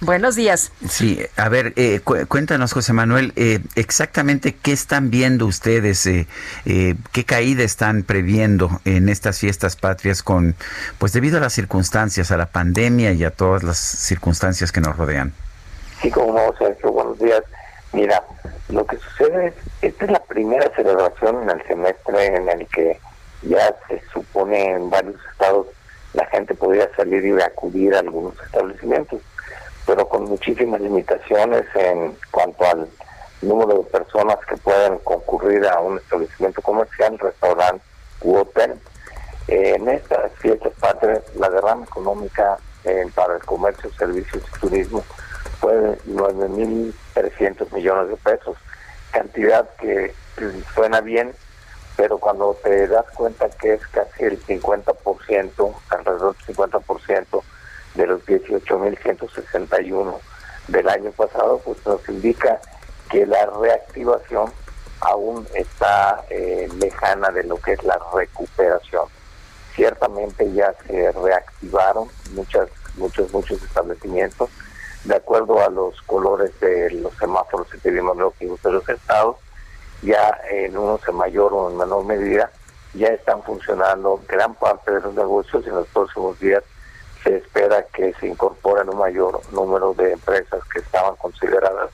[0.02, 0.74] Buenos días.
[0.90, 6.28] Sí, a ver, eh, cuéntanos, José Manuel, eh, exactamente qué están viendo ustedes, eh,
[6.66, 10.54] qué caída están previendo en estas fiestas patrias con,
[10.98, 14.98] pues debido a las circunstancias, a la pandemia y a todas las circunstancias que nos
[14.98, 15.32] rodean.
[16.02, 17.42] Sí, como no, Sergio, buenos días.
[17.94, 18.22] Mira,
[18.68, 23.00] lo que sucede es, esta es la primera celebración en el semestre en el que
[23.44, 25.68] ya se supone en varios estados
[26.14, 29.20] la gente podría salir y acudir a algunos establecimientos,
[29.86, 32.88] pero con muchísimas limitaciones en cuanto al
[33.42, 37.84] número de personas que pueden concurrir a un establecimiento comercial, restaurante
[38.22, 38.80] u hotel.
[39.48, 45.04] en estas fiestas patrias, la derrama económica eh, para el comercio, servicios y turismo
[45.60, 48.58] fue de 9.300 millones de pesos,
[49.12, 50.14] cantidad que
[50.74, 51.34] suena bien,
[51.96, 57.44] pero cuando te das cuenta que es casi el 50%, alrededor del 50%
[57.96, 60.20] de los 18.161
[60.68, 62.60] del año pasado, pues nos indica
[63.10, 64.52] que la reactivación
[65.02, 69.06] aún está eh, lejana de lo que es la recuperación.
[69.76, 74.50] Ciertamente ya se reactivaron muchas, muchos, muchos establecimientos
[75.04, 79.38] de acuerdo a los colores de los semáforos epidemiológicos de los estados
[80.04, 82.52] ya en unos en mayor o en menor medida,
[82.94, 86.64] ya están funcionando gran parte de los negocios y en los próximos días
[87.24, 91.90] se espera que se incorporen un mayor número de empresas que estaban consideradas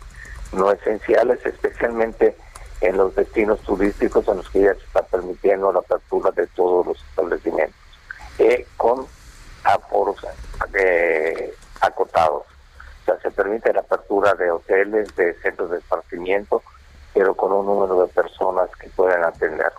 [0.51, 2.35] no esenciales, especialmente
[2.81, 6.87] en los destinos turísticos en los que ya se está permitiendo la apertura de todos
[6.87, 7.75] los establecimientos,
[8.39, 9.05] eh, con
[9.63, 10.17] aforos
[10.73, 12.43] eh, acotados.
[13.01, 16.63] O sea, se permite la apertura de hoteles, de centros de esparcimiento,
[17.19, 19.73] pero con un número de personas que puedan atender.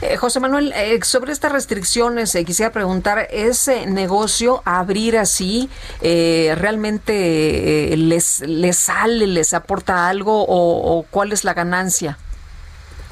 [0.00, 5.68] Eh, José Manuel, eh, sobre estas restricciones, eh, quisiera preguntar, ¿ese negocio abrir así
[6.00, 12.16] realmente les, les sale, les aporta algo o, cuál es la ganancia?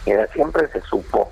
[0.07, 1.31] Mira, siempre se supo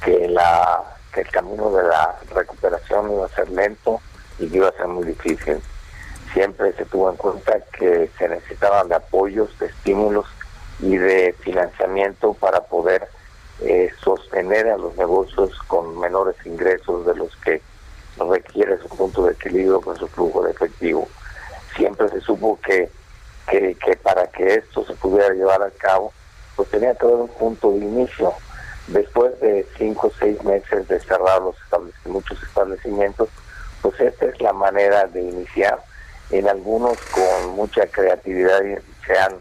[0.00, 0.80] que, la,
[1.12, 4.00] que el camino de la recuperación iba a ser lento
[4.38, 5.60] y que iba a ser muy difícil.
[6.32, 10.26] Siempre se tuvo en cuenta que se necesitaban de apoyos, de estímulos
[10.80, 13.08] y de financiamiento para poder
[13.60, 17.62] eh, sostener a los negocios con menores ingresos de los que
[18.18, 21.08] requiere su punto de equilibrio con su flujo de efectivo.
[21.76, 22.90] Siempre se supo que,
[23.48, 26.12] que, para que esto se pudiera llevar a cabo,
[26.56, 28.32] pues tenía que haber un punto de inicio.
[28.88, 31.56] Después de cinco o seis meses de cerrar los
[32.04, 33.28] muchos establecimientos,
[33.80, 35.78] pues esta es la manera de iniciar.
[36.30, 38.60] En algunos con mucha creatividad
[39.06, 39.34] se han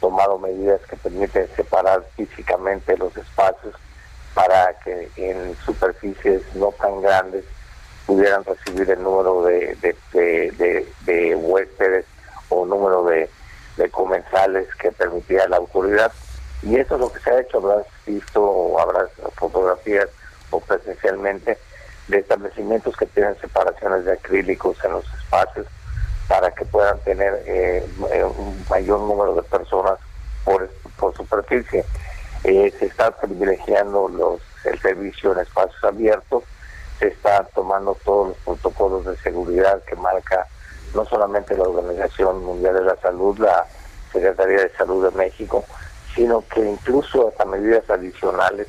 [0.00, 3.74] tomado medidas que permiten separar físicamente los espacios
[4.34, 7.44] para que en superficies no tan grandes
[8.06, 9.76] pudieran recibir el número de,
[10.12, 12.06] de, huéspedes
[12.48, 13.28] o número de,
[13.90, 16.12] comensales que permitía la autoridad.
[16.62, 20.08] Y eso es lo que se ha hecho, habrás visto o habrás fotografías
[20.50, 21.58] o presencialmente
[22.08, 25.66] de establecimientos que tienen separaciones de acrílicos en los espacios
[26.28, 29.98] para que puedan tener eh, eh, un mayor número de personas
[30.44, 30.68] por,
[30.98, 31.84] por superficie.
[32.44, 36.44] Eh, se está privilegiando los, el servicio en espacios abiertos,
[36.98, 40.46] se está tomando todos los protocolos de seguridad que marca
[40.94, 43.66] no solamente la Organización Mundial de la Salud, la
[44.12, 45.64] Secretaría de Salud de México,
[46.14, 48.66] sino que incluso hasta medidas adicionales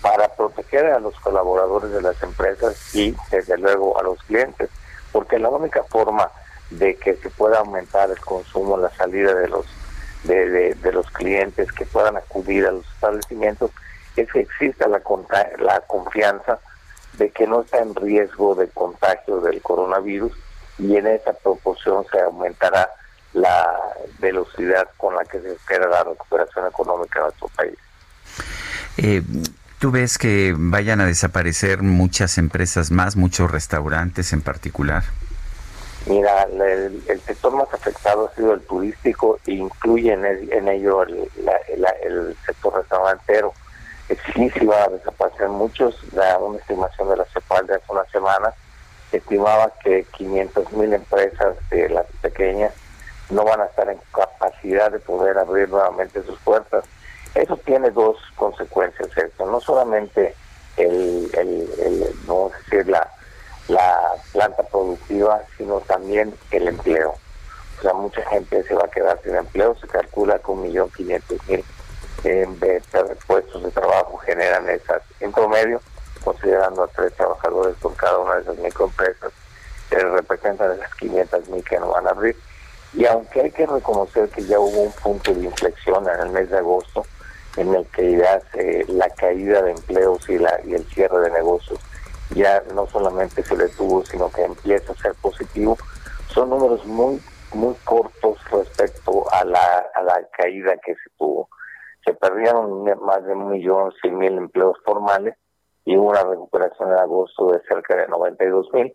[0.00, 4.68] para proteger a los colaboradores de las empresas y desde luego a los clientes,
[5.12, 6.30] porque la única forma
[6.78, 9.66] de que se pueda aumentar el consumo, la salida de los
[10.24, 13.70] de, los clientes que puedan acudir a los establecimientos
[14.16, 15.02] es que exista la,
[15.58, 16.58] la confianza
[17.14, 20.32] de que no está en riesgo de contagio del coronavirus
[20.78, 22.88] y en esa proporción se aumentará
[23.34, 23.78] la
[24.18, 27.74] velocidad con la que se espera la recuperación económica de nuestro país.
[28.96, 29.22] Eh,
[29.78, 35.02] ¿Tú ves que vayan a desaparecer muchas empresas más, muchos restaurantes en particular?
[36.06, 42.74] Mira, el, sector más afectado ha sido el turístico e incluye en, ello el, sector
[42.76, 43.54] restaurantero.
[44.08, 45.96] sí, sí va a desaparecer muchos.
[46.12, 48.52] La, una estimación de la CEPAL de hace una semana
[49.12, 52.74] estimaba que 500 mil empresas de las pequeñas
[53.30, 56.84] no van a estar en capacidad de poder abrir nuevamente sus puertas.
[57.34, 59.46] Eso tiene dos consecuencias, ¿cierto?
[59.46, 60.34] No solamente
[60.76, 63.10] el, el, el no decir la,
[63.68, 67.14] la planta productiva, sino también el empleo.
[67.78, 70.90] O sea, mucha gente se va a quedar sin empleo, se calcula que un millón
[70.90, 71.64] quinientos mil
[72.24, 72.82] de
[73.26, 75.80] puestos de trabajo generan esas, en promedio,
[76.22, 79.32] considerando a tres trabajadores por cada una de esas microempresas,
[79.90, 82.36] que representan esas 500 mil que no van a abrir.
[82.94, 86.48] Y aunque hay que reconocer que ya hubo un punto de inflexión en el mes
[86.48, 87.04] de agosto,
[87.56, 91.30] en el que ya se, la caída de empleos y, la, y el cierre de
[91.30, 91.78] negocios
[92.34, 95.76] ya no solamente se detuvo, sino que empieza a ser positivo,
[96.28, 97.20] son números muy
[97.54, 101.48] muy cortos respecto a la, a la caída que se tuvo.
[102.04, 105.36] Se perdieron más de un millón cien mil empleos formales
[105.84, 108.94] y una recuperación en agosto de cerca de 92 mil.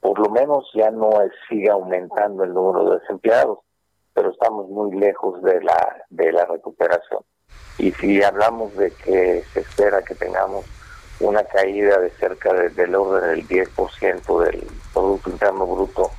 [0.00, 1.10] Por lo menos ya no
[1.48, 3.60] sigue aumentando el número de desempleados,
[4.14, 7.22] pero estamos muy lejos de la, de la recuperación.
[7.78, 10.64] Y si hablamos de que se espera que tengamos
[11.20, 16.10] una caída de cerca del orden del 10% del Producto Interno Bruto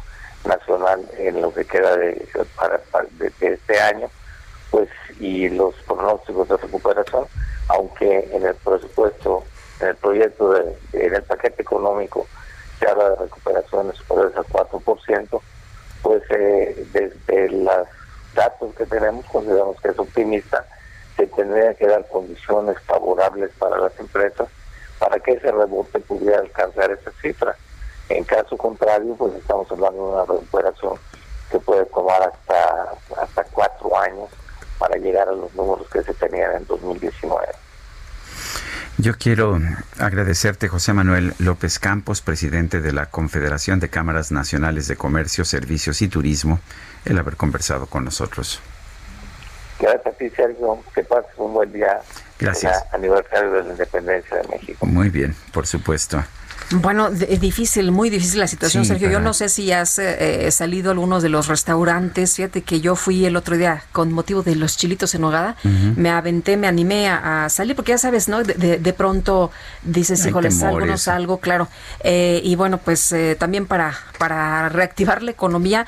[0.45, 2.81] Nacional en lo que queda de, para,
[3.11, 4.09] de, este año,
[4.71, 4.89] pues
[5.19, 7.25] y los pronósticos de recuperación,
[7.69, 9.43] aunque en el presupuesto,
[9.79, 12.27] en el proyecto, de, en el paquete económico
[12.79, 15.41] se habla de recuperaciones superiores al 4%,
[16.01, 17.87] pues eh, desde los
[18.33, 20.65] datos que tenemos consideramos que es optimista,
[21.17, 24.47] se tendrían que dar condiciones favorables para las empresas
[24.99, 27.55] para que ese rebote pudiera alcanzar esa cifra.
[28.09, 30.93] En caso contrario, pues estamos hablando de una recuperación
[31.49, 34.29] que puede tomar hasta, hasta cuatro años
[34.77, 37.47] para llegar a los números que se tenían en 2019.
[38.97, 39.57] Yo quiero
[39.97, 46.01] agradecerte, José Manuel López Campos, presidente de la Confederación de Cámaras Nacionales de Comercio, Servicios
[46.01, 46.59] y Turismo,
[47.05, 48.61] el haber conversado con nosotros.
[49.79, 50.83] Gracias a ti, Sergio.
[50.93, 51.99] Que pases un buen día.
[52.37, 52.85] Gracias.
[52.93, 54.85] aniversario de la independencia de México.
[54.85, 56.23] Muy bien, por supuesto.
[56.71, 59.09] Bueno, es difícil, muy difícil la situación, Sergio.
[59.09, 62.35] Yo no sé si has eh, eh, salido a algunos de los restaurantes.
[62.35, 65.55] Fíjate que yo fui el otro día con motivo de los chilitos en hogada.
[65.63, 68.43] Me aventé, me animé a, salir, porque ya sabes, ¿no?
[68.43, 69.51] De, pronto
[69.83, 71.67] dices, híjole, salgo, no salgo, claro.
[72.01, 75.87] Eh, y bueno, pues también para, para reactivar la economía,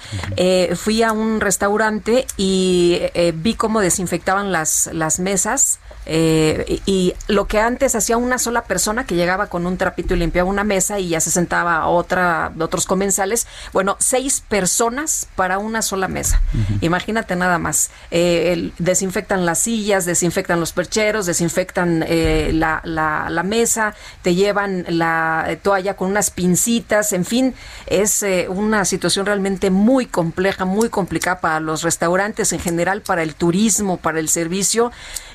[0.75, 3.01] fui a un restaurante y
[3.35, 5.79] vi cómo desinfectaban las, las mesas.
[6.07, 10.49] y lo que antes hacía una sola persona que llegaba con un trapito y limpiaba
[10.49, 13.45] una mesa y ya se sentaba otra, otros comensales.
[13.73, 16.41] Bueno, seis personas para una sola mesa.
[16.79, 17.91] Imagínate nada más.
[18.09, 25.57] Eh, desinfectan las sillas, desinfectan los percheros, desinfectan eh, la, la, mesa, te llevan la
[25.61, 27.53] toalla con unas pincitas, en fin,
[27.87, 33.23] es eh, una situación realmente muy compleja, muy complicada para los restaurantes en general, para
[33.23, 34.91] el turismo, para el servicio.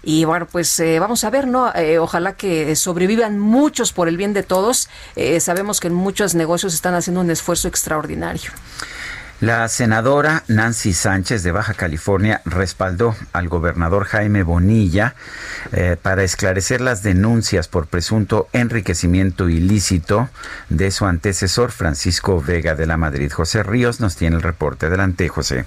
[0.08, 1.72] Y bueno, pues vamos a ver, ¿no?
[2.00, 6.74] ojalá que sobrevivan muchos por el bien de todos eh, sabemos que en muchos negocios
[6.74, 8.50] están haciendo un esfuerzo extraordinario.
[9.40, 15.14] La senadora Nancy Sánchez de Baja California respaldó al gobernador Jaime Bonilla
[15.72, 20.30] eh, para esclarecer las denuncias por presunto enriquecimiento ilícito
[20.70, 23.30] de su antecesor Francisco Vega de la Madrid.
[23.30, 24.86] José Ríos nos tiene el reporte.
[24.86, 25.66] Adelante, José.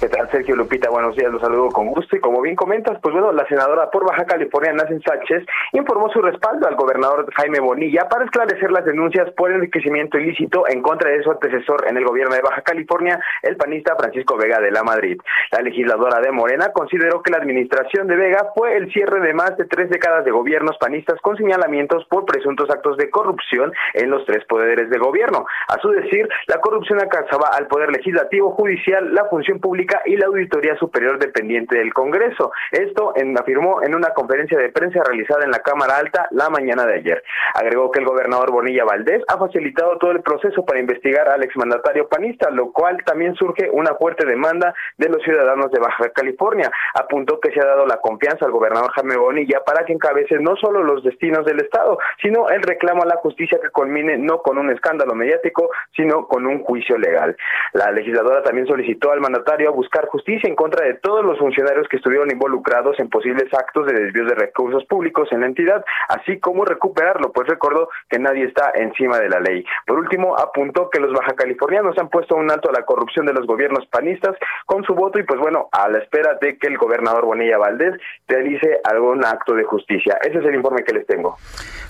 [0.00, 0.90] ¿Qué tal, Sergio Lupita?
[0.90, 2.16] Buenos días, los saludo con gusto.
[2.16, 6.20] Y como bien comentas, pues bueno, la senadora por Baja California, Nancy Sánchez, informó su
[6.20, 11.22] respaldo al gobernador Jaime Bonilla para esclarecer las denuncias por enriquecimiento ilícito en contra de
[11.22, 15.18] su antecesor en el gobierno de Baja California, el panista Francisco Vega de la Madrid.
[15.52, 19.56] La legisladora de Morena consideró que la administración de Vega fue el cierre de más
[19.56, 24.24] de tres décadas de gobiernos panistas con señalamientos por presuntos actos de corrupción en los
[24.26, 25.46] tres poderes de gobierno.
[25.68, 30.26] A su decir, la corrupción alcanzaba al poder legislativo, judicial, la función pública y la
[30.26, 32.52] Auditoría Superior dependiente del Congreso.
[32.72, 36.94] Esto afirmó en una conferencia de prensa realizada en la Cámara Alta la mañana de
[36.94, 37.22] ayer.
[37.54, 42.08] Agregó que el gobernador Bonilla Valdés ha facilitado todo el proceso para investigar al exmandatario
[42.08, 46.70] panista, lo cual también surge una fuerte demanda de los ciudadanos de Baja California.
[46.94, 50.56] Apuntó que se ha dado la confianza al gobernador Jaime Bonilla para que encabece no
[50.56, 54.58] solo los destinos del Estado, sino el reclamo a la justicia que culmine no con
[54.58, 57.36] un escándalo mediático, sino con un juicio legal.
[57.72, 61.96] La legisladora también solicitó al mandatario buscar justicia en contra de todos los funcionarios que
[61.96, 66.64] estuvieron involucrados en posibles actos de desvío de recursos públicos en la entidad, así como
[66.64, 69.64] recuperarlo, pues recordó que nadie está encima de la ley.
[69.86, 73.32] Por último, apuntó que los baja californianos han puesto un alto a la corrupción de
[73.32, 74.36] los gobiernos panistas
[74.66, 77.94] con su voto y pues bueno, a la espera de que el gobernador Bonilla Valdés
[78.26, 80.18] realice algún acto de justicia.
[80.22, 81.36] Ese es el informe que les tengo.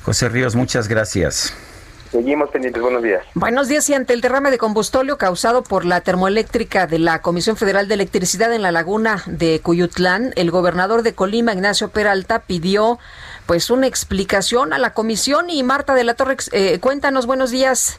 [0.02, 1.77] José Ríos, muchas gracias.
[2.10, 2.82] Seguimos pendientes.
[2.82, 3.22] Buenos días.
[3.34, 3.88] Buenos días.
[3.90, 7.94] Y ante el derrame de combustóleo causado por la termoeléctrica de la Comisión Federal de
[7.94, 12.98] Electricidad en la laguna de Cuyutlán, el gobernador de Colima, Ignacio Peralta, pidió
[13.46, 15.50] pues una explicación a la comisión.
[15.50, 17.26] Y Marta de la Torre, eh, cuéntanos.
[17.26, 17.98] Buenos días.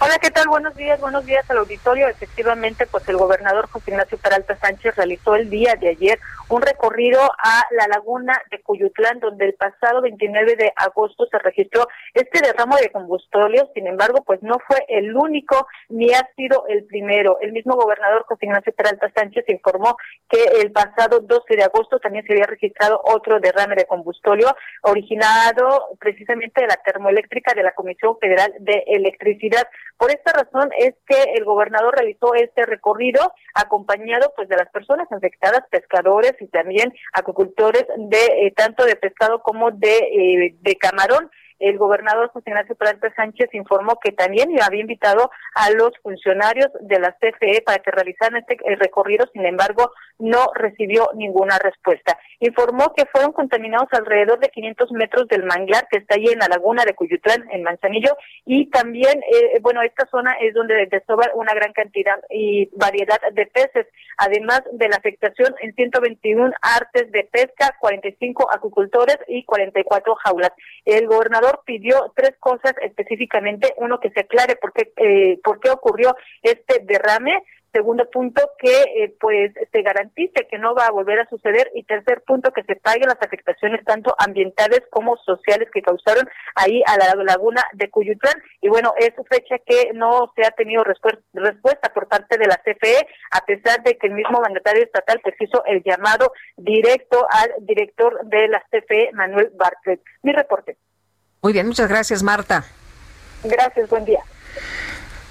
[0.00, 0.48] Hola, ¿qué tal?
[0.48, 2.08] Buenos días, buenos días al auditorio.
[2.08, 7.20] Efectivamente, pues el gobernador José Ignacio Peralta Sánchez realizó el día de ayer un recorrido
[7.22, 12.76] a la laguna de Cuyutlán, donde el pasado 29 de agosto se registró este derramo
[12.76, 13.68] de combustible.
[13.74, 17.38] Sin embargo, pues no fue el único ni ha sido el primero.
[17.40, 19.96] El mismo gobernador José Ignacio Peralta Sánchez informó
[20.28, 24.24] que el pasado 12 de agosto también se había registrado otro derrame de combustible
[24.82, 29.66] originado precisamente de la termoeléctrica de la Comisión Federal de Electricidad.
[29.96, 35.10] Por esta razón es que el gobernador realizó este recorrido acompañado pues de las personas
[35.10, 41.30] afectadas, pescadores y también acuicultores de eh, tanto de pescado como de, eh, de camarón
[41.64, 46.98] el gobernador José Ignacio Peralta Sánchez informó que también había invitado a los funcionarios de
[46.98, 52.18] la CFE para que realizaran este recorrido, sin embargo, no recibió ninguna respuesta.
[52.40, 56.48] Informó que fueron contaminados alrededor de 500 metros del manglar que está ahí en la
[56.48, 61.54] laguna de Cuyutlán, en Manzanillo, y también, eh, bueno, esta zona es donde desova una
[61.54, 63.86] gran cantidad y variedad de peces,
[64.18, 70.52] además de la afectación en 121 artes de pesca, 45 acuicultores y 44 jaulas.
[70.84, 73.74] El gobernador pidió tres cosas específicamente.
[73.76, 77.42] Uno, que se aclare por qué, eh, por qué ocurrió este derrame.
[77.72, 81.72] Segundo punto, que eh, pues se garantice que no va a volver a suceder.
[81.74, 86.82] Y tercer punto, que se paguen las afectaciones tanto ambientales como sociales que causaron ahí
[86.86, 88.40] a la laguna de Cuyutlán.
[88.60, 93.08] Y bueno, es fecha que no se ha tenido respuesta por parte de la CFE,
[93.32, 98.20] a pesar de que el mismo mandatario estatal pues hizo el llamado directo al director
[98.24, 100.00] de la CFE, Manuel Bartlett.
[100.22, 100.76] Mi reporte.
[101.44, 102.64] Muy bien, muchas gracias, Marta.
[103.42, 104.20] Gracias, buen día.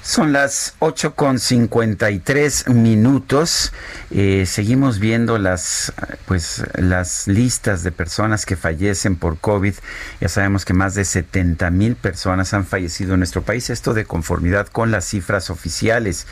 [0.03, 3.71] Son las 8 con 53 minutos.
[4.11, 5.93] Eh, seguimos viendo las,
[6.25, 9.73] pues, las listas de personas que fallecen por COVID.
[10.19, 13.69] Ya sabemos que más de 70 mil personas han fallecido en nuestro país.
[13.69, 16.27] Esto de conformidad con las cifras oficiales.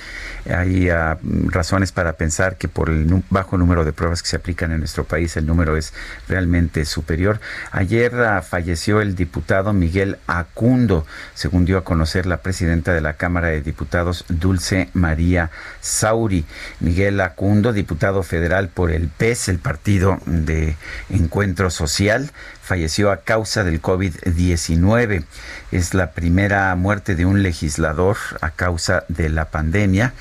[0.53, 1.15] Hay uh,
[1.49, 5.05] razones para pensar que por el bajo número de pruebas que se aplican en nuestro
[5.05, 5.93] país, el número es
[6.27, 7.39] realmente superior.
[7.71, 13.13] Ayer uh, falleció el diputado Miguel Acundo, según dio a conocer la presidenta de la
[13.13, 16.45] Cámara de Diputados Dulce María Sauri.
[16.79, 20.75] Miguel Acundo, diputado federal por el PES, el Partido de
[21.09, 22.31] Encuentro Social,
[22.61, 25.25] falleció a causa del COVID-19.
[25.71, 30.13] Es la primera muerte de un legislador a causa de la pandemia.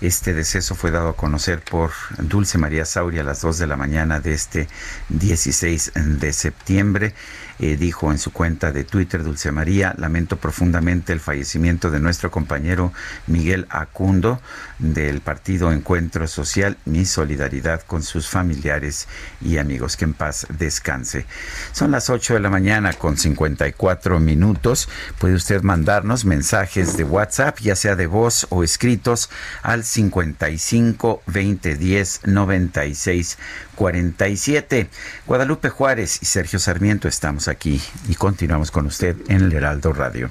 [0.00, 3.76] Este deceso fue dado a conocer por Dulce María Sauri a las 2 de la
[3.76, 4.68] mañana de este
[5.08, 7.14] 16 de septiembre.
[7.60, 12.30] Eh, dijo en su cuenta de Twitter, Dulce María, lamento profundamente el fallecimiento de nuestro
[12.30, 12.92] compañero
[13.28, 14.40] Miguel Acundo
[14.80, 19.06] del partido Encuentro Social, mi solidaridad con sus familiares
[19.40, 19.96] y amigos.
[19.96, 21.26] Que en paz descanse.
[21.72, 24.88] Son las 8 de la mañana con 54 minutos.
[25.18, 29.30] Puede usted mandarnos mensajes de WhatsApp, ya sea de voz o escritos,
[29.62, 33.38] al 55 20 10 96
[33.74, 34.88] 47.
[35.26, 40.30] Guadalupe Juárez y Sergio Sarmiento estamos aquí y continuamos con usted en el Heraldo Radio.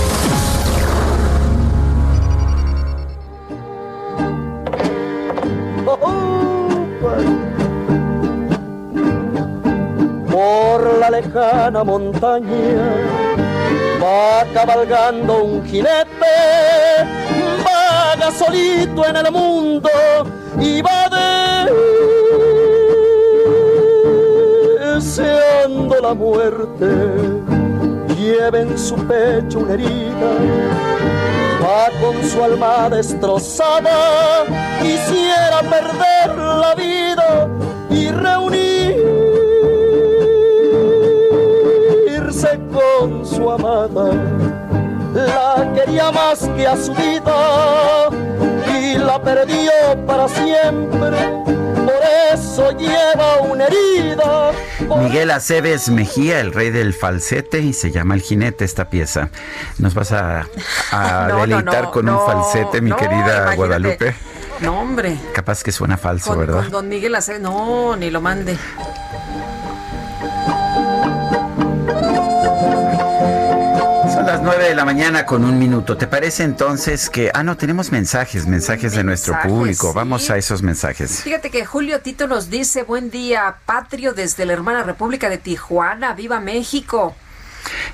[11.71, 12.47] Lejana montaña
[14.01, 16.35] va cabalgando un jinete,
[17.63, 19.89] vaga solito en el mundo
[20.59, 21.09] y va
[24.95, 26.87] deseando la muerte.
[28.17, 30.31] Lleva en su pecho una herida,
[31.63, 34.45] va con su alma destrozada,
[34.81, 37.10] quisiera perder la vida
[43.41, 44.13] su amada.
[45.13, 48.09] La quería más que a su vida
[48.79, 49.71] y la perdió
[50.05, 51.17] para siempre.
[51.75, 52.01] Por
[52.33, 54.51] eso lleva una herida.
[54.99, 59.29] Miguel Aceves Mejía, el rey del falsete, y se llama El Jinete esta pieza.
[59.79, 60.45] ¿Nos vas a,
[60.91, 63.55] a No, no, deleitar no, con no, un falsete, mi no, querida imagínate.
[63.55, 64.15] Guadalupe?
[64.61, 65.17] No, hombre.
[65.33, 66.61] Capaz que suena falso, Con, ¿verdad?
[66.63, 68.55] con don Miguel Aceves, no, ni lo mande.
[74.41, 75.97] Las 9 de la mañana con un minuto.
[75.97, 77.29] ¿Te parece entonces que...
[77.33, 79.87] Ah, no, tenemos mensajes, mensajes de nuestro Mensajes, público.
[79.89, 79.93] sí.
[79.95, 81.21] Vamos a esos mensajes.
[81.21, 86.13] Fíjate que Julio Tito nos dice, buen día, patrio desde la hermana República de Tijuana,
[86.13, 87.15] viva México.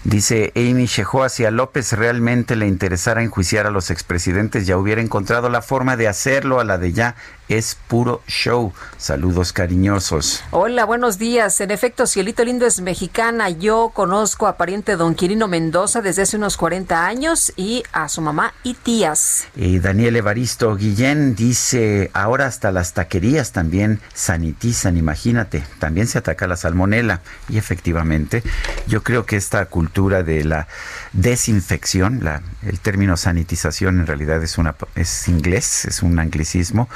[0.03, 5.01] Dice Amy Shehoa, si a López realmente le interesara enjuiciar a los expresidentes, ya hubiera
[5.01, 6.59] encontrado la forma de hacerlo.
[6.59, 7.15] A la de ya
[7.49, 8.73] es puro show.
[8.97, 10.43] Saludos cariñosos.
[10.51, 11.59] Hola, buenos días.
[11.61, 13.49] En efecto, Cielito Lindo es mexicana.
[13.49, 18.21] Yo conozco a pariente don Quirino Mendoza desde hace unos 40 años y a su
[18.21, 19.47] mamá y tías.
[19.55, 26.47] Y Daniel Evaristo Guillén dice, ahora hasta las taquerías también sanitizan, imagínate, también se ataca
[26.47, 27.21] la salmonela.
[27.49, 28.43] Y efectivamente,
[28.87, 30.67] yo creo que esta cultura de la
[31.13, 36.87] desinfección, la, el término sanitización en realidad es, una, es inglés, es un anglicismo,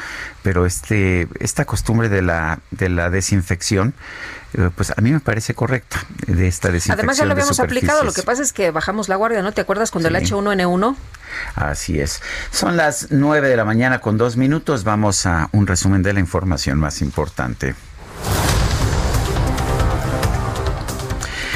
[0.44, 3.94] pero este, esta costumbre de la, de la desinfección,
[4.54, 7.00] eh, pues a mí me parece correcta, de esta desinfección.
[7.00, 9.52] Además ya lo habíamos aplicado, lo que pasa es que bajamos la guardia, ¿no?
[9.52, 10.34] ¿Te acuerdas cuando el Sí.
[10.34, 10.96] H1N1?
[11.56, 12.22] Así es.
[12.52, 14.84] Son las 9 de la mañana con dos minutos.
[14.84, 17.76] Vamos a un resumen de la información más importante.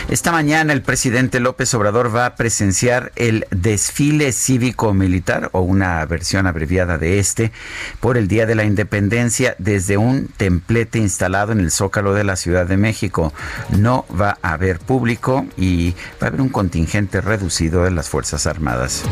[0.08, 6.46] Esta mañana el presidente López Obrador va a presenciar el desfile cívico-militar o una versión
[6.46, 7.52] abreviada de este
[8.00, 12.36] por el Día de la Independencia desde un templete instalado en el Zócalo de la
[12.36, 13.34] Ciudad de México.
[13.76, 18.46] No va a haber público y va a haber un contingente reducido de las Fuerzas
[18.46, 19.04] Armadas.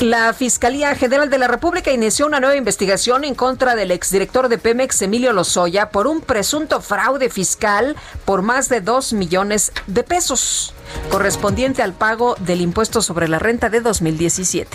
[0.00, 4.56] La Fiscalía General de la República inició una nueva investigación en contra del exdirector de
[4.56, 10.72] Pemex, Emilio Lozoya, por un presunto fraude fiscal por más de 2 millones de pesos,
[11.10, 14.68] correspondiente al pago del impuesto sobre la renta de 2017.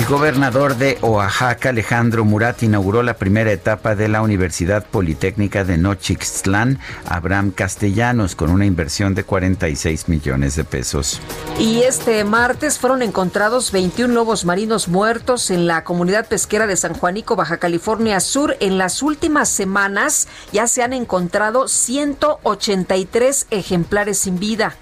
[0.00, 5.76] El gobernador de Oaxaca, Alejandro Murat, inauguró la primera etapa de la Universidad Politécnica de
[5.76, 11.20] Nochixtlán, Abraham Castellanos, con una inversión de 46 millones de pesos.
[11.58, 16.94] Y este martes fueron encontrados 21 lobos marinos muertos en la comunidad pesquera de San
[16.94, 18.56] Juanico, Baja California Sur.
[18.60, 24.76] En las últimas semanas ya se han encontrado 183 ejemplares sin vida.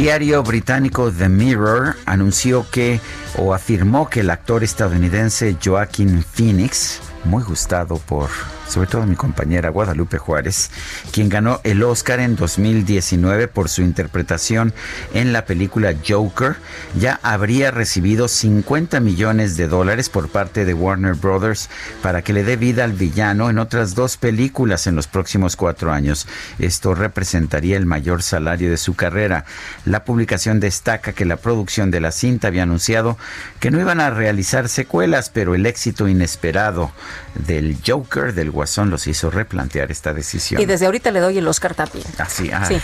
[0.00, 3.00] Diario británico The Mirror anunció que
[3.36, 8.30] o afirmó que el actor estadounidense Joaquin Phoenix, muy gustado por
[8.70, 10.70] sobre todo mi compañera Guadalupe Juárez,
[11.12, 14.72] quien ganó el Oscar en 2019 por su interpretación
[15.12, 16.56] en la película Joker,
[16.98, 21.68] ya habría recibido 50 millones de dólares por parte de Warner Brothers
[22.02, 25.92] para que le dé vida al villano en otras dos películas en los próximos cuatro
[25.92, 26.28] años.
[26.58, 29.44] Esto representaría el mayor salario de su carrera.
[29.84, 33.18] La publicación destaca que la producción de la cinta había anunciado
[33.58, 36.92] que no iban a realizar secuelas, pero el éxito inesperado
[37.34, 40.60] del Joker, del Guasón, los hizo replantear esta decisión.
[40.60, 42.06] Y desde ahorita le doy el Oscar también.
[42.18, 42.80] Así, ah, Sí.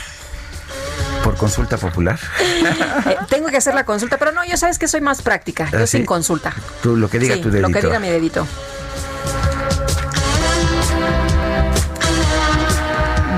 [1.25, 2.19] por consulta popular.
[3.07, 5.69] Eh, tengo que hacer la consulta, pero no, yo sabes que soy más práctica.
[5.71, 5.99] Yo Ah, sí.
[5.99, 6.53] sin consulta.
[6.83, 7.69] Tú, lo que diga Sí, tu dedito.
[7.69, 8.47] Lo que diga mi dedito.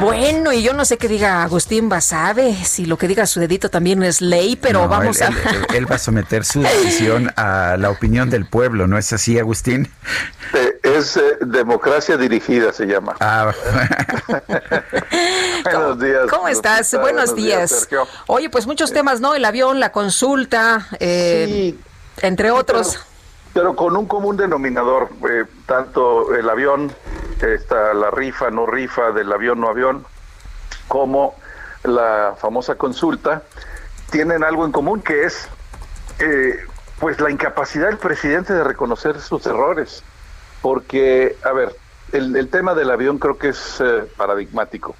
[0.00, 3.68] Bueno, y yo no sé qué diga Agustín Basabe, si lo que diga su dedito
[3.68, 5.50] también es ley, pero No, vamos él, a...
[5.50, 9.38] él- él va a someter su decisión a la opinión del pueblo, ¿no es así,
[9.38, 9.90] Agustín?
[10.54, 13.16] Eh, es eh, democracia dirigida, se llama.
[13.20, 13.52] Ah,
[15.64, 16.20] buenos días.
[16.30, 16.94] ¿Cómo estás?
[17.00, 17.88] Buenos días.
[18.26, 19.34] Oye, pues muchos temas, ¿no?
[19.34, 21.74] El avión, la consulta, eh,
[22.22, 23.00] entre otros.
[23.54, 26.92] Pero con un común denominador, eh, tanto el avión
[27.40, 30.04] está la rifa, no rifa del avión, no avión,
[30.86, 31.34] como
[31.84, 33.42] la famosa consulta,
[34.10, 35.48] tienen algo en común que es
[36.18, 36.58] eh,
[36.98, 40.02] pues la incapacidad del presidente de reconocer sus errores.
[40.60, 41.76] Porque, a ver,
[42.12, 44.96] el, tema del avión creo que es eh, paradigmático.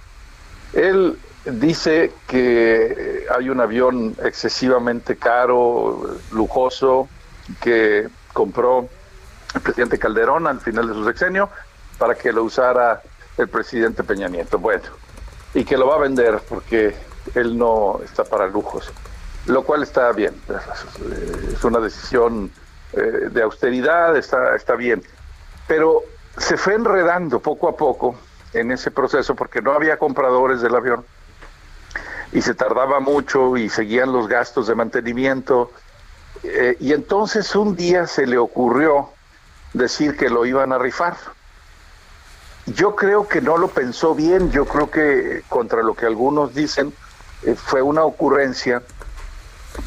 [0.73, 7.09] Él dice que hay un avión excesivamente caro, lujoso,
[7.61, 8.09] que
[8.39, 8.89] compró
[9.53, 11.51] el presidente Calderón al final de su sexenio
[11.99, 13.03] para que lo usara
[13.37, 14.61] el presidente Peña Nieto.
[14.61, 14.85] Bueno,
[15.55, 16.95] y que lo va a vender porque
[17.35, 18.93] él no está para lujos,
[19.47, 20.41] lo cual está bien.
[21.53, 22.53] Es una decisión
[22.93, 25.03] eh, de austeridad, está, está bien.
[25.67, 26.05] Pero
[26.37, 28.15] se fue enredando poco a poco
[28.53, 31.05] en ese proceso porque no había compradores del avión
[32.31, 35.73] y se tardaba mucho y seguían los gastos de mantenimiento.
[36.43, 39.11] Eh, y entonces un día se le ocurrió
[39.73, 41.17] decir que lo iban a rifar.
[42.67, 46.93] Yo creo que no lo pensó bien, yo creo que contra lo que algunos dicen
[47.43, 48.83] eh, fue una ocurrencia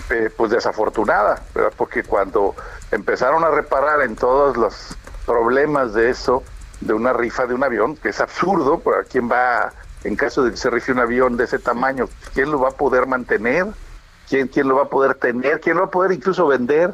[0.09, 1.43] eh, pues desafortunada,
[1.77, 2.55] porque cuando
[2.91, 6.43] empezaron a reparar en todos los problemas de eso,
[6.79, 9.73] de una rifa de un avión, que es absurdo, para quién va,
[10.03, 12.71] en caso de que se rife un avión de ese tamaño, quién lo va a
[12.71, 13.67] poder mantener,
[14.31, 16.93] quién, quién lo va a poder tener, quién lo va a poder incluso vender.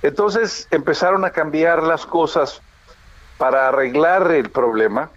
[0.00, 2.62] Entonces empezaron a cambiar las cosas
[3.36, 5.10] para arreglar el problema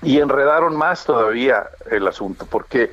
[0.00, 2.92] y enredaron más todavía el asunto, porque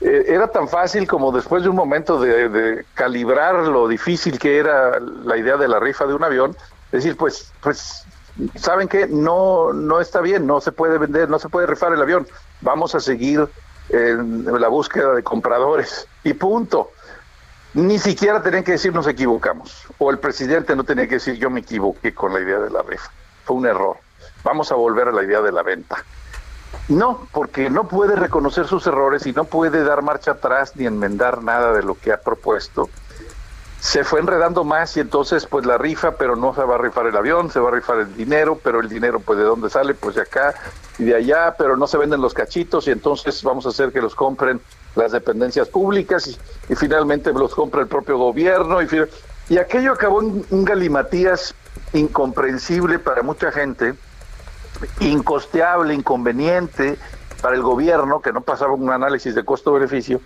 [0.00, 4.58] eh, era tan fácil como después de un momento de, de, calibrar lo difícil que
[4.58, 6.56] era la idea de la rifa de un avión,
[6.90, 8.06] decir, pues, pues
[8.56, 9.06] ¿saben qué?
[9.06, 12.26] No, no está bien, no se puede vender, no se puede rifar el avión.
[12.62, 13.46] Vamos a seguir
[13.90, 16.08] en la búsqueda de compradores.
[16.24, 16.92] Y punto.
[17.74, 19.86] Ni siquiera tenían que decir nos equivocamos.
[19.98, 22.82] O el presidente no tenía que decir yo me equivoqué con la idea de la
[22.82, 23.10] rifa.
[23.44, 23.96] Fue un error.
[24.42, 25.96] Vamos a volver a la idea de la venta.
[26.88, 31.42] No, porque no puede reconocer sus errores y no puede dar marcha atrás ni enmendar
[31.42, 32.88] nada de lo que ha propuesto
[33.80, 37.06] se fue enredando más y entonces pues la rifa, pero no se va a rifar
[37.06, 39.94] el avión, se va a rifar el dinero, pero el dinero pues de dónde sale,
[39.94, 40.54] pues de acá
[40.98, 44.00] y de allá, pero no se venden los cachitos y entonces vamos a hacer que
[44.00, 44.60] los compren
[44.96, 46.26] las dependencias públicas
[46.68, 48.88] y, finalmente los compra el propio gobierno y,
[49.48, 51.54] y aquello acabó en un galimatías
[51.92, 53.94] incomprensible para mucha gente,
[54.98, 56.98] incosteable, inconveniente
[57.40, 60.20] para el gobierno que no pasaba un análisis de costo-beneficio,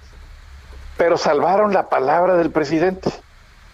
[0.97, 3.11] pero salvaron la palabra del presidente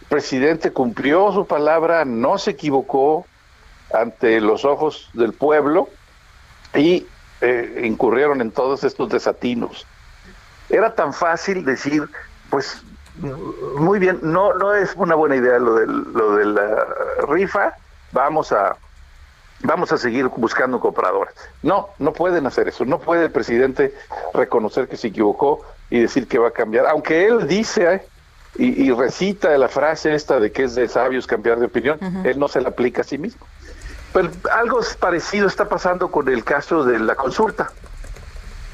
[0.08, 3.26] presidente cumplió su palabra, no se equivocó
[3.92, 5.88] ante los ojos del pueblo
[6.74, 7.06] y
[7.40, 9.86] eh, incurrieron en todos estos desatinos.
[10.68, 12.08] Era tan fácil decir,
[12.50, 12.82] pues
[13.76, 16.86] muy bien, no no es una buena idea lo de, lo de la
[17.28, 17.74] rifa,
[18.12, 18.76] vamos a
[19.60, 21.34] vamos a seguir buscando compradores.
[21.62, 23.94] No, no pueden hacer eso, no puede el presidente
[24.34, 28.06] reconocer que se equivocó y decir que va a cambiar, aunque él dice
[28.58, 32.48] y, recita la frase esta de que es de sabios cambiar de opinión, él no
[32.48, 33.46] se la aplica a sí mismo.
[34.12, 37.70] Pero algo parecido está pasando con el caso de la consulta.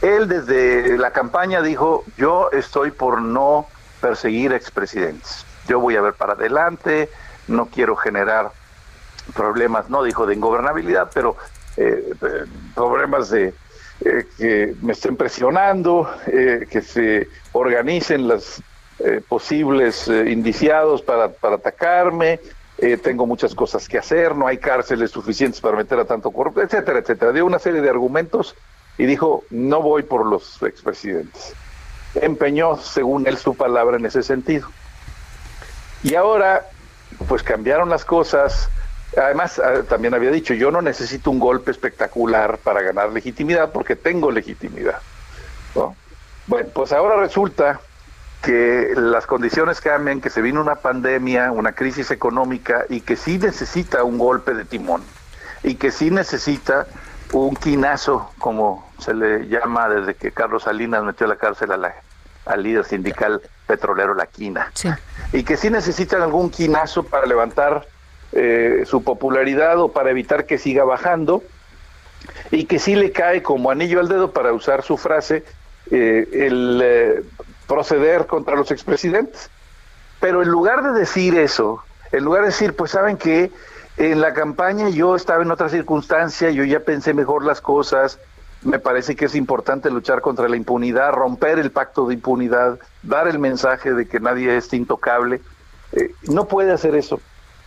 [0.01, 3.67] Él desde la campaña dijo, yo estoy por no
[4.01, 5.45] perseguir expresidentes.
[5.69, 7.11] Yo voy a ver para adelante,
[7.47, 8.53] no quiero generar
[9.35, 11.37] problemas, no dijo de ingobernabilidad, pero
[11.77, 12.45] eh, eh,
[12.75, 13.55] problemas de
[14.01, 18.63] eh, que me estén presionando, que se organicen las
[19.01, 22.41] eh, posibles eh, indiciados para, para atacarme,
[22.79, 26.61] eh, tengo muchas cosas que hacer, no hay cárceles suficientes para meter a tanto corrupto,
[26.61, 27.33] etcétera, etcétera.
[27.33, 28.57] Dio una serie de argumentos
[28.99, 31.55] y dijo, no voy por los expresidentes.
[32.15, 34.69] Empeñó, según él, su palabra en ese sentido.
[36.03, 36.67] Y ahora,
[37.29, 38.69] pues cambiaron las cosas.
[39.17, 43.97] Además, ah, también había dicho, yo no necesito un golpe espectacular para ganar legitimidad porque
[43.97, 45.01] tengo legitimidad.
[46.47, 47.81] Bueno, pues ahora resulta
[48.45, 53.39] que las condiciones cambian, que se viene una pandemia, una crisis económica y que sí
[53.39, 55.03] necesita un golpe de timón
[55.63, 56.87] y que sí necesita
[57.33, 61.77] un quinazo, como se le llama desde que Carlos Salinas metió a la cárcel a
[61.77, 61.95] la,
[62.47, 64.71] al líder sindical petrolero La Quina.
[65.33, 67.87] Y que sí necesitan algún quinazo para levantar
[68.33, 71.43] eh, su popularidad o para evitar que siga bajando
[72.51, 75.45] y que sí le cae como anillo al dedo para usar su frase
[75.91, 77.23] eh, el eh,
[77.67, 79.51] proceder contra los expresidentes.
[80.21, 81.83] Pero en lugar de decir eso,
[82.13, 83.51] en lugar de decir, pues saben que
[83.97, 88.19] en la campaña yo estaba en otra circunstancia, yo ya pensé mejor las cosas,
[88.63, 93.29] me parece que es importante luchar contra la impunidad, romper el pacto de impunidad, dar
[93.29, 95.43] el mensaje de que nadie es intocable.
[95.93, 97.21] Eh, no puede hacer eso.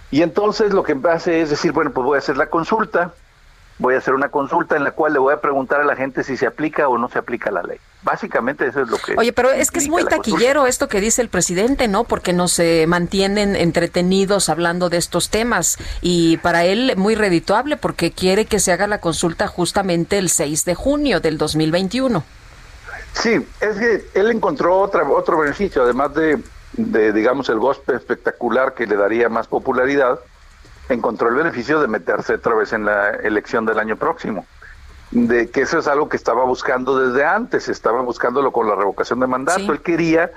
[0.09, 3.13] Y entonces lo que hace es decir, bueno, pues voy a hacer la consulta
[3.79, 6.23] voy a hacer una consulta en la cual le voy a preguntar a la gente
[6.23, 7.79] si se aplica o no se aplica la ley.
[8.03, 9.15] Básicamente eso es lo que...
[9.17, 12.03] Oye, pero es que es muy taquillero esto que dice el presidente, ¿no?
[12.03, 18.45] Porque nos mantienen entretenidos hablando de estos temas y para él muy redituable porque quiere
[18.45, 22.23] que se haga la consulta justamente el 6 de junio del 2021.
[23.13, 26.39] Sí, es que él encontró otra, otro beneficio, además de,
[26.73, 30.19] de, digamos, el gospel espectacular que le daría más popularidad,
[30.89, 34.45] encontró el beneficio de meterse otra vez en la elección del año próximo.
[35.11, 39.19] De que eso es algo que estaba buscando desde antes, estaba buscándolo con la revocación
[39.19, 39.71] de mandato.
[39.71, 40.31] Él quería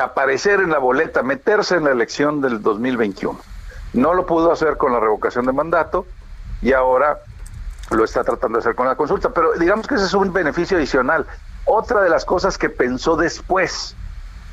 [0.00, 3.38] aparecer en la boleta, meterse en la elección del 2021.
[3.94, 6.06] No lo pudo hacer con la revocación de mandato
[6.60, 7.18] y ahora
[7.90, 9.30] lo está tratando de hacer con la consulta.
[9.30, 11.26] Pero digamos que ese es un beneficio adicional.
[11.64, 13.96] Otra de las cosas que pensó después,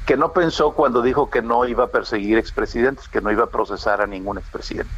[0.06, 3.50] que no pensó cuando dijo que no iba a perseguir expresidentes, que no iba a
[3.50, 4.92] procesar a ningún expresidente.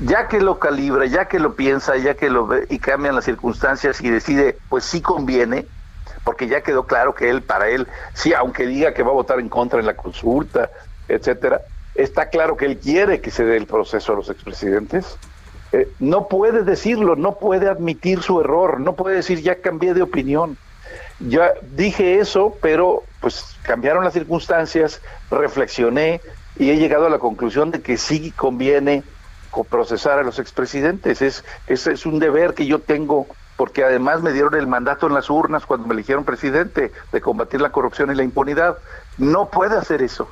[0.00, 3.24] Ya que lo calibra, ya que lo piensa, ya que lo ve y cambian las
[3.24, 5.66] circunstancias y decide, pues sí conviene,
[6.24, 9.38] porque ya quedó claro que él, para él, sí, aunque diga que va a votar
[9.38, 10.70] en contra en la consulta,
[11.08, 11.60] etcétera,
[11.94, 15.16] está claro que él quiere que se dé el proceso a los expresidentes.
[15.72, 20.02] Eh, no puede decirlo, no puede admitir su error, no puede decir ya cambié de
[20.02, 20.56] opinión.
[21.28, 25.00] Ya dije eso, pero pues cambiaron las circunstancias,
[25.30, 26.20] reflexioné
[26.56, 29.04] y he llegado a la conclusión de que sí conviene
[29.68, 31.22] procesar a los expresidentes.
[31.22, 33.26] Es, es, es un deber que yo tengo
[33.56, 37.60] porque además me dieron el mandato en las urnas cuando me eligieron presidente de combatir
[37.60, 38.78] la corrupción y la impunidad.
[39.18, 40.28] No puede hacer eso.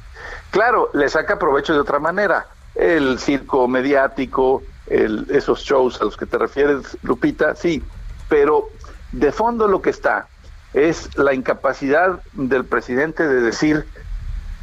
[0.50, 2.46] Claro, le saca provecho de otra manera.
[2.74, 7.84] El circo mediático, el, esos shows a los que te refieres, Lupita, sí,
[8.28, 8.68] pero
[9.12, 10.26] de fondo lo que está
[10.74, 13.86] es la incapacidad del presidente de decir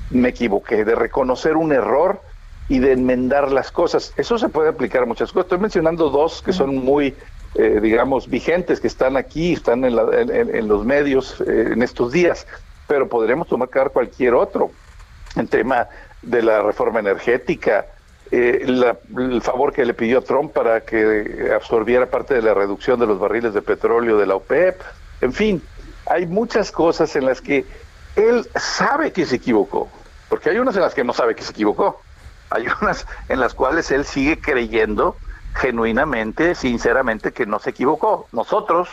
[0.10, 2.22] me equivoqué, de reconocer un error
[2.70, 4.14] y de enmendar las cosas.
[4.18, 5.46] Eso se puede aplicar a muchas cosas.
[5.46, 7.16] Estoy mencionando dos que son muy,
[7.56, 12.48] eh, digamos, vigentes, que están aquí, están en, los medios eh, en estos días,
[12.88, 14.72] pero podremos tomar cualquier otro.
[15.36, 15.88] En tema
[16.22, 17.86] de la reforma energética,
[18.32, 23.00] eh, el favor que le pidió a Trump para que absorbiera parte de la reducción
[23.00, 24.82] de los barriles de petróleo de la OPEP,
[25.22, 25.62] en fin,
[26.10, 27.66] hay muchas cosas en las que
[28.16, 29.90] él sabe que se equivocó,
[30.30, 32.02] porque hay unas en las que no sabe que se equivocó,
[32.50, 35.16] hay unas en las cuales él sigue creyendo
[35.56, 38.28] genuinamente, sinceramente, que no se equivocó.
[38.32, 38.90] Nosotros,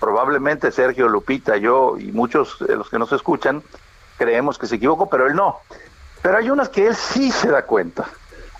[0.00, 3.62] probablemente Sergio, Lupita, yo y muchos de los que nos escuchan,
[4.16, 5.58] creemos que se equivocó, pero él no.
[6.22, 8.06] Pero hay unas que él sí se da cuenta.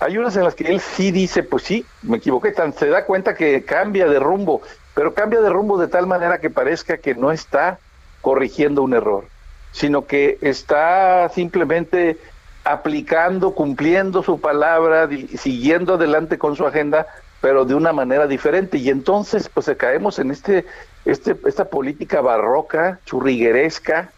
[0.01, 3.35] Hay unas en las que él sí dice, pues sí, me equivoqué, se da cuenta
[3.35, 4.63] que cambia de rumbo,
[4.95, 7.81] pero cambia de rumbo de tal manera que parezca que no está
[8.21, 9.25] corrigiendo un error,
[9.73, 12.19] sino que está simplemente
[12.65, 17.07] aplicando, cumpliendo su palabra, siguiendo adelante con su agenda,
[17.41, 18.79] pero de una manera diferente.
[18.79, 20.67] Y entonces, pues caemos en este,
[21.05, 24.11] este, esta política barroca, churrigueresca,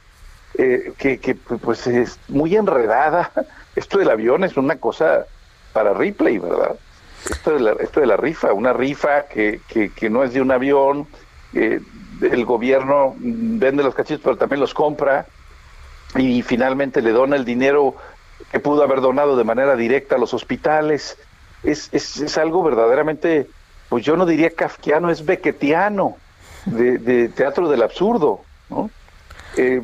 [0.55, 3.31] eh, que, que pues es muy enredada.
[3.77, 5.27] Esto del avión es una cosa
[5.73, 6.77] para Ripley, ¿verdad?
[7.29, 10.51] Esto de la, esto de la rifa, una rifa que, que, no es de un
[10.51, 11.07] avión,
[11.53, 11.81] eh,
[12.21, 15.27] el gobierno vende los cachitos, pero también los compra
[16.17, 17.95] y finalmente le dona el dinero
[18.51, 21.19] que pudo haber donado de manera directa a los hospitales.
[21.63, 23.49] Es, es, es algo verdaderamente,
[23.89, 26.17] pues yo no diría kafkiano, es bequetiano,
[26.67, 28.43] de, teatro del absurdo.
[28.69, 28.91] ¿no?
[29.57, 29.83] Eh,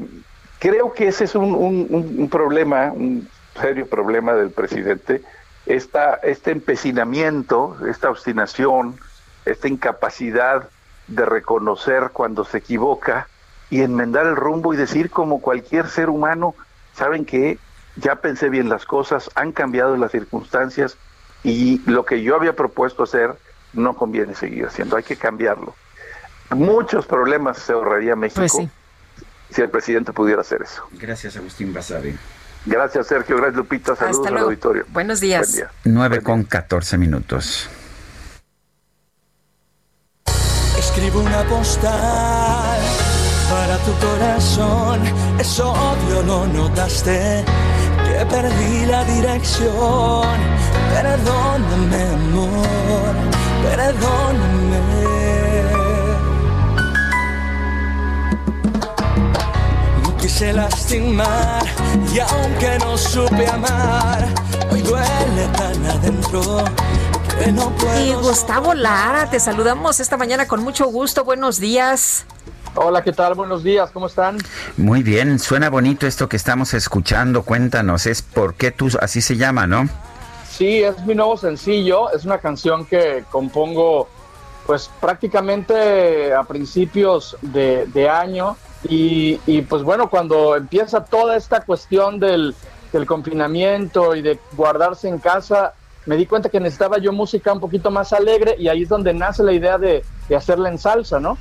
[0.59, 3.29] creo que ese es un, un, un, problema, un
[3.61, 5.23] serio problema del presidente,
[5.67, 8.97] esta, este empecinamiento, esta obstinación,
[9.45, 10.69] esta incapacidad
[11.09, 13.29] de reconocer cuando se equivoca
[13.71, 16.55] y enmendar el rumbo y decir como cualquier ser humano,
[16.95, 17.59] saben que
[17.97, 20.97] ya pensé bien las cosas, han cambiado las circunstancias
[21.43, 23.35] y lo que yo había propuesto hacer
[23.73, 25.75] no conviene seguir haciendo, hay que cambiarlo.
[26.51, 28.69] Muchos problemas se ahorraría México pues
[29.51, 30.87] si el presidente pudiera hacer eso.
[30.93, 32.17] Gracias, Agustín Basabe.
[32.67, 33.37] Gracias, Sergio.
[33.37, 33.95] Gracias, Lupita.
[33.95, 34.85] Saludos al auditorio.
[34.89, 35.63] Buenos días.
[35.85, 37.71] 9 con 14 minutos.
[40.79, 42.79] Escribo una postal
[43.51, 45.01] para tu corazón.
[45.39, 47.45] Eso obvio lo notaste.
[48.05, 50.37] Que perdí la dirección.
[50.95, 53.15] Perdóname, amor.
[53.63, 54.57] Perdóname.
[60.27, 61.65] quise lastimar
[62.13, 64.27] y aunque no supe amar,
[64.71, 66.65] hoy duele tan adentro.
[67.39, 71.25] Que no puedo y Gustavo Lara, te saludamos esta mañana con mucho gusto.
[71.25, 72.27] Buenos días.
[72.75, 73.35] Hola, ¿qué tal?
[73.35, 74.39] Buenos días, ¿cómo están?
[74.77, 77.43] Muy bien, suena bonito esto que estamos escuchando.
[77.43, 79.89] Cuéntanos, es por qué tú, así se llama, ¿no?
[80.51, 84.09] Sí, es mi nuevo sencillo, es una canción que compongo
[84.67, 88.57] pues prácticamente a principios de, año
[88.89, 92.55] y, pues bueno, cuando empieza toda esta cuestión del,
[93.07, 95.75] confinamiento y de guardarse en casa,
[96.07, 99.13] me di cuenta que necesitaba yo música un poquito más alegre y ahí es donde
[99.13, 101.37] nace la idea de, de hacerla en salsa, ¿no?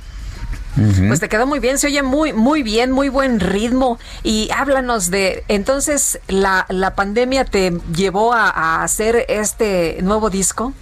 [1.08, 3.98] Pues te quedó muy bien, se oye muy, muy bien, muy buen ritmo.
[4.22, 10.74] Y háblanos de, entonces, ¿la, la pandemia te llevó a, a, hacer este nuevo disco?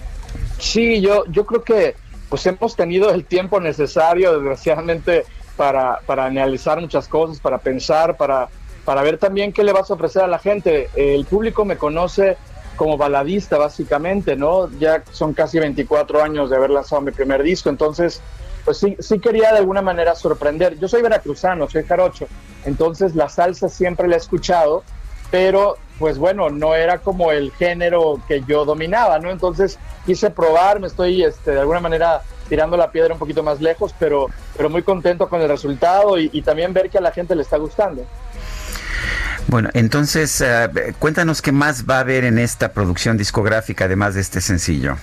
[0.58, 1.94] Sí, yo, yo creo que
[2.28, 5.24] pues hemos tenido el tiempo necesario, desgraciadamente,
[5.56, 8.48] para, para analizar muchas cosas, para pensar, para,
[8.84, 10.90] para ver también qué le vas a ofrecer a la gente.
[10.96, 12.36] El público me conoce
[12.76, 14.70] como baladista, básicamente, ¿no?
[14.78, 18.20] Ya son casi 24 años de haber lanzado mi primer disco, entonces,
[18.64, 20.78] pues sí, sí quería de alguna manera sorprender.
[20.78, 22.26] Yo soy veracruzano, soy jarocho,
[22.64, 24.82] entonces la salsa siempre la he escuchado,
[25.30, 29.30] pero pues bueno, no era como el género que yo dominaba, ¿no?
[29.30, 33.60] Entonces quise probar, me estoy este, de alguna manera tirando la piedra un poquito más
[33.60, 34.26] lejos, pero,
[34.56, 37.56] pero muy contento con el resultado y, también ver que a la gente le está
[37.56, 38.04] gustando.
[39.48, 44.20] Bueno, entonces eh, cuéntanos qué más va a haber en esta producción discográfica, además de
[44.20, 44.96] este sencillo.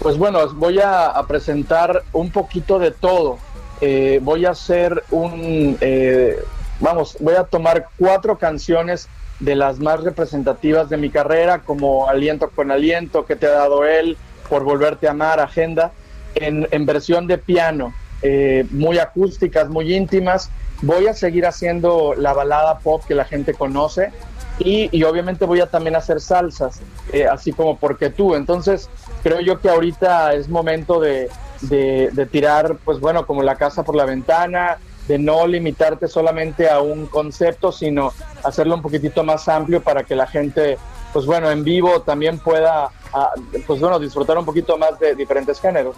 [0.00, 3.38] Pues bueno, voy a, presentar un poquito de todo.
[3.80, 6.42] Eh, voy a hacer un, eh,
[6.80, 9.08] vamos, voy a tomar cuatro canciones
[9.38, 13.84] de las más representativas de mi carrera, como Aliento con Aliento, que te ha dado
[13.84, 14.16] él,
[14.48, 15.92] Por Volverte a Amar, Agenda,
[16.34, 20.50] en, versión de piano, eh, muy acústicas, muy íntimas.
[20.82, 24.10] Voy a seguir haciendo la balada pop que la gente conoce
[24.58, 26.80] y, obviamente voy a también hacer salsas,
[27.12, 28.34] eh, así como Porque tú.
[28.34, 28.88] Entonces,
[29.22, 31.30] creo yo que ahorita es momento de,
[31.62, 34.78] de tirar, pues bueno, como la casa por la ventana,
[35.08, 38.12] de no limitarte solamente a un concepto, sino
[38.44, 40.78] hacerlo un poquitito más amplio para que la gente,
[41.12, 43.30] pues bueno, en vivo también pueda, ah,
[43.66, 45.96] pues bueno, disfrutar un poquito más de diferentes géneros.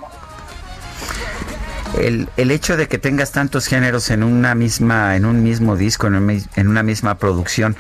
[2.01, 6.09] El, el, hecho de que tengas tantos géneros en una misma, en un mismo disco,
[6.09, 7.77] en, una misma producción,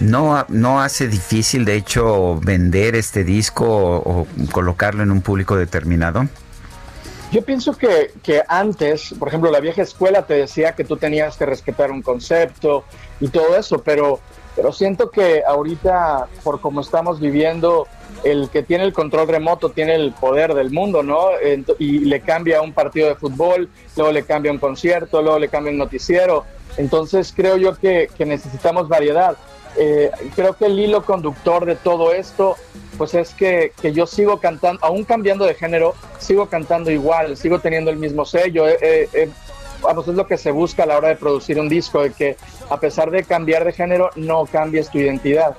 [0.00, 6.28] no, no hace difícil, de hecho, vender este disco o colocarlo en un público determinado.
[7.30, 11.36] Yo pienso que, que, antes, por ejemplo, la vieja escuela te decía que tú tenías
[11.36, 12.84] que respetar un concepto
[13.20, 14.20] y todo eso, pero,
[14.56, 17.86] pero siento que ahorita, por como estamos viviendo,
[18.24, 21.28] el que tiene el control remoto tiene el poder del mundo, ¿no?
[21.78, 25.72] Y le cambia un partido de fútbol, luego le cambia un concierto, luego le cambia
[25.72, 26.44] un noticiero.
[26.76, 29.36] Entonces creo yo que, que necesitamos variedad.
[29.76, 32.56] Eh, creo que el hilo conductor de todo esto
[32.98, 37.92] pues es que, yo sigo cantando, aún cambiando de género, sigo cantando igual, sigo teniendo
[37.92, 38.68] el mismo sello.
[38.68, 39.30] Eh, eh,
[39.82, 42.36] vamos, es lo que se busca a la hora de producir un disco, de que
[42.70, 45.56] a pesar de cambiar de género, no cambies tu identidad.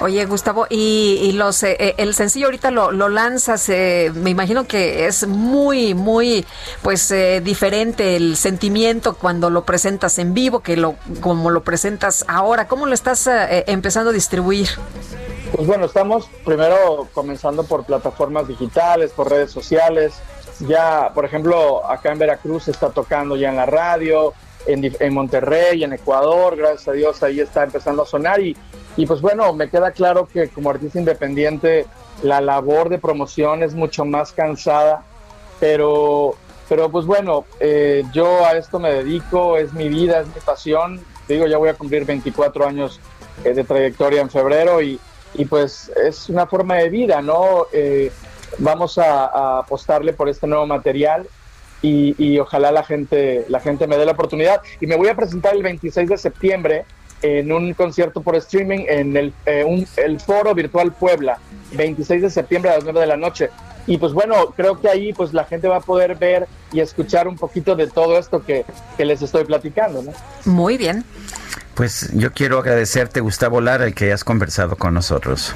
[0.00, 6.44] Oye, Gustavo, y, los el sencillo ahorita lo, lanzas, me imagino que es muy, muy,
[6.82, 12.66] pues diferente el sentimiento cuando lo presentas en vivo que lo como lo presentas ahora.
[12.66, 14.68] ¿Cómo lo estás empezando a distribuir?
[15.54, 20.14] Pues bueno, estamos primero comenzando por plataformas digitales, por redes sociales.
[20.60, 24.32] Ya, por ejemplo, acá en Veracruz se está tocando ya en la radio,
[24.66, 28.40] en, en Monterrey, en Ecuador, gracias a Dios ahí está empezando a sonar.
[28.40, 28.56] Y,
[28.96, 31.86] y pues bueno, me queda claro que como artista independiente
[32.22, 35.02] la labor de promoción es mucho más cansada,
[35.60, 36.34] pero,
[36.68, 41.00] pero pues bueno, eh, yo a esto me dedico, es mi vida, es mi pasión.
[41.28, 43.00] digo, ya voy a cumplir 24 años
[43.44, 45.00] eh, de trayectoria en febrero y,
[45.34, 47.66] y pues es una forma de vida, ¿no?
[47.72, 48.12] Eh,
[48.58, 51.26] vamos a, apostarle por este nuevo material
[51.82, 54.62] y, ojalá la gente, la gente me dé la oportunidad.
[54.80, 56.84] Y me voy a presentar el 26 de septiembre
[57.20, 61.38] en un concierto por streaming en el, eh, el Foro Virtual Puebla,
[61.72, 63.50] 26 de septiembre a las 9 de la noche.
[63.86, 67.28] Y pues bueno, creo que ahí pues la gente va a poder ver y escuchar
[67.28, 68.64] un poquito de todo esto que,
[68.96, 70.12] que les estoy platicando, ¿no?
[70.46, 71.04] Muy bien.
[71.74, 75.54] Pues yo quiero agradecerte, Gustavo Lara, el que hayas conversado con nosotros.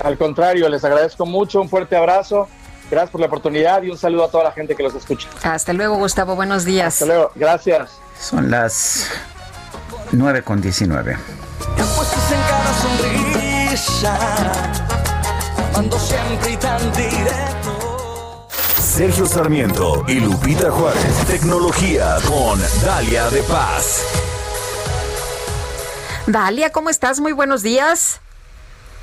[0.00, 2.48] Al contrario, les agradezco mucho, un fuerte abrazo,
[2.90, 5.28] gracias por la oportunidad y un saludo a toda la gente que los escucha.
[5.42, 6.94] Hasta luego, Gustavo, buenos días.
[6.94, 7.90] Hasta luego, gracias.
[8.20, 9.08] Son las
[10.12, 11.16] 9 con 19.
[18.78, 21.26] Sergio Sarmiento y Lupita Juárez.
[21.26, 24.04] Tecnología con Dalia de Paz.
[26.26, 27.18] Dalia, ¿cómo estás?
[27.18, 28.20] Muy buenos días.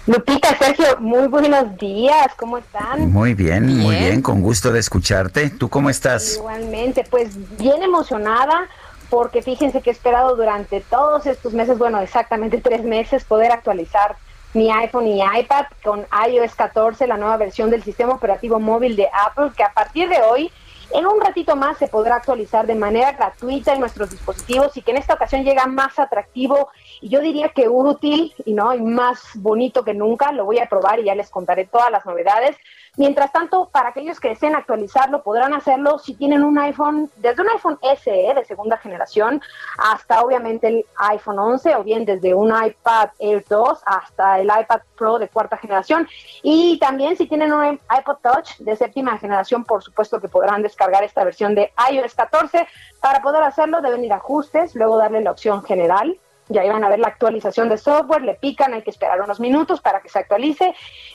[0.08, 3.12] Lupita, Sergio, muy buenos días, ¿cómo están?
[3.12, 5.52] Muy bien, muy bien, con gusto de escucharte.
[5.52, 6.38] ¿Tú cómo estás?
[6.38, 8.68] Igualmente, pues bien emocionada
[9.12, 14.16] porque fíjense que he esperado durante todos estos meses, bueno, exactamente tres meses, poder actualizar
[14.56, 19.08] ni iPhone ni iPad con iOS 14, la nueva versión del sistema operativo móvil de
[19.28, 20.52] Apple, que a partir de hoy
[20.94, 24.92] en un ratito más se podrá actualizar de manera gratuita en nuestros dispositivos y que
[24.92, 26.70] en esta ocasión llega más atractivo
[27.02, 30.32] y yo diría que útil y no y más bonito que nunca.
[30.32, 32.58] Lo voy a probar y ya les contaré todas las novedades.
[32.98, 37.50] Mientras tanto, para aquellos que deseen actualizarlo, podrán hacerlo si tienen un iPhone, desde un
[37.50, 39.42] iPhone SE de segunda generación
[39.78, 44.82] hasta obviamente el iPhone 11 o bien desde un iPad Air 2 hasta el iPad
[44.98, 46.06] Pro de cuarta generación.
[46.44, 51.06] Y también si tienen un iPod Touch de séptima generación, por supuesto que podrán descargar
[51.06, 52.68] esta versión de iOS 14.
[53.00, 56.20] Para poder hacerlo deben ir a ajustes, luego darle la opción general
[56.52, 59.82] ya iban a ver la actualización de software, le pican, hay que esperar unos minutos
[59.82, 60.74] para que se actualice.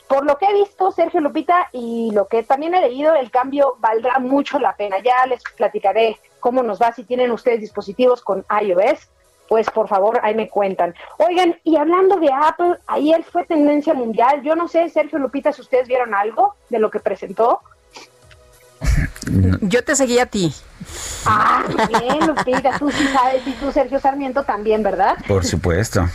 [0.08, 3.76] Por lo que he visto, Sergio Lupita, y lo que también he leído, el cambio
[3.80, 4.98] valdrá mucho la pena.
[5.00, 9.08] Ya les platicaré cómo nos va si tienen ustedes dispositivos con iOS.
[9.48, 10.94] Pues por favor, ahí me cuentan.
[11.18, 14.42] Oigan, y hablando de Apple, ayer fue tendencia mundial.
[14.42, 17.60] Yo no sé, Sergio Lupita, si ustedes vieron algo de lo que presentó.
[19.60, 20.54] Yo te seguí a ti.
[21.24, 25.16] Ah, bien, Lupita, tú sí sabes, y tú, Sergio Sarmiento, también, ¿verdad?
[25.26, 26.06] Por supuesto.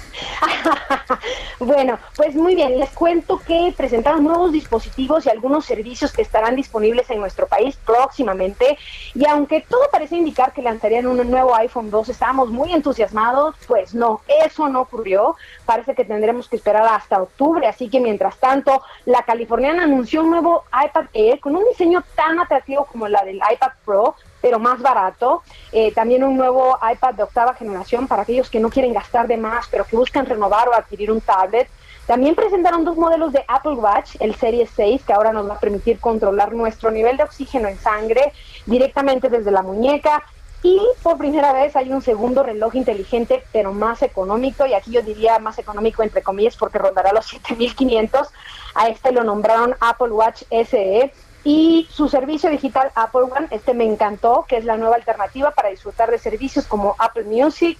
[1.59, 6.55] bueno, pues muy bien, les cuento que presentaron nuevos dispositivos y algunos servicios que estarán
[6.55, 8.77] disponibles en nuestro país próximamente.
[9.13, 13.93] Y aunque todo parece indicar que lanzarían un nuevo iPhone 2, estábamos muy entusiasmados, pues
[13.93, 15.35] no, eso no ocurrió.
[15.65, 20.29] Parece que tendremos que esperar hasta octubre, así que mientras tanto, la californiana anunció un
[20.29, 24.81] nuevo iPad Air con un diseño tan atractivo como la del iPad Pro pero más
[24.81, 25.43] barato.
[25.71, 29.37] Eh, también un nuevo iPad de octava generación para aquellos que no quieren gastar de
[29.37, 31.69] más, pero que buscan renovar o adquirir un tablet.
[32.07, 35.59] También presentaron dos modelos de Apple Watch, el Series 6, que ahora nos va a
[35.59, 38.33] permitir controlar nuestro nivel de oxígeno en sangre
[38.65, 40.23] directamente desde la muñeca.
[40.63, 45.01] Y por primera vez hay un segundo reloj inteligente, pero más económico, y aquí yo
[45.01, 48.27] diría más económico entre comillas porque rondará los 7500.
[48.75, 51.11] A este lo nombraron Apple Watch SE
[51.43, 55.69] y su servicio digital Apple One, este me encantó, que es la nueva alternativa para
[55.69, 57.77] disfrutar de servicios como Apple Music,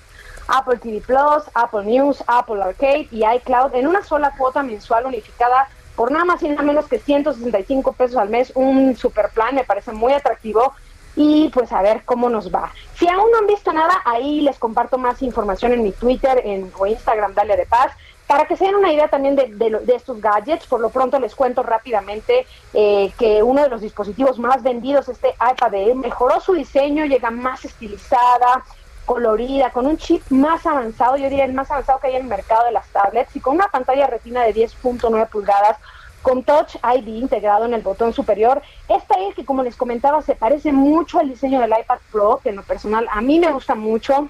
[0.47, 5.69] Apple TV Plus, Apple News, Apple Arcade y iCloud en una sola cuota mensual unificada
[5.95, 9.63] por nada más y nada menos que 165 pesos al mes, un super plan, me
[9.63, 10.73] parece muy atractivo
[11.15, 12.71] y pues a ver cómo nos va.
[12.95, 16.71] Si aún no han visto nada, ahí les comparto más información en mi Twitter en,
[16.77, 17.91] o Instagram, Dale de Paz.
[18.31, 21.35] Para que se den una idea también de, de, estos gadgets, por lo pronto les
[21.35, 27.03] cuento rápidamente eh, que uno de los dispositivos más vendidos, este iPad mejoró su diseño,
[27.03, 28.63] llega más estilizada,
[29.03, 32.29] colorida, con un chip más avanzado, yo diría el más avanzado que hay en el
[32.29, 35.75] mercado de las tablets y con una pantalla retina de 10.9 pulgadas
[36.21, 38.61] con Touch ID integrado en el botón superior.
[38.87, 42.51] Esta es que, como les comentaba, se parece mucho al diseño del iPad Pro, que
[42.51, 44.29] en lo personal a mí me gusta mucho.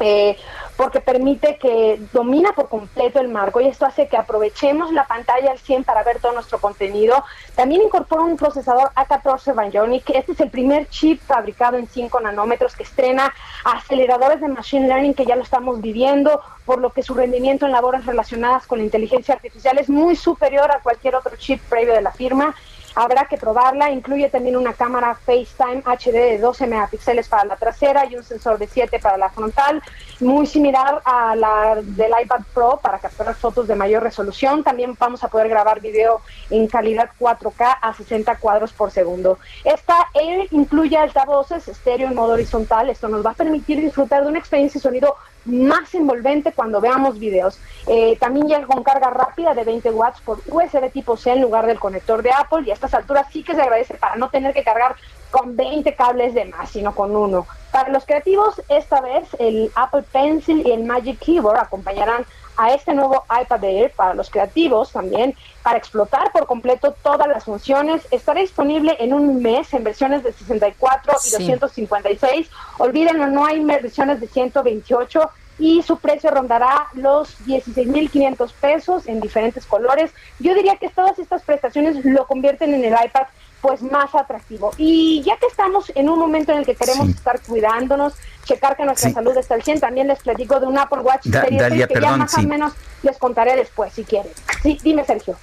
[0.00, 0.36] Eh,
[0.80, 5.50] porque permite que domina por completo el marco y esto hace que aprovechemos la pantalla
[5.50, 7.22] al 100 para ver todo nuestro contenido.
[7.54, 12.74] También incorpora un procesador A14 Bionic, este es el primer chip fabricado en 5 nanómetros
[12.76, 13.30] que estrena
[13.62, 17.72] aceleradores de Machine Learning que ya lo estamos viviendo, por lo que su rendimiento en
[17.72, 22.00] labores relacionadas con la inteligencia artificial es muy superior a cualquier otro chip previo de
[22.00, 22.54] la firma
[22.94, 23.90] Habrá que probarla.
[23.90, 28.58] Incluye también una cámara FaceTime HD de 12 megapíxeles para la trasera y un sensor
[28.58, 29.82] de 7 para la frontal,
[30.20, 34.62] muy similar a la del iPad Pro para capturar fotos de mayor resolución.
[34.62, 39.38] También vamos a poder grabar video en calidad 4K a 60 cuadros por segundo.
[39.64, 42.90] Esta Air incluye altavoces estéreo en modo horizontal.
[42.90, 47.18] Esto nos va a permitir disfrutar de una experiencia de sonido más envolvente cuando veamos
[47.18, 47.58] videos.
[47.86, 51.66] Eh, también llega con carga rápida de 20 watts por USB tipo C en lugar
[51.66, 54.64] del conector de Apple y estas alturas sí que se agradece para no tener que
[54.64, 54.96] cargar
[55.30, 57.46] con 20 cables de más, sino con uno.
[57.70, 62.24] Para los creativos, esta vez el Apple Pencil y el Magic Keyboard acompañarán
[62.56, 67.44] a este nuevo iPad Air para los creativos también, para explotar por completo todas las
[67.44, 68.06] funciones.
[68.10, 72.50] Estará disponible en un mes en versiones de 64 y 256.
[72.78, 75.30] Olvídenlo, no hay versiones de 128
[75.60, 80.10] y su precio rondará los 16.500 pesos en diferentes colores.
[80.38, 83.26] Yo diría que todas estas prestaciones lo convierten en el iPad
[83.60, 84.72] pues más atractivo.
[84.78, 88.14] Y ya que estamos en un momento en el que queremos estar cuidándonos,
[88.44, 91.86] checar que nuestra salud está al 100, también les platico de un Apple Watch Series
[91.86, 92.72] que ya más o menos
[93.02, 94.32] les contaré después si quieren.
[94.62, 95.36] Sí, dime Sergio.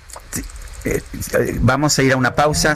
[0.83, 1.01] Eh,
[1.33, 2.75] eh, vamos a ir a una pausa.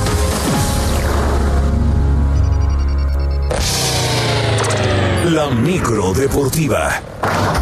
[5.31, 7.60] La micro deportiva.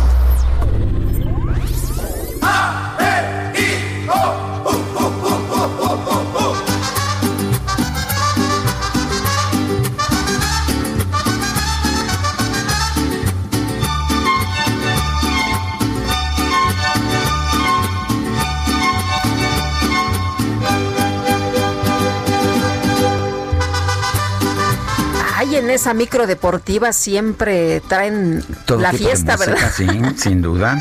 [25.59, 29.71] En esa micro deportiva siempre traen Todo la fiesta, música, ¿verdad?
[29.75, 29.87] Sí,
[30.17, 30.79] sin duda.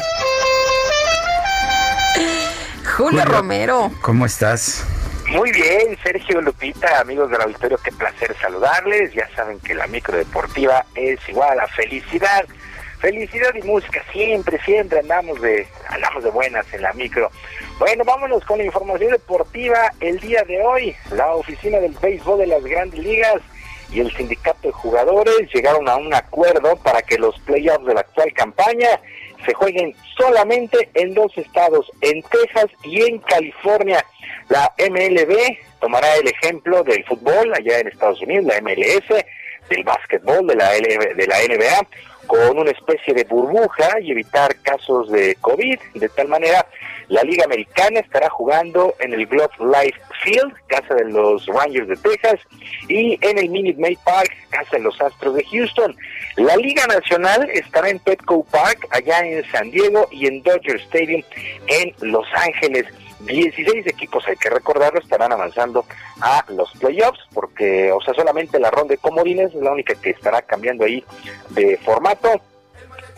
[2.97, 3.93] Julio Romero.
[4.01, 4.85] ¿Cómo estás?
[5.31, 9.13] Muy bien, Sergio Lupita, amigos del auditorio, qué placer saludarles.
[9.13, 12.47] Ya saben que la micro deportiva es igual a felicidad.
[13.01, 17.31] Felicidad y música, siempre, siempre andamos de, andamos de buenas en la micro.
[17.79, 19.93] Bueno, vámonos con la información deportiva.
[20.01, 23.41] El día de hoy, la oficina del béisbol de las grandes ligas
[23.91, 28.01] y el sindicato de jugadores llegaron a un acuerdo para que los playoffs de la
[28.01, 29.01] actual campaña
[29.45, 34.05] se jueguen solamente en dos estados, en Texas y en California.
[34.49, 39.25] La MLB tomará el ejemplo del fútbol allá en Estados Unidos, la MLS,
[39.71, 41.87] del básquetbol, de la, de la NBA,
[42.27, 45.79] con una especie de burbuja y evitar casos de COVID.
[45.95, 46.67] De tal manera,
[47.09, 51.97] la Liga Americana estará jugando en el Globe Life Field, casa de los Rangers de
[51.97, 52.41] Texas,
[52.89, 55.97] y en el Minute Maid Park, casa de los Astros de Houston.
[56.37, 61.23] La Liga Nacional estará en Petco Park, allá en San Diego, y en Dodger Stadium,
[61.67, 62.87] en Los Ángeles.
[63.21, 65.85] 16 equipos, hay que recordarlo, estarán avanzando
[66.21, 70.11] a los playoffs, porque, o sea, solamente la ronda de comodines es la única que
[70.11, 71.05] estará cambiando ahí
[71.51, 72.41] de formato.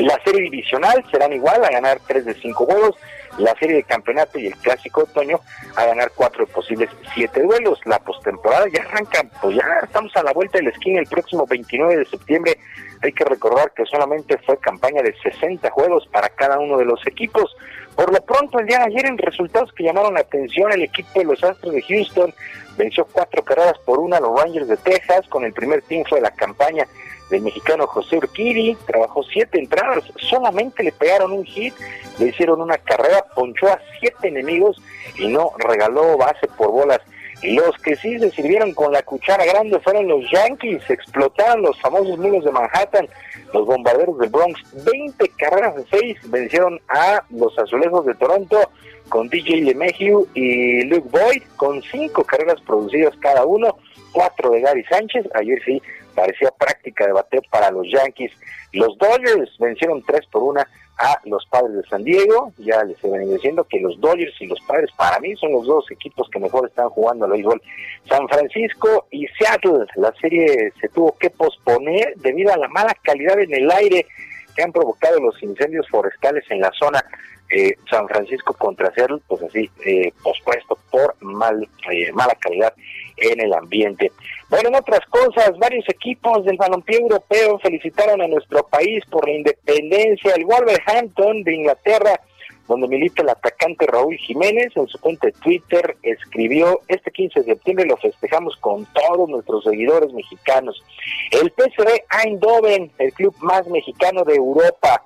[0.01, 2.97] La serie divisional serán igual, a ganar 3 de 5 juegos.
[3.39, 5.41] La serie de campeonato y el clásico de otoño
[5.77, 7.79] a ganar 4 de posibles 7 duelos.
[7.85, 11.47] La postemporada ya arranca, pues ya estamos a la vuelta de la esquina el próximo
[11.47, 12.59] 29 de septiembre.
[13.03, 17.07] Hay que recordar que solamente fue campaña de 60 juegos para cada uno de los
[17.07, 17.55] equipos.
[17.95, 21.19] Por lo pronto, el día de ayer, en resultados que llamaron la atención, el equipo
[21.19, 22.33] de los Astros de Houston
[22.79, 26.31] venció cuatro carreras por una los Rangers de Texas con el primer triunfo de la
[26.31, 26.87] campaña
[27.31, 31.75] del mexicano José Urquidi, trabajó siete entradas, solamente le pegaron un hit,
[32.19, 34.81] le hicieron una carrera, ponchó a siete enemigos
[35.19, 37.01] y no regaló base por bolas.
[37.43, 42.19] Los que sí se sirvieron con la cuchara grande fueron los Yankees, explotaron los famosos
[42.19, 43.09] mulos de Manhattan,
[43.55, 48.71] los bombarderos del Bronx, 20 carreras de 6 vencieron a los azulejos de Toronto
[49.09, 53.77] con DJ LeMahieu y Luke Boyd con cinco carreras producidas cada uno,
[54.13, 55.83] cuatro de Gary Sánchez, ayer sí
[56.21, 58.33] parecía práctica de bateo para los Yankees.
[58.73, 60.61] Los Dodgers vencieron 3 por 1
[60.99, 62.53] a los Padres de San Diego.
[62.59, 65.67] Ya les he venido diciendo que los Dodgers y los Padres para mí son los
[65.67, 67.63] dos equipos que mejor están jugando al béisbol.
[68.07, 73.41] San Francisco y Seattle, la serie se tuvo que posponer debido a la mala calidad
[73.41, 74.07] en el aire
[74.55, 77.03] que han provocado los incendios forestales en la zona.
[77.49, 82.75] Eh, San Francisco contra Seattle, pues así, eh, pospuesto por mal, eh, mala calidad
[83.17, 84.13] en el ambiente.
[84.51, 89.35] Bueno, en otras cosas, varios equipos del balompié europeo felicitaron a nuestro país por la
[89.35, 90.35] independencia.
[90.35, 92.21] El Wolverhampton de Inglaterra,
[92.67, 97.47] donde milita el atacante Raúl Jiménez, en su cuenta de Twitter escribió, este 15 de
[97.47, 100.83] septiembre lo festejamos con todos nuestros seguidores mexicanos.
[101.31, 105.05] El PSV Eindhoven, el club más mexicano de Europa,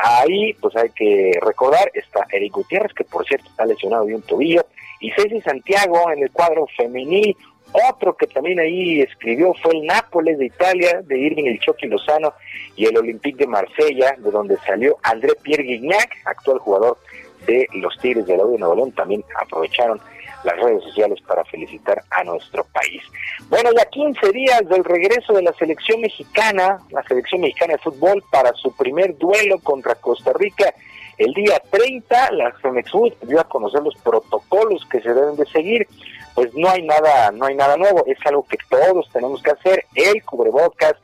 [0.00, 4.22] Ahí, pues hay que recordar, está Eric Gutiérrez, que por cierto está lesionado de un
[4.22, 4.64] tobillo,
[5.00, 7.36] y Ceci Santiago en el cuadro femenil.
[7.72, 12.32] Otro que también ahí escribió fue el Nápoles de Italia, de Irving El Chucky Lozano,
[12.76, 16.98] y el Olympique de Marsella, de donde salió André Pierre Guignac, actual jugador
[17.46, 18.92] de los Tigres de la U de León.
[18.92, 20.00] También aprovecharon
[20.44, 23.02] las redes sociales para felicitar a nuestro país.
[23.48, 28.22] Bueno, ya 15 días del regreso de la selección mexicana, la selección mexicana de fútbol,
[28.30, 30.72] para su primer duelo contra Costa Rica.
[31.16, 35.88] El día 30, la Femexud dio a conocer los protocolos que se deben de seguir.
[36.34, 39.84] Pues no hay nada, no hay nada nuevo, es algo que todos tenemos que hacer,
[39.96, 40.94] el cubrebocas,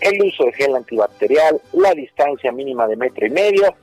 [0.00, 3.74] el uso de gel antibacterial, la distancia mínima de metro y medio,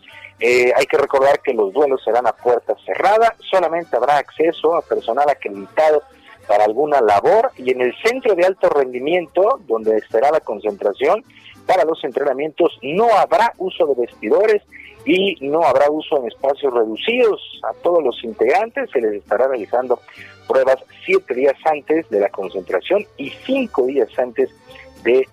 [0.41, 4.81] eh, hay que recordar que los duelos serán a puerta cerrada, solamente habrá acceso a
[4.81, 6.01] personal acreditado
[6.47, 11.23] para alguna labor y en el centro de alto rendimiento, donde estará la concentración,
[11.65, 14.63] para los entrenamientos no habrá uso de vestidores
[15.05, 17.39] y no habrá uso en espacios reducidos.
[17.63, 19.99] A todos los integrantes se les estará realizando
[20.47, 24.55] pruebas siete días antes de la concentración y cinco días antes de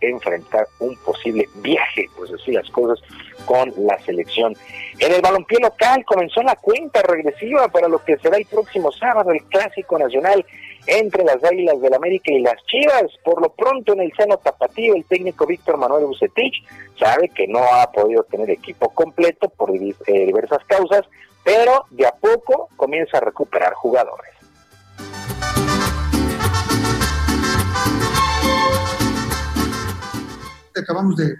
[0.00, 3.00] enfrentar un posible viaje, pues así las cosas,
[3.44, 4.54] con la selección.
[4.98, 9.30] En el balompié local comenzó la cuenta regresiva para lo que será el próximo sábado,
[9.30, 10.44] el Clásico Nacional
[10.86, 13.04] entre las Águilas del América y las Chivas.
[13.22, 16.64] Por lo pronto en el seno tapatío, el técnico Víctor Manuel Bucetich
[16.98, 21.04] sabe que no ha podido tener equipo completo por eh, diversas causas,
[21.44, 24.30] pero de a poco comienza a recuperar jugadores.
[30.80, 31.36] Acabamos de,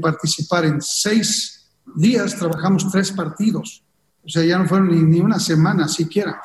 [0.00, 3.84] participar en seis días, trabajamos tres partidos,
[4.24, 6.40] o sea, ya no fueron ni, ni una semana siquiera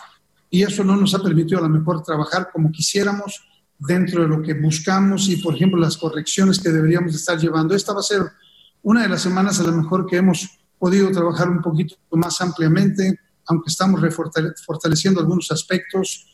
[0.52, 3.42] y eso no nos ha permitido a lo mejor trabajar como quisiéramos
[3.80, 7.74] dentro de lo que buscamos y, por ejemplo, las correcciones que deberíamos estar llevando.
[7.74, 8.24] Esta va a ser
[8.84, 13.18] una de las semanas a lo mejor que hemos podido trabajar un poquito más ampliamente,
[13.48, 14.02] aunque estamos
[14.66, 16.28] fortaleciendo algunos aspectos.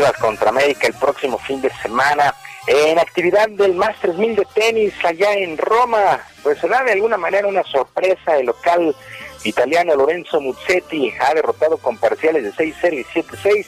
[0.00, 2.34] Chivas contra América el próximo fin de semana.
[2.66, 7.18] En actividad del Masters 1000 de tenis allá en Roma, pues se da de alguna
[7.18, 8.38] manera una sorpresa.
[8.38, 8.96] El local
[9.44, 13.66] italiano Lorenzo Muzzetti ha derrotado con parciales de 6-0 y 7-6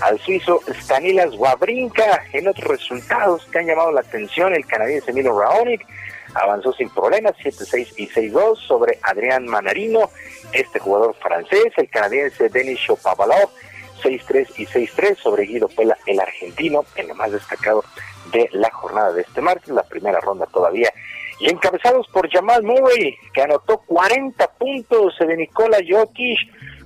[0.00, 2.24] al suizo Stanilas Wawrinka.
[2.32, 5.86] En otros resultados que han llamado la atención, el canadiense Milo Raonic
[6.32, 10.10] avanzó sin problemas 7-6 y 6-2 sobre Adrián Manarino.
[10.50, 13.50] Este jugador francés, el canadiense Denis Shopavalov,
[14.04, 17.82] 6-3 y 6-3 sobre Guido Pela, el argentino, en lo más destacado
[18.30, 20.92] de la jornada de este martes, la primera ronda todavía.
[21.40, 26.38] Y encabezados por Jamal Murray, que anotó 40 puntos de Nikola Jokic,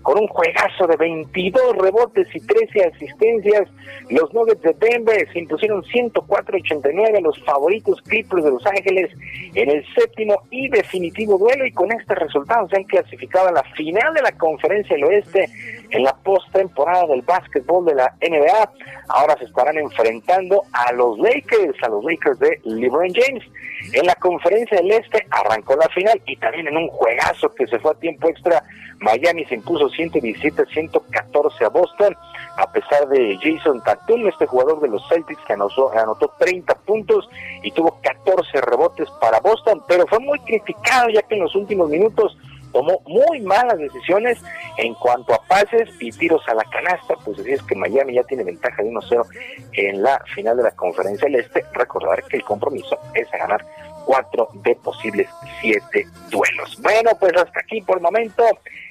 [0.08, 3.68] con un juegazo de 22 rebotes y 13 asistencias.
[4.08, 9.10] Los Nuggets de Denver se impusieron 104-89 a los favoritos Clippers de Los Ángeles
[9.54, 13.62] en el séptimo y definitivo duelo y con este resultado se han clasificado a la
[13.74, 15.46] final de la conferencia del oeste
[15.90, 18.72] en la postemporada del básquetbol de la NBA.
[19.08, 23.44] Ahora se estarán enfrentando a los Lakers, a los Lakers de LeBron James.
[23.92, 27.78] En la conferencia del Este arrancó la final y también en un juegazo que se
[27.78, 28.62] fue a tiempo extra,
[29.00, 32.16] Miami se impuso 117-114 a Boston,
[32.56, 37.28] a pesar de Jason Tatum, este jugador de los Celtics que anotó, anotó 30 puntos
[37.62, 41.88] y tuvo 14 rebotes para Boston, pero fue muy criticado ya que en los últimos
[41.88, 42.36] minutos
[42.72, 44.38] tomó muy malas decisiones
[44.76, 48.24] en cuanto a pases y tiros a la canasta, pues así es que Miami ya
[48.24, 49.26] tiene ventaja de 1-0
[49.72, 51.64] en la final de la conferencia del Este.
[51.72, 53.64] Recordar que el compromiso es ganar
[54.08, 55.28] cuatro de posibles
[55.60, 56.80] siete duelos.
[56.80, 58.42] Bueno, pues hasta aquí por el momento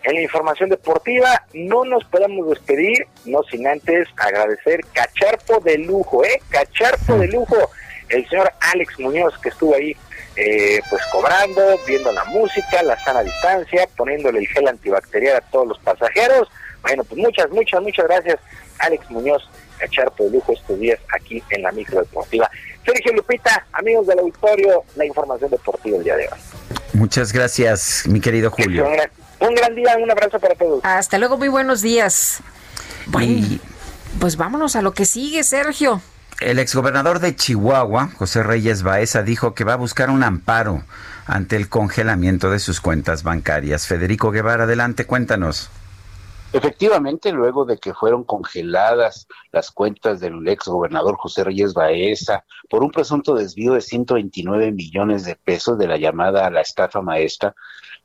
[0.03, 1.43] en la información deportiva.
[1.53, 6.39] No nos podemos despedir, no sin antes agradecer cacharpo de lujo, ¿eh?
[6.49, 7.55] Cacharpo de lujo,
[8.09, 9.97] el señor Alex Muñoz que estuvo ahí
[10.35, 15.67] eh, pues cobrando, viendo la música, la sana distancia, poniéndole el gel antibacterial a todos
[15.67, 16.47] los pasajeros.
[16.83, 18.39] Bueno, pues muchas, muchas, muchas gracias,
[18.77, 22.49] Alex Muñoz, cacharpo de lujo estos días aquí en la micro deportiva.
[22.85, 26.39] Sergio Lupita, amigos del auditorio, la información deportiva el día de hoy.
[26.93, 28.87] Muchas gracias, mi querido Julio.
[29.39, 30.79] Un gran, día, un abrazo para todos.
[30.83, 32.39] Hasta luego, muy buenos días.
[34.19, 36.01] pues vámonos a lo que sigue, Sergio.
[36.39, 40.83] El exgobernador de Chihuahua, José Reyes Baeza, dijo que va a buscar un amparo
[41.25, 43.87] ante el congelamiento de sus cuentas bancarias.
[43.87, 45.69] Federico Guevara, adelante, cuéntanos.
[46.53, 52.83] Efectivamente, luego de que fueron congeladas las cuentas del ex gobernador José Reyes Baeza por
[52.83, 57.53] un presunto desvío de 129 millones de pesos de la llamada la estafa maestra,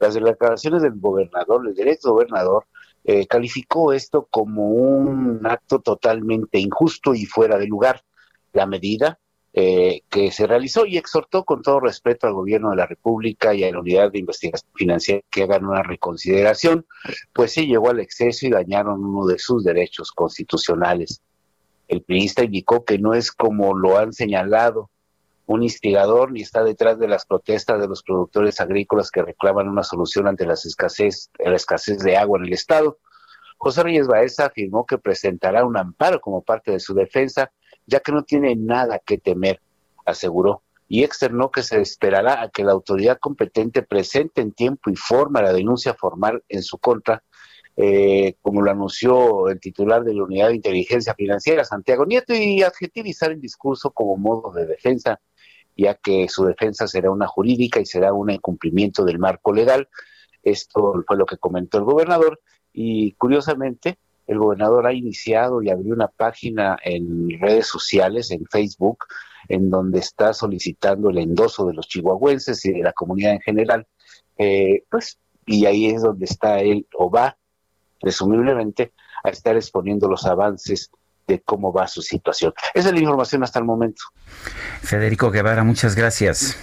[0.01, 2.66] las declaraciones del gobernador, del ex gobernador,
[3.05, 8.02] eh, calificó esto como un acto totalmente injusto y fuera de lugar.
[8.52, 9.19] La medida
[9.55, 13.65] eh, que se realizó y exhortó con todo respeto al gobierno de la República y
[13.65, 16.87] a la unidad de investigación financiera que hagan una reconsideración,
[17.35, 21.20] pues sí llegó al exceso y dañaron uno de sus derechos constitucionales.
[21.87, 24.89] El periodista indicó que no es como lo han señalado
[25.45, 29.83] un instigador ni está detrás de las protestas de los productores agrícolas que reclaman una
[29.83, 32.99] solución ante la escasez, la escasez de agua en el Estado.
[33.59, 37.53] José Reyes Baeza afirmó que presentará un amparo como parte de su defensa
[37.86, 39.60] ya que no tiene nada que temer,
[40.04, 44.96] aseguró, y externó que se esperará a que la autoridad competente presente en tiempo y
[44.96, 47.22] forma la denuncia formal en su contra,
[47.76, 52.62] eh, como lo anunció el titular de la Unidad de Inteligencia Financiera, Santiago Nieto, y
[52.62, 55.18] adjetivizar el discurso como modo de defensa,
[55.76, 59.88] ya que su defensa será una jurídica y será un incumplimiento del marco legal.
[60.42, 62.40] Esto fue lo que comentó el gobernador.
[62.74, 69.05] Y curiosamente el gobernador ha iniciado y abrió una página en redes sociales, en Facebook,
[69.49, 73.86] en donde está solicitando el endoso de los chihuahuenses y de la comunidad en general.
[74.39, 77.36] Eh, pues, y ahí es donde está él, o va,
[78.01, 78.93] presumiblemente,
[79.24, 80.90] a estar exponiendo los avances
[81.27, 82.53] de cómo va su situación.
[82.74, 84.03] Esa es la información hasta el momento.
[84.82, 86.57] Federico Guevara, muchas gracias.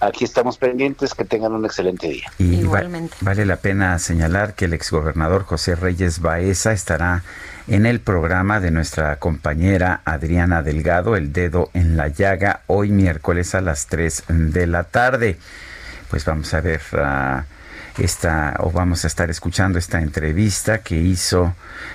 [0.00, 2.30] Aquí estamos pendientes, que tengan un excelente día.
[2.38, 3.16] Y Igualmente.
[3.20, 7.22] vale la pena señalar que el exgobernador José Reyes Baeza estará
[7.66, 13.54] en el programa de nuestra compañera Adriana Delgado, El Dedo en la Llaga, hoy miércoles
[13.54, 15.38] a las 3 de la tarde.
[16.10, 16.80] Pues vamos a ver...
[16.92, 17.57] Uh,
[17.98, 21.54] esta, o vamos a estar escuchando esta entrevista que hizo,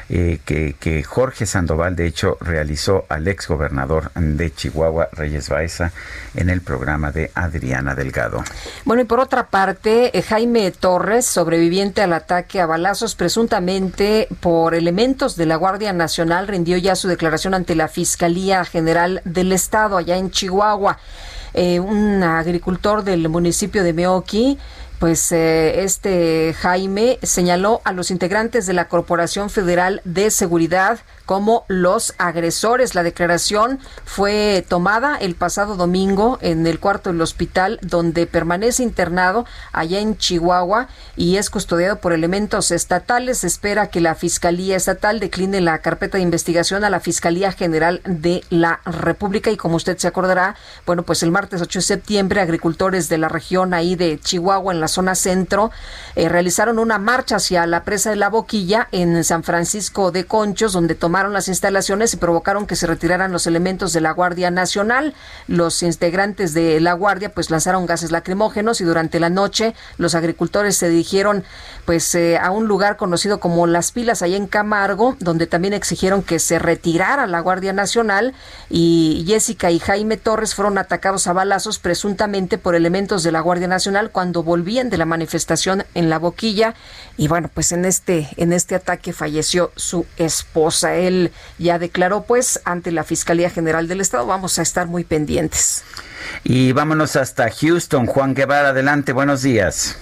[0.10, 5.92] eh, que, Jorge Sandoval, de hecho, realizó al ex gobernador de Chihuahua, Reyes Baeza,
[6.36, 8.44] en el programa de Adriana Delgado.
[8.86, 14.76] Bueno, y por otra parte, eh, Jaime Torres, sobreviviente al ataque a balazos presuntamente por
[14.76, 19.98] elementos de la Guardia Nacional, rindió ya su declaración ante la Fiscalía General del Estado
[19.98, 20.98] allá en Chihuahua.
[21.54, 24.58] Eh, un agricultor del municipio de Meoqui
[25.04, 31.66] pues eh, este Jaime señaló a los integrantes de la Corporación Federal de Seguridad como
[31.68, 32.96] los agresores.
[32.96, 39.46] La declaración fue tomada el pasado domingo en el cuarto del hospital donde permanece internado
[39.72, 43.40] allá en Chihuahua y es custodiado por elementos estatales.
[43.40, 48.02] Se espera que la Fiscalía Estatal decline la carpeta de investigación a la Fiscalía General
[48.06, 52.42] de la República y como usted se acordará, bueno, pues el martes 8 de septiembre
[52.42, 55.72] agricultores de la región ahí de Chihuahua en la zona centro
[56.16, 60.74] eh, realizaron una marcha hacia la presa de la Boquilla en San Francisco de Conchos
[60.74, 64.50] donde tomaron tomaron las instalaciones y provocaron que se retiraran los elementos de la Guardia
[64.50, 65.14] Nacional.
[65.48, 70.76] Los integrantes de la Guardia pues lanzaron gases lacrimógenos y durante la noche los agricultores
[70.76, 71.44] se dirigieron
[71.86, 76.24] pues eh, a un lugar conocido como Las Pilas allá en Camargo, donde también exigieron
[76.24, 78.34] que se retirara la Guardia Nacional.
[78.72, 83.68] Y Jessica y Jaime Torres fueron atacados a balazos presuntamente por elementos de la Guardia
[83.68, 86.74] Nacional cuando volvían de la manifestación en La Boquilla.
[87.18, 92.62] Y bueno, pues en este en este ataque falleció su esposa él ya declaró pues
[92.66, 94.26] ante la Fiscalía General del Estado.
[94.26, 95.84] Vamos a estar muy pendientes.
[96.44, 98.06] Y vámonos hasta Houston.
[98.06, 99.98] Juan Guevara, adelante, buenos días.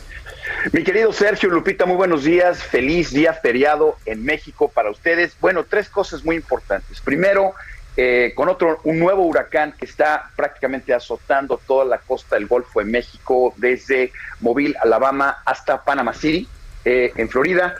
[0.71, 2.61] Mi querido Sergio Lupita, muy buenos días.
[2.63, 5.35] Feliz día feriado en México para ustedes.
[5.41, 7.01] Bueno, tres cosas muy importantes.
[7.01, 7.53] Primero,
[7.97, 12.79] eh, con otro, un nuevo huracán que está prácticamente azotando toda la costa del Golfo
[12.79, 16.47] de México, desde Mobile, Alabama, hasta Panama City,
[16.85, 17.75] eh, en Florida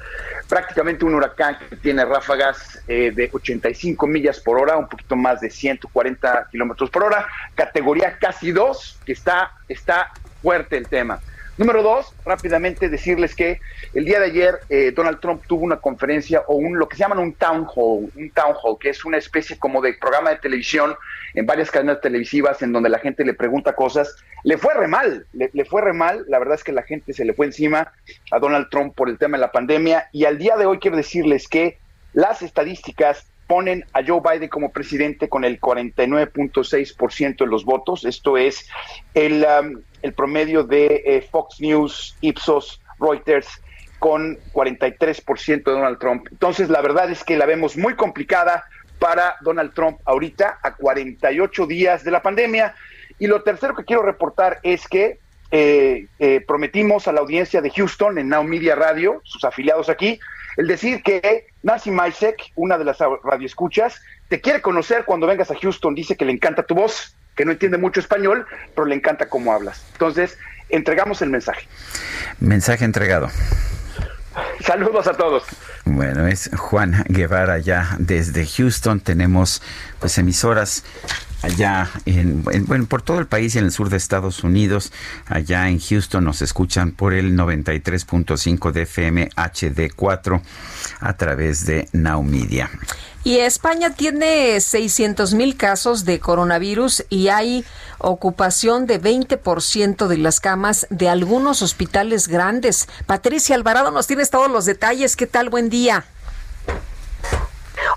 [0.51, 5.39] prácticamente un huracán que tiene ráfagas eh, de 85 millas por hora, un poquito más
[5.39, 11.21] de 140 kilómetros por hora, categoría casi 2, que está, está fuerte el tema.
[11.57, 13.59] Número dos, rápidamente decirles que
[13.93, 17.03] el día de ayer eh, Donald Trump tuvo una conferencia o un lo que se
[17.03, 20.38] llaman un town hall, un town hall, que es una especie como de programa de
[20.38, 20.95] televisión
[21.33, 24.15] en varias cadenas televisivas en donde la gente le pregunta cosas.
[24.43, 26.25] Le fue re mal, le, fue re mal.
[26.30, 27.91] La verdad es que la gente se le fue encima
[28.31, 30.07] a Donald Trump por el tema de la pandemia.
[30.13, 31.77] Y al día de hoy quiero decirles que
[32.13, 38.05] las estadísticas ponen a Joe Biden como presidente con el 49.6% de los votos.
[38.05, 38.67] Esto es
[39.13, 43.47] el, um, el promedio de eh, Fox News, Ipsos, Reuters,
[43.99, 46.27] con 43% de Donald Trump.
[46.31, 48.65] Entonces, la verdad es que la vemos muy complicada
[48.97, 52.75] para Donald Trump ahorita, a 48 días de la pandemia.
[53.19, 55.19] Y lo tercero que quiero reportar es que
[55.51, 60.19] eh, eh, prometimos a la audiencia de Houston en Now Media Radio, sus afiliados aquí,
[60.57, 65.55] el decir que Nancy Maisek, una de las radioescuchas, te quiere conocer cuando vengas a
[65.55, 68.45] Houston, dice que le encanta tu voz, que no entiende mucho español,
[68.75, 69.83] pero le encanta cómo hablas.
[69.93, 70.37] Entonces,
[70.69, 71.67] entregamos el mensaje.
[72.39, 73.29] Mensaje entregado.
[74.59, 75.43] Saludos a todos.
[75.85, 78.99] Bueno, es Juan Guevara ya desde Houston.
[78.99, 79.63] Tenemos
[79.99, 80.83] pues emisoras
[81.41, 84.93] allá en, bueno, por todo el país y en el sur de Estados Unidos.
[85.25, 90.41] Allá en Houston nos escuchan por el 93.5 de FM HD4
[90.99, 92.69] a través de Now Media.
[93.24, 97.64] Y España tiene 600 mil casos de coronavirus y hay
[98.00, 102.88] ocupación de 20% de las camas de algunos hospitales grandes.
[103.06, 105.16] Patricia Alvarado nos tienes todos los detalles.
[105.16, 105.50] ¿Qué tal?
[105.50, 106.06] Buen día.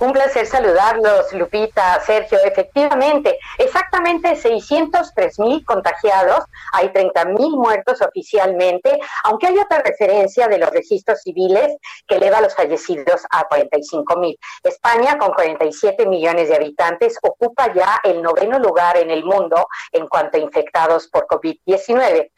[0.00, 2.38] Un placer saludarlos, Lupita, Sergio.
[2.44, 10.58] Efectivamente, exactamente 603 mil contagiados, hay 30 mil muertos oficialmente, aunque hay otra referencia de
[10.58, 14.38] los registros civiles que eleva a los fallecidos a 45 mil.
[14.62, 20.08] España, con 47 millones de habitantes, ocupa ya el noveno lugar en el mundo en
[20.08, 22.30] cuanto a infectados por COVID-19.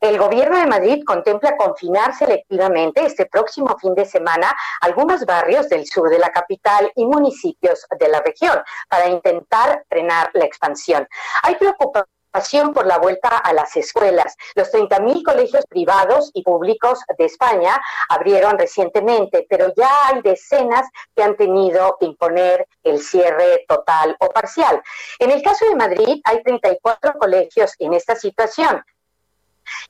[0.00, 5.86] El gobierno de Madrid contempla confinar selectivamente este próximo fin de semana algunos barrios del
[5.86, 11.06] sur de la capital y municipios de la región para intentar frenar la expansión.
[11.42, 14.36] Hay preocupación por la vuelta a las escuelas.
[14.56, 21.22] Los 30.000 colegios privados y públicos de España abrieron recientemente, pero ya hay decenas que
[21.22, 24.82] han tenido que imponer el cierre total o parcial.
[25.20, 28.82] En el caso de Madrid, hay 34 colegios en esta situación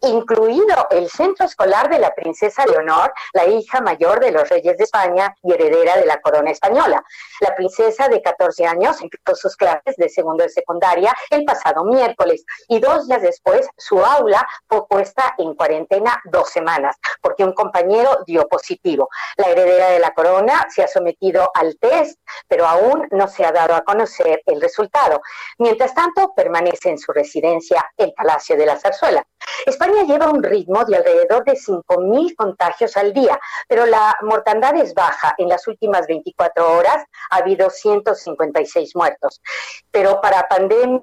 [0.01, 4.85] incluido el centro escolar de la princesa Leonor, la hija mayor de los reyes de
[4.85, 7.05] España y heredera de la corona española.
[7.41, 12.45] La princesa de 14 años empezó sus clases de segundo de secundaria el pasado miércoles
[12.69, 18.19] y dos días después su aula fue puesta en cuarentena dos semanas porque un compañero
[18.27, 19.09] dio positivo.
[19.37, 23.53] La heredera de la corona se ha sometido al test, pero aún no se ha
[23.53, 25.21] dado a conocer el resultado.
[25.59, 29.27] Mientras tanto, permanece en su residencia el Palacio de la Zarzuela.
[29.67, 34.95] España lleva un ritmo de alrededor de 5.000 contagios al día, pero la mortandad es
[34.95, 35.35] baja.
[35.39, 39.41] En las últimas 24 horas ha habido 156 muertos.
[39.91, 41.01] Pero para pandemia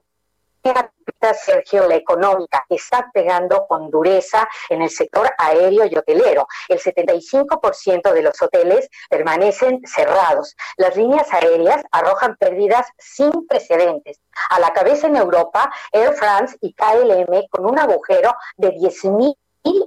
[1.34, 6.48] Sergio, la económica está pegando con dureza en el sector aéreo y hotelero.
[6.68, 10.56] El 75% de los hoteles permanecen cerrados.
[10.78, 14.20] Las líneas aéreas arrojan pérdidas sin precedentes.
[14.50, 19.36] A la cabeza en Europa, Air France y KLM con un agujero de 10 mil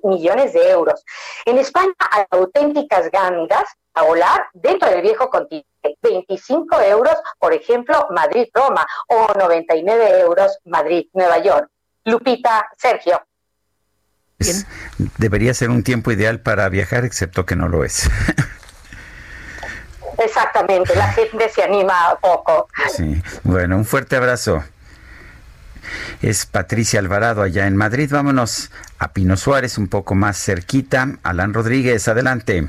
[0.03, 1.05] millones de euros.
[1.45, 5.69] En España hay auténticas gangas a volar dentro del viejo continente.
[6.03, 11.69] 25 euros, por ejemplo, Madrid-Roma o 99 euros Madrid-Nueva York.
[12.05, 13.21] Lupita, Sergio.
[15.19, 18.11] debería ser un tiempo ideal para viajar, excepto que no lo es.
[20.19, 22.69] Exactamente, la gente se anima poco.
[22.95, 24.63] Sí, bueno, un fuerte abrazo.
[26.23, 28.09] Es Patricia Alvarado allá en Madrid.
[28.11, 31.19] Vámonos a Pino Suárez, un poco más cerquita.
[31.23, 32.69] Alan Rodríguez, adelante.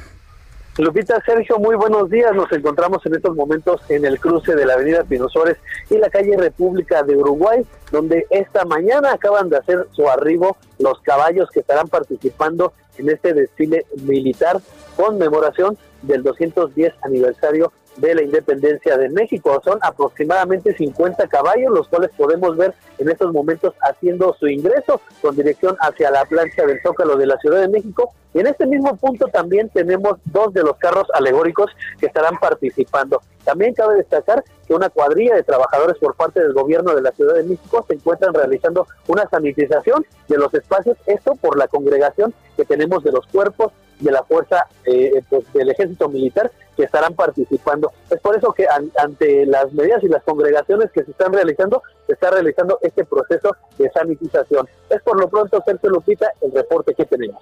[0.78, 2.34] Lupita, Sergio, muy buenos días.
[2.36, 5.58] Nos encontramos en estos momentos en el cruce de la avenida Pino Suárez
[5.90, 11.00] y la calle República de Uruguay, donde esta mañana acaban de hacer su arribo los
[11.02, 14.60] caballos que estarán participando en este desfile militar
[14.98, 19.62] conmemoración del 210 aniversario de la independencia de México.
[19.64, 25.36] Son aproximadamente 50 caballos, los cuales podemos ver en estos momentos haciendo su ingreso con
[25.36, 28.14] dirección hacia la plancha del Zócalo de la Ciudad de México.
[28.34, 33.22] Y en este mismo punto también tenemos dos de los carros alegóricos que estarán participando.
[33.46, 37.36] También cabe destacar que una cuadrilla de trabajadores por parte del gobierno de la Ciudad
[37.36, 42.66] de México se encuentran realizando una sanitización de los espacios, esto por la congregación que
[42.66, 47.92] tenemos de los cuerpos de la fuerza eh, pues, del ejército militar que estarán participando.
[48.10, 48.66] Es por eso que
[48.98, 53.56] ante las medidas y las congregaciones que se están realizando, se está realizando este proceso
[53.78, 54.68] de sanitización.
[54.90, 57.42] Es por lo pronto, Sergio Lupita, el reporte que tenemos.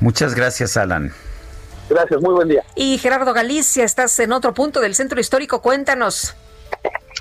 [0.00, 1.12] Muchas gracias, Alan.
[1.88, 2.64] Gracias, muy buen día.
[2.74, 6.34] Y Gerardo Galicia, estás en otro punto del centro histórico, cuéntanos.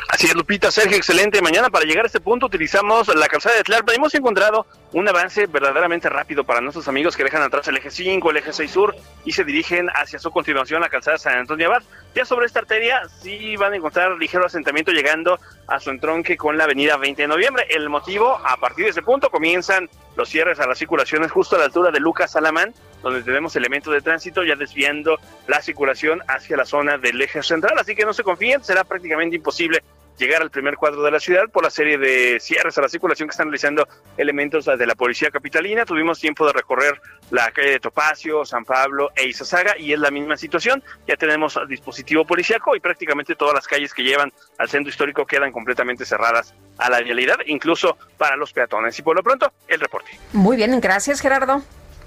[0.10, 1.42] Así es, Lupita, Sergio, excelente.
[1.42, 3.94] Mañana para llegar a este punto utilizamos la calzada de Tlalpa.
[3.94, 8.32] Hemos encontrado un avance verdaderamente rápido para nuestros amigos que dejan atrás el eje 5,
[8.32, 11.84] el eje 6 sur y se dirigen hacia su continuación la calzada San Antonio Abad.
[12.16, 16.58] Ya sobre esta arteria sí van a encontrar ligero asentamiento llegando a su entronque con
[16.58, 17.68] la avenida 20 de noviembre.
[17.72, 21.60] El motivo, a partir de ese punto comienzan los cierres a las circulaciones justo a
[21.60, 25.18] la altura de Lucas Alamán, donde tenemos elementos de tránsito ya desviando
[25.48, 27.78] la circulación hacia la zona del eje central.
[27.78, 29.84] Así que no se confíen, será prácticamente imposible
[30.18, 33.28] llegar al primer cuadro de la ciudad por la serie de cierres a la circulación
[33.28, 33.88] que están realizando
[34.18, 35.86] elementos de la policía capitalina.
[35.86, 40.12] Tuvimos tiempo de recorrer la calle de Topacio, San Pablo e Izazaga y es la
[40.12, 40.84] misma situación.
[41.08, 45.52] Ya tenemos dispositivo policíaco y prácticamente todas las calles que llevan al centro histórico quedan
[45.52, 48.98] completamente cerradas a la vialidad, incluso para los peatones.
[49.00, 50.12] Y por lo pronto, el reporte.
[50.34, 51.62] Muy bien, gracias Gerardo.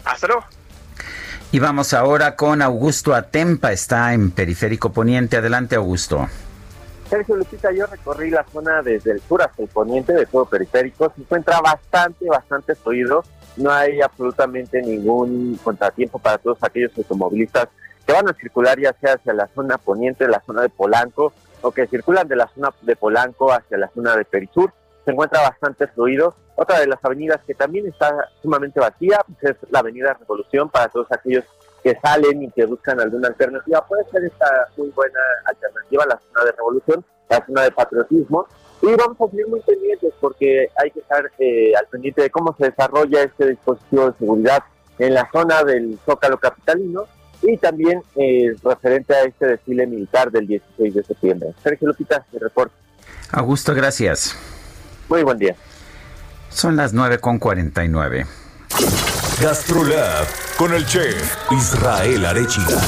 [0.05, 0.45] Hasta luego.
[1.51, 5.39] Y vamos ahora con Augusto Atempa, está en Periférico Poniente.
[5.39, 6.29] Adelante, Augusto.
[7.09, 11.11] Sergio Lupita, yo recorrí la zona desde el sur hasta el poniente de todo periférico.
[11.15, 13.25] Se encuentra bastante, bastante fluido.
[13.57, 17.69] No hay absolutamente ningún contratiempo para todos aquellos automovilistas
[18.07, 21.71] que van a circular ya sea hacia la zona poniente, la zona de Polanco, o
[21.71, 24.73] que circulan de la zona de Polanco hacia la zona de Perisur.
[25.05, 26.35] Se encuentra bastante fluido.
[26.57, 30.89] Otra de las avenidas que también está sumamente vacía pues, es la avenida Revolución para
[30.89, 31.45] todos aquellos
[31.83, 33.85] que salen y que buscan alguna alternativa.
[33.87, 38.47] Puede ser esta muy buena alternativa, la zona de revolución, la zona de patriotismo.
[38.83, 42.55] Y vamos a seguir muy pendientes porque hay que estar eh, al pendiente de cómo
[42.57, 44.63] se desarrolla este dispositivo de seguridad
[44.99, 47.07] en la zona del Zócalo Capitalino
[47.43, 51.55] y también eh, referente a este desfile militar del 16 de septiembre.
[51.63, 52.75] Sergio Lupita, el reporte.
[53.33, 54.37] Augusto, gracias.
[55.09, 55.55] Muy buen día.
[56.51, 58.27] Son las 9.49.
[59.41, 60.27] GastroLab
[60.57, 62.81] con el chef Israel Arechiga.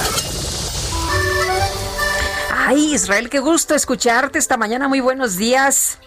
[2.52, 4.88] Ay, Israel, qué gusto escucharte esta mañana.
[4.88, 5.98] Muy buenos días.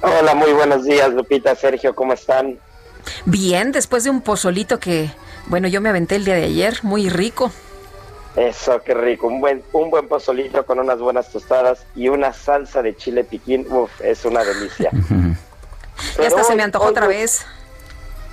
[0.00, 2.60] Hola, muy buenos días, Lupita, Sergio, ¿cómo están?
[3.24, 5.10] Bien, después de un pozolito que,
[5.46, 7.50] bueno, yo me aventé el día de ayer, muy rico.
[8.36, 12.82] Eso, qué rico, un buen, un buen pozolito con unas buenas tostadas y una salsa
[12.82, 14.90] de chile piquín, uf, es una delicia.
[16.18, 17.44] ya hasta se me antojó otra vez.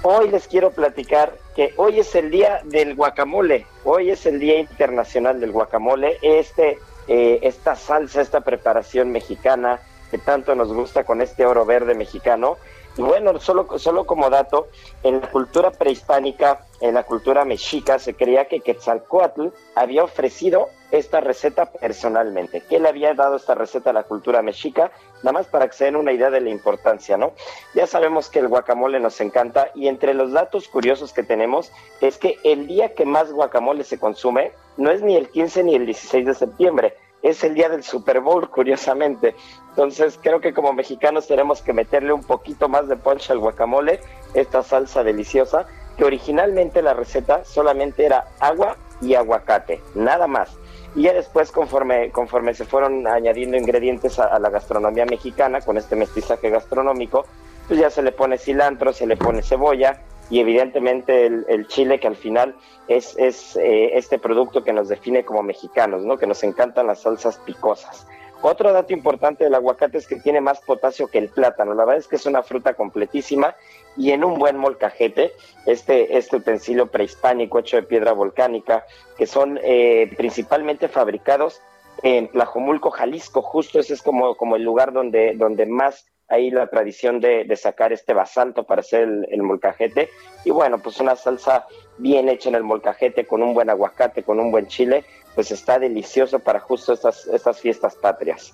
[0.02, 4.58] Hoy les quiero platicar que hoy es el día del guacamole, hoy es el Día
[4.58, 6.80] Internacional del Guacamole, este,
[7.10, 12.58] eh, esta salsa, esta preparación mexicana que tanto nos gusta con este oro verde mexicano,
[13.00, 14.68] y bueno, solo, solo como dato,
[15.04, 21.22] en la cultura prehispánica, en la cultura mexica, se creía que Quetzalcoatl había ofrecido esta
[21.22, 22.62] receta personalmente.
[22.68, 24.92] ¿Qué le había dado esta receta a la cultura mexica?
[25.24, 27.32] Nada más para que se den una idea de la importancia, ¿no?
[27.74, 31.72] Ya sabemos que el guacamole nos encanta y entre los datos curiosos que tenemos
[32.02, 35.76] es que el día que más guacamole se consume no es ni el 15 ni
[35.76, 39.36] el 16 de septiembre, es el día del Super Bowl, curiosamente.
[39.70, 44.00] Entonces creo que como mexicanos tenemos que meterle un poquito más de poncha al guacamole,
[44.34, 45.66] esta salsa deliciosa,
[45.98, 50.58] que originalmente la receta solamente era agua y aguacate, nada más.
[50.96, 55.78] Y ya después, conforme, conforme se fueron añadiendo ingredientes a, a la gastronomía mexicana, con
[55.78, 57.26] este mestizaje gastronómico,
[57.68, 62.08] pues ya se le pone cilantro, se le pone cebolla, y evidentemente el, chile que
[62.08, 62.56] al final
[62.88, 66.18] es, es eh, este producto que nos define como mexicanos, ¿no?
[66.18, 68.06] que nos encantan las salsas picosas.
[68.42, 71.74] Otro dato importante del aguacate es que tiene más potasio que el plátano.
[71.74, 73.56] La verdad es que es una fruta completísima
[73.98, 75.34] y en un buen molcajete,
[75.66, 78.86] este, este utensilio prehispánico hecho de piedra volcánica,
[79.18, 81.62] que son eh, principalmente fabricados
[82.02, 86.68] en Tlajomulco, Jalisco, justo ese es como, como el lugar donde, donde más ahí la
[86.68, 90.10] tradición de, sacar este basalto para hacer el, molcajete.
[90.46, 91.66] Y bueno, pues una salsa
[91.98, 95.04] bien hecha en el molcajete con un buen aguacate, con un buen chile,
[95.36, 98.54] pues está delicioso para justo estas, estas fiestas patrias.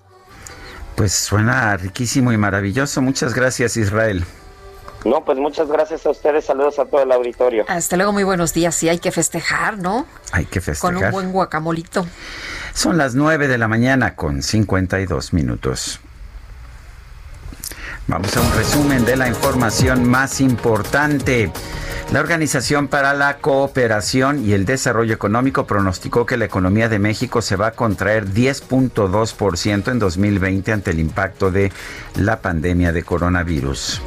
[0.95, 3.01] Pues suena riquísimo y maravilloso.
[3.01, 4.23] Muchas gracias, Israel.
[5.05, 6.45] No, pues muchas gracias a ustedes.
[6.45, 7.65] Saludos a todo el auditorio.
[7.67, 8.73] Hasta luego, muy buenos días.
[8.73, 10.07] Sí, hay que festejar, ¿no?
[10.31, 10.95] Hay que festejar.
[10.95, 12.07] Con un buen guacamolito.
[12.73, 15.99] Son las 9 de la mañana con 52 minutos.
[18.07, 21.51] Vamos a un resumen de la información más importante.
[22.11, 27.41] La Organización para la Cooperación y el Desarrollo Económico pronosticó que la economía de México
[27.41, 31.71] se va a contraer 10.2% en 2020 ante el impacto de
[32.15, 34.03] la pandemia de coronavirus.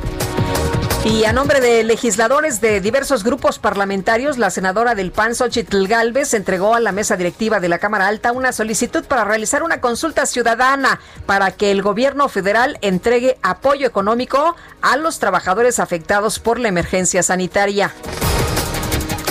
[1.05, 6.35] Y a nombre de legisladores de diversos grupos parlamentarios, la senadora del PAN, Xochitl Galvez,
[6.35, 10.27] entregó a la mesa directiva de la Cámara Alta una solicitud para realizar una consulta
[10.27, 16.69] ciudadana para que el gobierno federal entregue apoyo económico a los trabajadores afectados por la
[16.69, 17.93] emergencia sanitaria.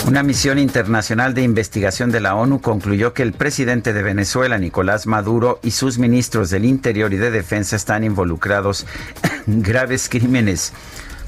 [0.06, 5.06] Una misión internacional de investigación de la ONU concluyó que el presidente de Venezuela, Nicolás
[5.06, 8.86] Maduro, y sus ministros del Interior y de Defensa están involucrados
[9.46, 10.72] en graves crímenes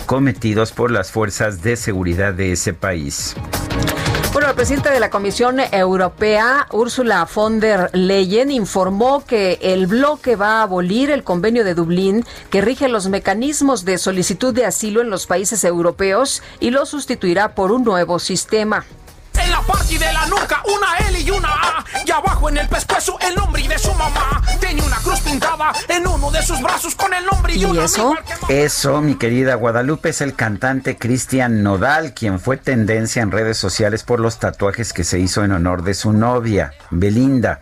[0.07, 3.35] cometidos por las fuerzas de seguridad de ese país.
[4.33, 10.37] Bueno, la presidenta de la Comisión Europea, Ursula von der Leyen, informó que el bloque
[10.37, 15.01] va a abolir el convenio de Dublín que rige los mecanismos de solicitud de asilo
[15.01, 18.85] en los países europeos y lo sustituirá por un nuevo sistema.
[19.51, 21.85] En la parte de la nuca, una L y una A.
[22.07, 24.41] Y abajo en el pescuezo, el nombre de su mamá.
[24.61, 28.15] Tiene una cruz pintada en uno de sus brazos con el nombre y, ¿Y eso?
[28.49, 34.05] Eso, mi querida Guadalupe, es el cantante Cristian Nodal, quien fue tendencia en redes sociales
[34.05, 37.59] por los tatuajes que se hizo en honor de su novia, Belinda.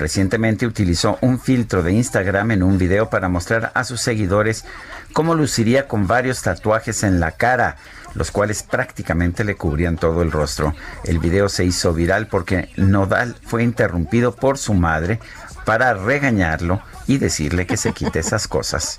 [0.00, 4.64] Recientemente utilizó un filtro de Instagram en un video para mostrar a sus seguidores
[5.12, 7.76] cómo luciría con varios tatuajes en la cara
[8.14, 10.74] los cuales prácticamente le cubrían todo el rostro.
[11.04, 15.20] El video se hizo viral porque Nodal fue interrumpido por su madre
[15.64, 18.98] para regañarlo y decirle que se quite esas cosas.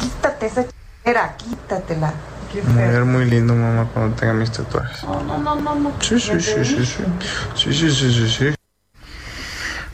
[0.00, 0.64] Quítate esa
[1.04, 2.12] chera, quítatela.
[2.74, 5.02] Me ver muy lindo, mamá, cuando tenga mis tatuajes.
[5.04, 5.74] No, no, no, no.
[5.74, 5.92] no.
[6.00, 7.04] Sí, sí, sí, sí, sí.
[7.54, 8.61] Sí, sí, sí, sí, sí.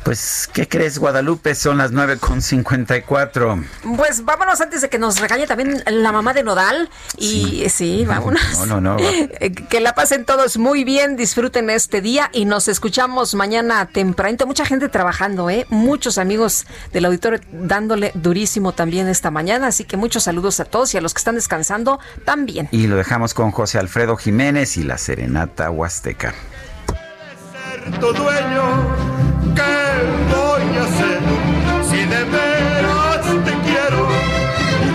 [0.04, 1.54] Pues, ¿qué crees, Guadalupe?
[1.54, 3.64] Son las 9.54.
[3.96, 6.88] Pues vámonos antes de que nos regañe también la mamá de Nodal.
[7.16, 8.66] Y sí, vámonos.
[8.66, 8.96] No, no, no.
[9.68, 14.46] que la pasen todos muy bien, disfruten este día y nos escuchamos mañana tempranito.
[14.46, 15.66] Mucha gente trabajando, ¿eh?
[15.68, 19.68] Muchos amigos del auditorio dándole durísimo también esta mañana.
[19.68, 22.68] Así que muchos saludos a todos y a los que están descansando también.
[22.70, 26.34] Y lo dejamos con José Alfredo Jiménez y la Serenata Huasteca.
[28.00, 28.64] tu dueño
[29.54, 29.87] que
[30.32, 31.20] voy a hacer
[31.88, 34.02] si de veras te quiero?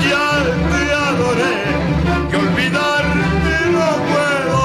[0.10, 0.28] Ya
[0.72, 1.58] te adoré,
[2.30, 4.62] que olvidarte no puedo.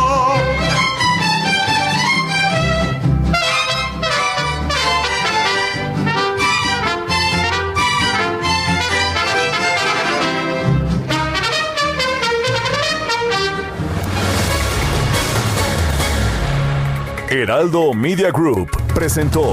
[17.31, 19.52] Heraldo Media Group presentó.